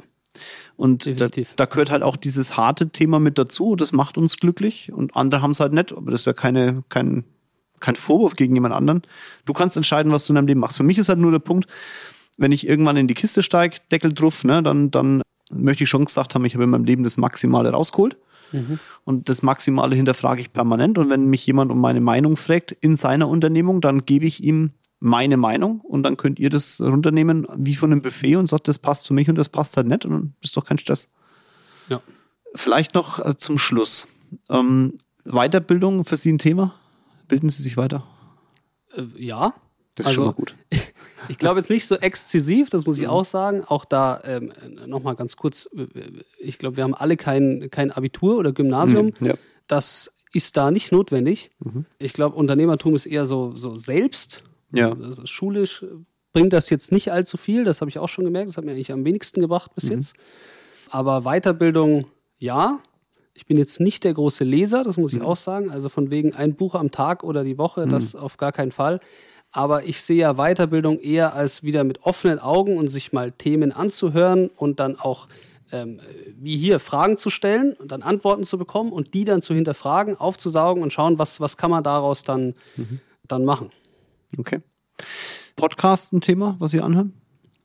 Und 0.78 1.06
da, 1.20 1.28
da, 1.56 1.66
gehört 1.66 1.92
halt 1.92 2.04
auch 2.04 2.16
dieses 2.16 2.56
harte 2.56 2.90
Thema 2.90 3.20
mit 3.20 3.38
dazu. 3.38 3.76
Das 3.76 3.92
macht 3.92 4.18
uns 4.18 4.38
glücklich. 4.38 4.92
Und 4.92 5.16
andere 5.16 5.42
haben 5.42 5.52
es 5.52 5.60
halt 5.60 5.74
nicht. 5.74 5.94
Aber 5.94 6.12
das 6.12 6.22
ist 6.22 6.26
ja 6.26 6.34
keine, 6.34 6.84
kein, 6.90 7.24
kein 7.80 7.96
Vorwurf 7.96 8.36
gegen 8.36 8.56
jemand 8.56 8.74
anderen. 8.74 9.02
Du 9.46 9.54
kannst 9.54 9.78
entscheiden, 9.78 10.12
was 10.12 10.26
du 10.26 10.34
in 10.34 10.36
deinem 10.36 10.48
Leben 10.48 10.60
machst. 10.60 10.78
Für 10.78 10.84
mich 10.84 10.98
ist 10.98 11.10
halt 11.10 11.20
nur 11.20 11.32
der 11.32 11.40
Punkt, 11.40 11.68
wenn 12.38 12.52
ich 12.52 12.68
irgendwann 12.68 12.98
in 12.98 13.08
die 13.08 13.16
Kiste 13.16 13.44
steige, 13.44 13.78
Deckel 13.92 14.14
drauf, 14.14 14.44
ne, 14.46 14.64
dann, 14.64 14.92
dann 14.92 15.22
möchte 15.52 15.84
ich 15.84 15.90
schon 15.90 16.06
gesagt 16.06 16.36
haben, 16.36 16.46
ich 16.46 16.54
habe 16.54 16.64
in 16.64 16.70
meinem 16.70 16.86
Leben 16.86 17.04
das 17.04 17.18
Maximale 17.18 17.72
rausgeholt. 17.72 18.18
Mhm. 18.52 18.80
Und 19.04 19.30
das 19.30 19.44
Maximale 19.44 19.96
hinterfrage 19.96 20.42
ich 20.42 20.54
permanent. 20.54 20.98
Und 20.98 21.10
wenn 21.10 21.26
mich 21.26 21.46
jemand 21.46 21.72
um 21.72 21.80
meine 21.80 22.02
Meinung 22.02 22.38
fragt 22.38 22.72
in 22.72 22.96
seiner 22.96 23.28
Unternehmung, 23.28 23.82
dann 23.82 24.06
gebe 24.06 24.26
ich 24.26 24.44
ihm 24.44 24.72
meine 25.00 25.38
Meinung 25.38 25.80
und 25.82 26.04
dann 26.04 26.18
könnt 26.18 26.40
ihr 26.40 26.50
das 26.50 26.82
runternehmen 26.82 27.48
wie 27.56 27.76
von 27.76 27.92
einem 27.92 28.02
Buffet 28.02 28.36
und 28.36 28.48
sagt, 28.48 28.68
das 28.68 28.80
passt 28.80 29.06
zu 29.06 29.14
mich 29.14 29.30
und 29.30 29.38
das 29.38 29.48
passt 29.50 29.78
halt 29.78 29.88
nicht 29.88 30.06
und 30.06 30.12
dann 30.12 30.34
ist 30.42 30.58
doch 30.58 30.66
kein 30.66 30.78
Stress. 30.78 31.10
Ja. 31.88 32.02
Vielleicht 32.54 32.96
noch 32.96 33.26
äh, 33.26 33.38
zum 33.38 33.58
Schluss. 33.58 34.08
Ähm, 34.50 34.98
Weiterbildung 35.24 36.04
für 36.04 36.18
Sie 36.18 36.32
ein 36.32 36.38
Thema? 36.38 36.76
Bilden 37.28 37.50
Sie 37.50 37.64
sich 37.64 37.78
weiter? 37.78 38.04
Äh, 38.94 39.04
ja, 39.18 39.54
das 40.00 40.08
ist 40.08 40.08
also, 40.08 40.16
schon 40.16 40.26
mal 40.26 40.34
gut. 40.34 40.56
ich 41.30 41.38
glaube 41.38 41.60
jetzt 41.60 41.70
nicht 41.70 41.86
so 41.86 41.96
exzessiv, 41.96 42.70
das 42.70 42.86
muss 42.86 42.98
ich 42.98 43.06
mhm. 43.06 43.10
auch 43.10 43.26
sagen. 43.26 43.64
Auch 43.64 43.86
da 43.86 44.22
ähm, 44.26 44.52
nochmal 44.86 45.16
ganz 45.16 45.36
kurz, 45.36 45.70
ich 46.40 46.58
glaube, 46.58 46.78
wir 46.78 46.84
haben 46.84 46.96
alle 46.96 47.18
kein, 47.18 47.70
kein 47.70 47.92
Abitur 47.92 48.38
oder 48.38 48.52
Gymnasium. 48.52 49.14
Mhm, 49.20 49.28
ja. 49.28 49.34
Das 49.68 50.14
ist 50.34 50.58
da 50.58 50.72
nicht 50.72 50.92
notwendig. 50.92 51.52
Mhm. 51.60 51.86
Ich 51.98 52.14
glaube, 52.14 52.36
Unternehmertum 52.36 52.96
ist 52.96 53.06
eher 53.06 53.26
so, 53.26 53.56
so 53.56 53.78
selbst. 53.78 54.44
Ja. 54.72 54.94
Also 54.94 55.26
schulisch 55.26 55.84
bringt 56.32 56.54
das 56.54 56.70
jetzt 56.70 56.92
nicht 56.92 57.12
allzu 57.12 57.38
viel, 57.38 57.64
das 57.64 57.82
habe 57.82 57.90
ich 57.90 58.00
auch 58.00 58.10
schon 58.10 58.26
gemerkt. 58.26 58.50
Das 58.50 58.58
hat 58.58 58.66
mir 58.66 58.72
eigentlich 58.72 58.92
am 58.92 59.06
wenigsten 59.06 59.42
gebracht 59.42 59.74
bis 59.76 59.86
mhm. 59.86 59.96
jetzt. 59.96 60.14
Aber 60.90 61.22
Weiterbildung, 61.22 62.08
ja. 62.38 62.80
Ich 63.34 63.46
bin 63.46 63.58
jetzt 63.58 63.80
nicht 63.80 64.04
der 64.04 64.14
große 64.14 64.44
Leser, 64.44 64.84
das 64.84 64.98
muss 64.98 65.14
ich 65.14 65.20
mhm. 65.20 65.26
auch 65.26 65.38
sagen. 65.38 65.70
Also 65.70 65.88
von 65.88 66.10
wegen 66.10 66.34
ein 66.34 66.56
Buch 66.56 66.76
am 66.76 66.92
Tag 66.92 67.24
oder 67.24 67.44
die 67.44 67.58
Woche, 67.58 67.88
das 67.88 68.14
mhm. 68.14 68.20
auf 68.20 68.38
gar 68.38 68.52
keinen 68.52 68.72
Fall. 68.72 69.00
Aber 69.52 69.86
ich 69.86 70.02
sehe 70.02 70.18
ja 70.18 70.34
Weiterbildung 70.36 71.00
eher 71.00 71.34
als 71.34 71.64
wieder 71.64 71.84
mit 71.84 72.04
offenen 72.04 72.40
Augen 72.40 72.78
und 72.78 72.88
sich 72.88 73.14
mal 73.14 73.32
Themen 73.32 73.72
anzuhören 73.72 74.50
und 74.50 74.80
dann 74.80 75.00
auch 75.00 75.28
ähm, 75.72 76.00
wie 76.40 76.58
hier 76.58 76.80
Fragen 76.80 77.18
zu 77.18 77.30
stellen 77.30 77.74
und 77.74 77.92
dann 77.92 78.02
Antworten 78.02 78.44
zu 78.44 78.58
bekommen 78.58 78.92
und 78.92 79.14
die 79.14 79.26
dann 79.26 79.42
zu 79.42 79.54
hinterfragen, 79.54 80.16
aufzusaugen 80.16 80.84
und 80.84 80.94
schauen, 80.94 81.20
was, 81.20 81.42
was 81.42 81.58
kann 81.58 81.72
man 81.72 81.84
daraus 81.84 82.24
dann, 82.24 82.56
mhm. 82.76 83.00
dann 83.28 83.46
machen. 83.46 83.72
Okay. 84.38 84.62
Podcast 85.56 86.14
ein 86.14 86.22
Thema, 86.22 86.56
was 86.60 86.72
Sie 86.72 86.82
anhören? 86.82 87.14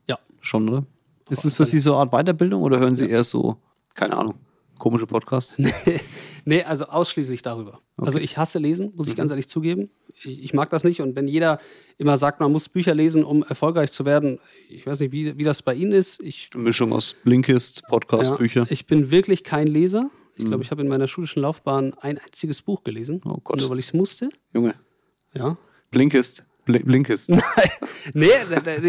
Ja. 0.08 0.18
Schon, 0.40 0.68
oder? 0.68 0.84
Ist 1.30 1.44
es 1.44 1.54
für 1.54 1.64
Sie 1.64 1.78
so 1.78 1.92
eine 1.92 2.00
Art 2.00 2.10
Weiterbildung 2.10 2.62
oder 2.62 2.78
hören 2.78 2.94
Sie 2.94 3.04
ja. 3.04 3.12
eher 3.12 3.24
so, 3.24 3.56
keine 3.94 4.16
Ahnung, 4.16 4.34
komische 4.78 5.06
Podcasts? 5.06 5.60
nee, 6.44 6.62
also 6.62 6.84
ausschließlich 6.84 7.42
darüber. 7.42 7.80
Okay. 7.96 8.06
Also 8.06 8.18
ich 8.18 8.36
hasse 8.36 8.58
Lesen, 8.58 8.92
muss 8.94 9.06
ich 9.06 9.14
mhm. 9.14 9.18
ganz 9.18 9.30
ehrlich 9.30 9.48
zugeben. 9.48 9.90
Ich, 10.22 10.54
mag 10.54 10.70
das 10.70 10.84
nicht. 10.84 11.00
Und 11.00 11.16
wenn 11.16 11.26
jeder 11.26 11.58
immer 11.98 12.18
sagt, 12.18 12.40
man 12.40 12.52
muss 12.52 12.68
Bücher 12.68 12.94
lesen, 12.94 13.24
um 13.24 13.42
erfolgreich 13.42 13.90
zu 13.90 14.04
werden, 14.04 14.38
ich 14.68 14.86
weiß 14.86 15.00
nicht, 15.00 15.12
wie, 15.12 15.36
wie 15.36 15.42
das 15.42 15.62
bei 15.62 15.74
Ihnen 15.74 15.92
ist. 15.92 16.22
Ich, 16.22 16.50
Mischung 16.54 16.92
aus 16.92 17.16
Blinkist, 17.24 17.82
Podcast, 17.88 18.30
ja, 18.30 18.36
Bücher. 18.36 18.66
Ich 18.70 18.86
bin 18.86 19.10
wirklich 19.10 19.44
kein 19.44 19.66
Leser. 19.66 20.10
Ich 20.36 20.44
glaube, 20.44 20.56
mhm. 20.56 20.62
ich 20.62 20.70
habe 20.70 20.82
in 20.82 20.88
meiner 20.88 21.06
schulischen 21.06 21.42
Laufbahn 21.42 21.94
ein 21.94 22.18
einziges 22.18 22.62
Buch 22.62 22.82
gelesen. 22.84 23.20
Oh 23.24 23.38
Gott. 23.42 23.60
Nur 23.60 23.70
weil 23.70 23.78
ich 23.78 23.86
es 23.86 23.92
musste. 23.92 24.30
Junge. 24.52 24.74
Ja. 25.32 25.56
Blinkist. 25.90 26.44
Blinkist. 26.64 27.30
nee, 28.14 28.30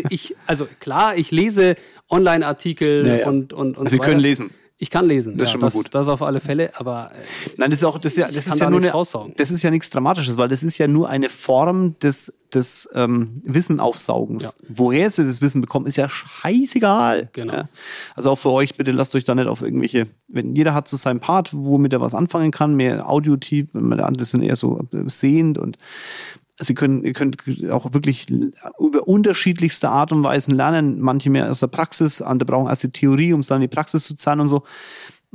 ich, 0.09 0.35
also 0.45 0.67
klar, 0.79 1.17
ich 1.17 1.31
lese 1.31 1.75
Online-Artikel 2.09 3.05
ja, 3.05 3.15
ja. 3.17 3.27
und, 3.27 3.53
und, 3.53 3.77
und 3.77 3.89
Sie 3.89 3.97
so 3.97 4.01
können 4.01 4.19
lesen. 4.19 4.51
Ich 4.77 4.89
kann 4.89 5.07
lesen. 5.07 5.37
Das 5.37 5.43
ist 5.43 5.47
ja, 5.47 5.51
schon 5.53 5.61
mal 5.61 5.67
das, 5.67 5.73
gut. 5.73 5.87
Das 5.91 6.07
auf 6.09 6.21
alle 6.21 6.41
Fälle, 6.41 6.71
aber. 6.77 7.11
Äh, 7.13 7.49
Nein, 7.57 7.69
das 7.69 7.79
ist 7.79 7.85
auch, 7.85 7.97
das 7.97 8.11
ist 8.11 8.17
ja, 8.17 8.27
das 8.27 8.45
ist 8.47 8.59
ja 8.59 8.69
nur 8.69 8.81
eine, 8.81 9.33
das 9.37 9.51
ist 9.51 9.63
ja 9.63 9.71
nichts 9.71 9.89
Dramatisches, 9.89 10.37
weil 10.37 10.49
das 10.49 10.63
ist 10.63 10.77
ja 10.77 10.87
nur 10.89 11.07
eine 11.07 11.29
Form 11.29 11.97
des, 11.99 12.33
des 12.53 12.89
ähm, 12.93 13.41
Wissenaufsaugens. 13.45 14.43
Ja. 14.43 14.67
Woher 14.67 15.09
sie 15.09 15.25
das 15.25 15.41
Wissen 15.41 15.61
bekommen, 15.61 15.85
ist 15.85 15.95
ja 15.95 16.09
scheißegal. 16.09 17.29
Genau. 17.31 17.53
Ja? 17.53 17.69
Also 18.15 18.31
auch 18.31 18.37
für 18.37 18.49
euch, 18.49 18.75
bitte 18.75 18.91
lasst 18.91 19.15
euch 19.15 19.23
da 19.23 19.33
nicht 19.33 19.47
auf 19.47 19.61
irgendwelche, 19.61 20.07
wenn 20.27 20.55
jeder 20.55 20.73
hat 20.73 20.89
so 20.89 20.97
seinen 20.97 21.21
Part, 21.21 21.51
womit 21.53 21.93
er 21.93 22.01
was 22.01 22.13
anfangen 22.13 22.51
kann, 22.51 22.75
mehr 22.75 23.07
Audiotyp, 23.07 23.73
andere 23.75 24.25
sind 24.25 24.43
eher 24.43 24.57
so 24.57 24.85
sehend 25.05 25.57
und 25.57 25.77
Sie 26.57 26.73
können, 26.73 27.03
ihr 27.03 27.11
könnt 27.11 27.37
auch 27.69 27.93
wirklich 27.93 28.27
über 28.29 29.07
unterschiedlichste 29.07 29.89
Art 29.89 30.13
und 30.13 30.23
Weisen 30.23 30.55
lernen. 30.55 31.01
Manche 31.01 31.29
mehr 31.29 31.51
aus 31.51 31.59
der 31.59 31.67
Praxis, 31.67 32.21
andere 32.21 32.45
brauchen 32.47 32.69
erst 32.69 32.83
die 32.83 32.91
Theorie, 32.91 33.33
um 33.33 33.41
es 33.41 33.47
dann 33.47 33.61
in 33.61 33.69
die 33.69 33.75
Praxis 33.75 34.05
zu 34.05 34.15
zahlen 34.15 34.39
und 34.39 34.47
so. 34.47 34.63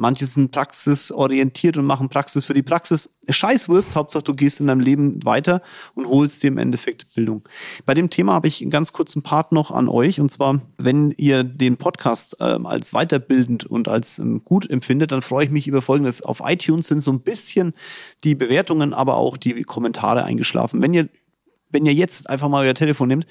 Manche 0.00 0.24
sind 0.24 0.50
praxisorientiert 0.50 1.76
und 1.76 1.84
machen 1.84 2.08
Praxis 2.08 2.46
für 2.46 2.54
die 2.54 2.62
Praxis. 2.62 3.10
Scheißwurst, 3.28 3.96
Hauptsache 3.96 4.24
du 4.24 4.34
gehst 4.34 4.58
in 4.58 4.68
deinem 4.68 4.80
Leben 4.80 5.22
weiter 5.26 5.60
und 5.94 6.06
holst 6.06 6.42
dir 6.42 6.48
im 6.48 6.56
Endeffekt 6.56 7.14
Bildung. 7.14 7.46
Bei 7.84 7.92
dem 7.92 8.08
Thema 8.08 8.32
habe 8.32 8.48
ich 8.48 8.62
einen 8.62 8.70
ganz 8.70 8.94
kurzen 8.94 9.22
Part 9.22 9.52
noch 9.52 9.70
an 9.70 9.90
euch. 9.90 10.18
Und 10.18 10.30
zwar, 10.32 10.62
wenn 10.78 11.10
ihr 11.18 11.44
den 11.44 11.76
Podcast 11.76 12.38
ähm, 12.40 12.64
als 12.64 12.92
weiterbildend 12.92 13.64
und 13.64 13.88
als 13.88 14.18
ähm, 14.18 14.42
gut 14.42 14.70
empfindet, 14.70 15.12
dann 15.12 15.20
freue 15.20 15.44
ich 15.44 15.50
mich 15.50 15.68
über 15.68 15.82
Folgendes. 15.82 16.22
Auf 16.22 16.40
iTunes 16.46 16.86
sind 16.86 17.02
so 17.02 17.12
ein 17.12 17.20
bisschen 17.20 17.74
die 18.24 18.34
Bewertungen, 18.34 18.94
aber 18.94 19.16
auch 19.16 19.36
die 19.36 19.64
Kommentare 19.64 20.24
eingeschlafen. 20.24 20.80
Wenn 20.80 20.94
ihr 20.94 21.10
wenn 21.70 21.86
ihr 21.86 21.94
jetzt 21.94 22.28
einfach 22.28 22.48
mal 22.48 22.66
euer 22.66 22.74
Telefon 22.74 23.08
nehmt 23.08 23.26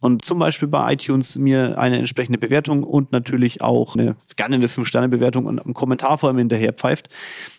und 0.00 0.24
zum 0.24 0.38
Beispiel 0.38 0.68
bei 0.68 0.92
iTunes 0.92 1.36
mir 1.36 1.78
eine 1.78 1.98
entsprechende 1.98 2.38
Bewertung 2.38 2.82
und 2.82 3.12
natürlich 3.12 3.62
auch 3.62 3.96
eine, 3.96 4.16
gerne 4.36 4.56
eine 4.56 4.66
5-Sterne-Bewertung 4.66 5.46
und 5.46 5.58
einen 5.58 5.74
Kommentar 5.74 6.18
vor 6.18 6.28
allem 6.28 6.38
hinterher 6.38 6.72
pfeift, 6.72 7.08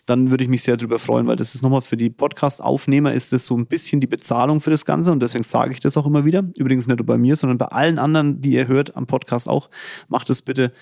dann 0.06 0.30
würde 0.30 0.44
ich 0.44 0.50
mich 0.50 0.62
sehr 0.62 0.76
darüber 0.76 0.98
freuen, 0.98 1.26
weil 1.26 1.36
das 1.36 1.54
ist 1.54 1.62
nochmal 1.62 1.82
für 1.82 1.96
die 1.96 2.10
Podcast-Aufnehmer 2.10 3.12
ist 3.12 3.32
das 3.32 3.46
so 3.46 3.56
ein 3.56 3.66
bisschen 3.66 4.00
die 4.00 4.06
Bezahlung 4.06 4.60
für 4.60 4.70
das 4.70 4.84
Ganze 4.84 5.10
und 5.10 5.20
deswegen 5.20 5.44
sage 5.44 5.72
ich 5.72 5.80
das 5.80 5.96
auch 5.96 6.06
immer 6.06 6.24
wieder. 6.24 6.44
Übrigens 6.58 6.86
nicht 6.86 6.98
nur 6.98 7.06
bei 7.06 7.18
mir, 7.18 7.34
sondern 7.34 7.58
bei 7.58 7.66
allen 7.66 7.98
anderen, 7.98 8.40
die 8.40 8.52
ihr 8.52 8.68
hört 8.68 8.96
am 8.96 9.06
Podcast 9.06 9.48
auch. 9.48 9.68
Macht 10.08 10.30
es 10.30 10.42
bitte 10.42 10.72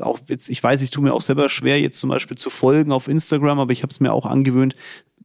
auch 0.00 0.18
jetzt, 0.28 0.50
ich 0.50 0.62
weiß, 0.62 0.82
ich 0.82 0.90
tue 0.90 1.04
mir 1.04 1.14
auch 1.14 1.22
selber 1.22 1.48
schwer, 1.48 1.80
jetzt 1.80 2.00
zum 2.00 2.10
Beispiel 2.10 2.36
zu 2.36 2.50
folgen 2.50 2.90
auf 2.90 3.06
Instagram, 3.06 3.60
aber 3.60 3.72
ich 3.72 3.82
habe 3.82 3.90
es 3.90 4.00
mir 4.00 4.12
auch 4.12 4.26
angewöhnt, 4.26 4.74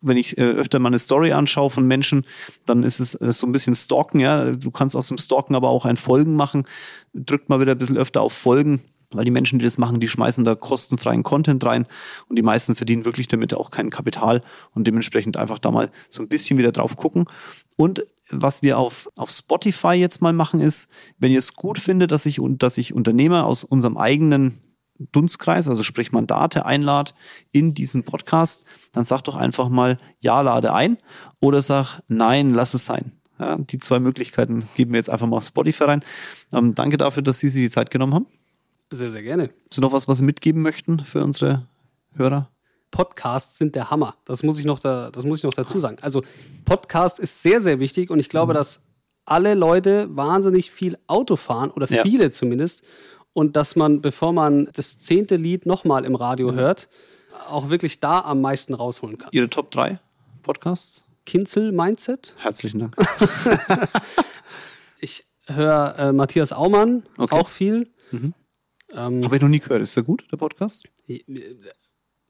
wenn 0.02 0.18
ich 0.18 0.38
äh, 0.38 0.42
öfter 0.42 0.80
mal 0.80 0.90
eine 0.90 1.00
Story 1.00 1.32
anschaue 1.32 1.70
von 1.70 1.88
Menschen, 1.88 2.26
dann 2.66 2.84
ist 2.84 3.00
es 3.00 3.16
äh, 3.16 3.32
so 3.32 3.48
ein 3.48 3.52
bisschen 3.52 3.76
Stalken, 3.76 4.20
ja. 4.20 4.52
Du 4.52 4.72
kannst 4.72 4.96
aus 4.96 5.08
dem 5.08 5.18
Stalken 5.18 5.56
aber 5.56 5.70
auch 5.70 5.86
ein 5.86 5.98
Folgen 5.98 6.36
machen. 6.36 6.66
Drückt 7.14 7.50
mal 7.50 7.60
wieder 7.60 7.74
ein 7.74 7.78
bisschen 7.78 7.98
öfter 7.98 8.22
auf 8.22 8.34
Folgen, 8.34 8.82
weil 9.12 9.26
die 9.26 9.32
Menschen, 9.32 9.60
die 9.60 9.66
das 9.66 9.78
machen, 9.78 10.00
die 10.00 10.08
schmeißen 10.08 10.44
da 10.44 10.56
kostenfreien 10.56 11.24
Content 11.24 11.64
rein 11.66 11.86
und 12.28 12.36
die 12.36 12.42
meisten 12.42 12.76
verdienen 12.76 13.06
wirklich 13.06 13.28
damit 13.28 13.54
auch 13.54 13.72
kein 13.72 13.90
Kapital 13.90 14.42
und 14.74 14.88
dementsprechend 14.88 15.38
einfach 15.38 15.60
da 15.60 15.72
mal 15.72 15.92
so 16.10 16.22
ein 16.22 16.30
bisschen 16.30 16.58
wieder 16.58 16.72
drauf 16.72 16.96
gucken. 16.96 17.26
Und 17.78 18.06
was 18.30 18.62
wir 18.62 18.78
auf, 18.78 19.10
auf 19.18 19.30
Spotify 19.30 19.94
jetzt 19.94 20.22
mal 20.22 20.34
machen, 20.34 20.62
ist, 20.62 20.90
wenn 21.20 21.32
ihr 21.32 21.40
es 21.40 21.54
gut 21.54 21.80
findet, 21.80 22.12
dass 22.12 22.26
ich, 22.26 22.40
dass 22.42 22.78
ich 22.78 22.94
Unternehmer 22.94 23.46
aus 23.46 23.64
unserem 23.64 23.98
eigenen 23.98 24.62
Dunstkreis, 25.12 25.68
also 25.68 25.84
sprich 25.84 26.12
Mandate 26.12 26.66
einlad 26.66 27.16
in 27.52 27.74
diesen 27.74 28.04
Podcast, 28.04 28.66
dann 28.92 29.04
sag 29.04 29.22
doch 29.24 29.36
einfach 29.36 29.70
mal, 29.70 29.98
ja, 30.20 30.42
lade 30.42 30.74
ein 30.74 30.98
oder 31.40 31.62
sag, 31.62 32.02
nein, 32.08 32.54
lass 32.54 32.74
es 32.74 32.86
sein. 32.86 33.14
Ja, 33.40 33.58
die 33.58 33.80
zwei 33.80 34.00
Möglichkeiten 34.00 34.68
geben 34.76 34.92
wir 34.92 35.00
jetzt 35.00 35.10
einfach 35.10 35.28
mal 35.28 35.38
auf 35.38 35.46
Spotify 35.46 35.86
rein. 35.86 36.04
Ähm, 36.54 36.76
danke 36.76 36.98
dafür, 36.98 37.24
dass 37.24 37.40
Sie 37.40 37.50
sich 37.50 37.64
die 37.64 37.70
Zeit 37.72 37.90
genommen 37.90 38.14
haben. 38.14 38.28
Sehr, 38.92 39.10
sehr 39.10 39.24
gerne. 39.24 39.50
Ist 39.70 39.80
noch 39.80 39.94
was, 39.94 40.08
was 40.08 40.20
Sie 40.20 40.24
mitgeben 40.24 40.62
möchten 40.62 41.00
für 41.00 41.24
unsere 41.24 41.66
Hörer? 42.14 42.50
Podcasts 42.92 43.58
sind 43.58 43.74
der 43.74 43.90
Hammer. 43.90 44.16
Das 44.26 44.44
muss 44.44 44.60
ich 44.60 44.66
noch, 44.66 44.80
da, 44.80 45.10
das 45.10 45.26
muss 45.26 45.40
ich 45.40 45.44
noch 45.44 45.54
dazu 45.54 45.80
sagen. 45.80 45.98
Also 46.02 46.24
Podcast 46.66 47.20
ist 47.20 47.42
sehr, 47.42 47.62
sehr 47.62 47.80
wichtig 47.80 48.10
und 48.10 48.20
ich 48.20 48.30
glaube, 48.30 48.54
mhm. 48.54 48.58
dass 48.58 48.84
alle 49.26 49.54
Leute 49.54 50.08
wahnsinnig 50.16 50.72
viel 50.72 50.98
Auto 51.08 51.36
fahren 51.36 51.72
oder 51.72 51.90
ja. 51.90 52.04
viele 52.04 52.32
zumindest 52.32 52.84
und 53.34 53.56
dass 53.56 53.76
man, 53.76 54.02
bevor 54.02 54.34
man 54.34 54.70
das 54.74 55.00
zehnte 55.00 55.36
Lied 55.36 55.66
nochmal 55.66 56.06
im 56.06 56.16
Radio 56.16 56.52
mhm. 56.52 56.56
hört, 56.56 56.90
auch 57.48 57.70
wirklich 57.70 58.00
da 58.00 58.20
am 58.22 58.42
meisten 58.42 58.74
rausholen 58.74 59.18
kann. 59.18 59.30
Ihre 59.32 59.50
Top 59.50 59.72
3 59.72 60.00
Podcasts? 60.44 61.06
Kinzel 61.26 61.72
Mindset. 61.72 62.36
Herzlichen 62.38 62.80
Dank. 62.80 62.96
ich 65.00 65.26
höre 65.48 65.96
äh, 65.98 66.14
Matthias 66.14 66.52
Aumann 66.52 67.04
okay. 67.18 67.36
auch 67.36 67.50
viel. 67.50 67.90
Mhm. 68.12 68.34
Ähm, 68.94 69.24
Habe 69.24 69.36
ich 69.36 69.42
noch 69.42 69.50
nie 69.50 69.60
gehört. 69.60 69.82
Ist 69.82 69.96
der 69.96 70.04
gut, 70.04 70.26
der 70.32 70.38
Podcast? 70.38 70.88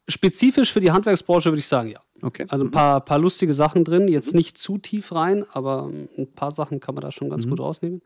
Spezifisch 0.07 0.71
für 0.71 0.81
die 0.81 0.91
Handwerksbranche 0.91 1.49
würde 1.49 1.59
ich 1.59 1.67
sagen, 1.67 1.89
ja. 1.89 2.01
Okay. 2.21 2.45
Also 2.49 2.65
ein 2.65 2.71
paar, 2.71 3.01
paar 3.01 3.17
lustige 3.17 3.53
Sachen 3.53 3.83
drin, 3.83 4.07
jetzt 4.07 4.33
mhm. 4.33 4.37
nicht 4.37 4.57
zu 4.57 4.77
tief 4.77 5.13
rein, 5.13 5.45
aber 5.51 5.89
ein 6.17 6.31
paar 6.33 6.51
Sachen 6.51 6.79
kann 6.79 6.93
man 6.93 7.01
da 7.01 7.11
schon 7.11 7.29
ganz 7.29 7.45
mhm. 7.45 7.51
gut 7.51 7.59
rausnehmen. 7.61 8.01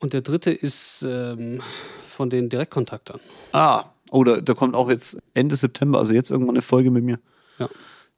Und 0.00 0.12
der 0.12 0.22
dritte 0.22 0.50
ist 0.50 1.04
ähm, 1.06 1.60
von 2.04 2.30
den 2.30 2.48
Direktkontaktern. 2.48 3.20
Ah, 3.52 3.84
oder 4.10 4.38
oh, 4.38 4.40
da 4.40 4.54
kommt 4.54 4.74
auch 4.74 4.90
jetzt 4.90 5.18
Ende 5.34 5.54
September, 5.56 5.98
also 5.98 6.14
jetzt 6.14 6.30
irgendwann 6.30 6.56
eine 6.56 6.62
Folge 6.62 6.90
mit 6.90 7.04
mir. 7.04 7.20
Ja. 7.58 7.68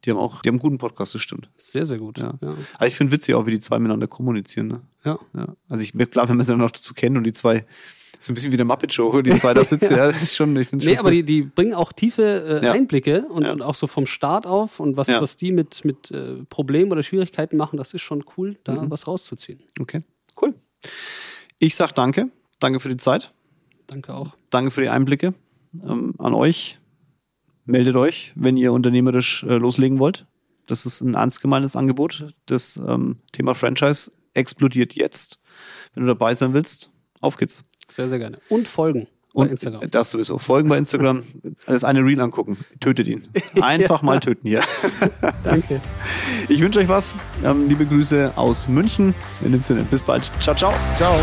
Die 0.03 0.11
haben 0.11 0.17
auch, 0.17 0.41
die 0.41 0.49
haben 0.49 0.55
einen 0.55 0.61
guten 0.61 0.77
Podcast, 0.77 1.13
das 1.13 1.21
stimmt. 1.21 1.49
Sehr, 1.55 1.85
sehr 1.85 1.97
gut. 1.97 2.17
Ja. 2.17 2.33
ja. 2.41 2.55
Also 2.77 2.87
ich 2.87 2.95
finde 2.95 3.13
witzig 3.13 3.35
auch, 3.35 3.45
wie 3.45 3.51
die 3.51 3.59
zwei 3.59 3.79
miteinander 3.79 4.07
kommunizieren. 4.07 4.67
Ne? 4.67 4.81
Ja. 5.03 5.19
ja. 5.35 5.55
Also 5.69 5.83
ich 5.83 5.93
klar, 6.09 6.27
wenn 6.27 6.37
man 6.37 6.45
sie 6.45 6.51
dann 6.51 6.59
noch 6.59 6.71
dazu 6.71 6.93
kennen 6.93 7.17
und 7.17 7.23
die 7.23 7.31
zwei 7.31 7.65
ist 8.17 8.29
ein 8.29 8.35
bisschen 8.35 8.51
wie 8.51 8.57
der 8.57 8.65
Muppet 8.65 8.93
Show, 8.93 9.21
die 9.21 9.35
zwei 9.35 9.53
da 9.53 9.63
sitzen. 9.63 9.93
ja. 9.93 9.97
ja, 10.05 10.07
das 10.07 10.21
ist 10.21 10.35
schon, 10.35 10.55
ich 10.57 10.67
finde 10.67 10.85
Nee, 10.85 10.97
aber 10.97 11.11
die, 11.11 11.23
die 11.23 11.41
bringen 11.41 11.73
auch 11.73 11.93
tiefe 11.93 12.61
äh, 12.61 12.65
ja. 12.65 12.71
Einblicke 12.71 13.25
und, 13.27 13.43
ja. 13.43 13.51
und, 13.51 13.61
auch 13.61 13.75
so 13.75 13.87
vom 13.87 14.05
Start 14.05 14.45
auf 14.45 14.79
und 14.79 14.97
was, 14.97 15.09
was 15.09 15.37
die 15.37 15.51
mit, 15.51 15.85
mit 15.85 16.11
äh, 16.11 16.43
Problemen 16.49 16.91
oder 16.91 17.03
Schwierigkeiten 17.03 17.57
machen, 17.57 17.77
das 17.77 17.93
ist 17.93 18.01
schon 18.01 18.23
cool, 18.37 18.57
da 18.63 18.81
mhm. 18.81 18.91
was 18.91 19.07
rauszuziehen. 19.07 19.61
Okay, 19.79 20.03
cool. 20.41 20.53
Ich 21.63 21.77
sag 21.77 21.93
danke. 21.93 22.29
Danke 22.59 22.81
für 22.81 22.89
die 22.89 22.97
Zeit. 22.97 23.33
Danke 23.87 24.13
auch. 24.13 24.35
Danke 24.49 24.69
für 24.69 24.81
die 24.81 24.89
Einblicke 24.89 25.33
ähm, 25.81 26.13
an 26.17 26.33
euch. 26.33 26.77
Meldet 27.63 27.95
euch, 27.95 28.33
wenn 28.35 28.57
ihr 28.57 28.73
unternehmerisch 28.73 29.43
äh, 29.43 29.55
loslegen 29.55 29.97
wollt. 29.97 30.27
Das 30.67 30.85
ist 30.85 30.99
ein 30.99 31.13
ernst 31.13 31.41
gemeintes 31.41 31.77
Angebot. 31.77 32.33
Das 32.47 32.75
ähm, 32.75 33.19
Thema 33.31 33.55
Franchise 33.55 34.11
explodiert 34.33 34.95
jetzt. 34.95 35.39
Wenn 35.93 36.03
du 36.03 36.07
dabei 36.07 36.33
sein 36.33 36.53
willst, 36.53 36.91
auf 37.21 37.37
geht's. 37.37 37.63
Sehr, 37.89 38.09
sehr 38.09 38.19
gerne. 38.19 38.39
Und 38.49 38.67
folgen. 38.67 39.07
Und 39.33 39.49
Instagram. 39.49 39.89
das 39.89 40.11
sowieso. 40.11 40.37
Folgen 40.37 40.69
bei 40.69 40.77
Instagram. 40.77 41.23
Das 41.65 41.83
eine 41.83 42.01
Reel 42.01 42.21
angucken. 42.21 42.57
Tötet 42.79 43.07
ihn. 43.07 43.27
Einfach 43.61 44.01
ja. 44.01 44.05
mal 44.05 44.19
töten 44.19 44.47
hier. 44.47 44.63
Danke. 45.43 45.81
Ich 46.49 46.61
wünsche 46.61 46.79
euch 46.79 46.87
was. 46.87 47.15
Ähm, 47.43 47.67
liebe 47.67 47.85
Grüße 47.85 48.33
aus 48.35 48.67
München. 48.67 49.15
In 49.43 49.51
dem 49.51 49.61
Sinne, 49.61 49.83
bis 49.83 50.03
bald. 50.03 50.31
Ciao, 50.39 50.55
ciao. 50.55 50.73
Ciao. 50.97 51.19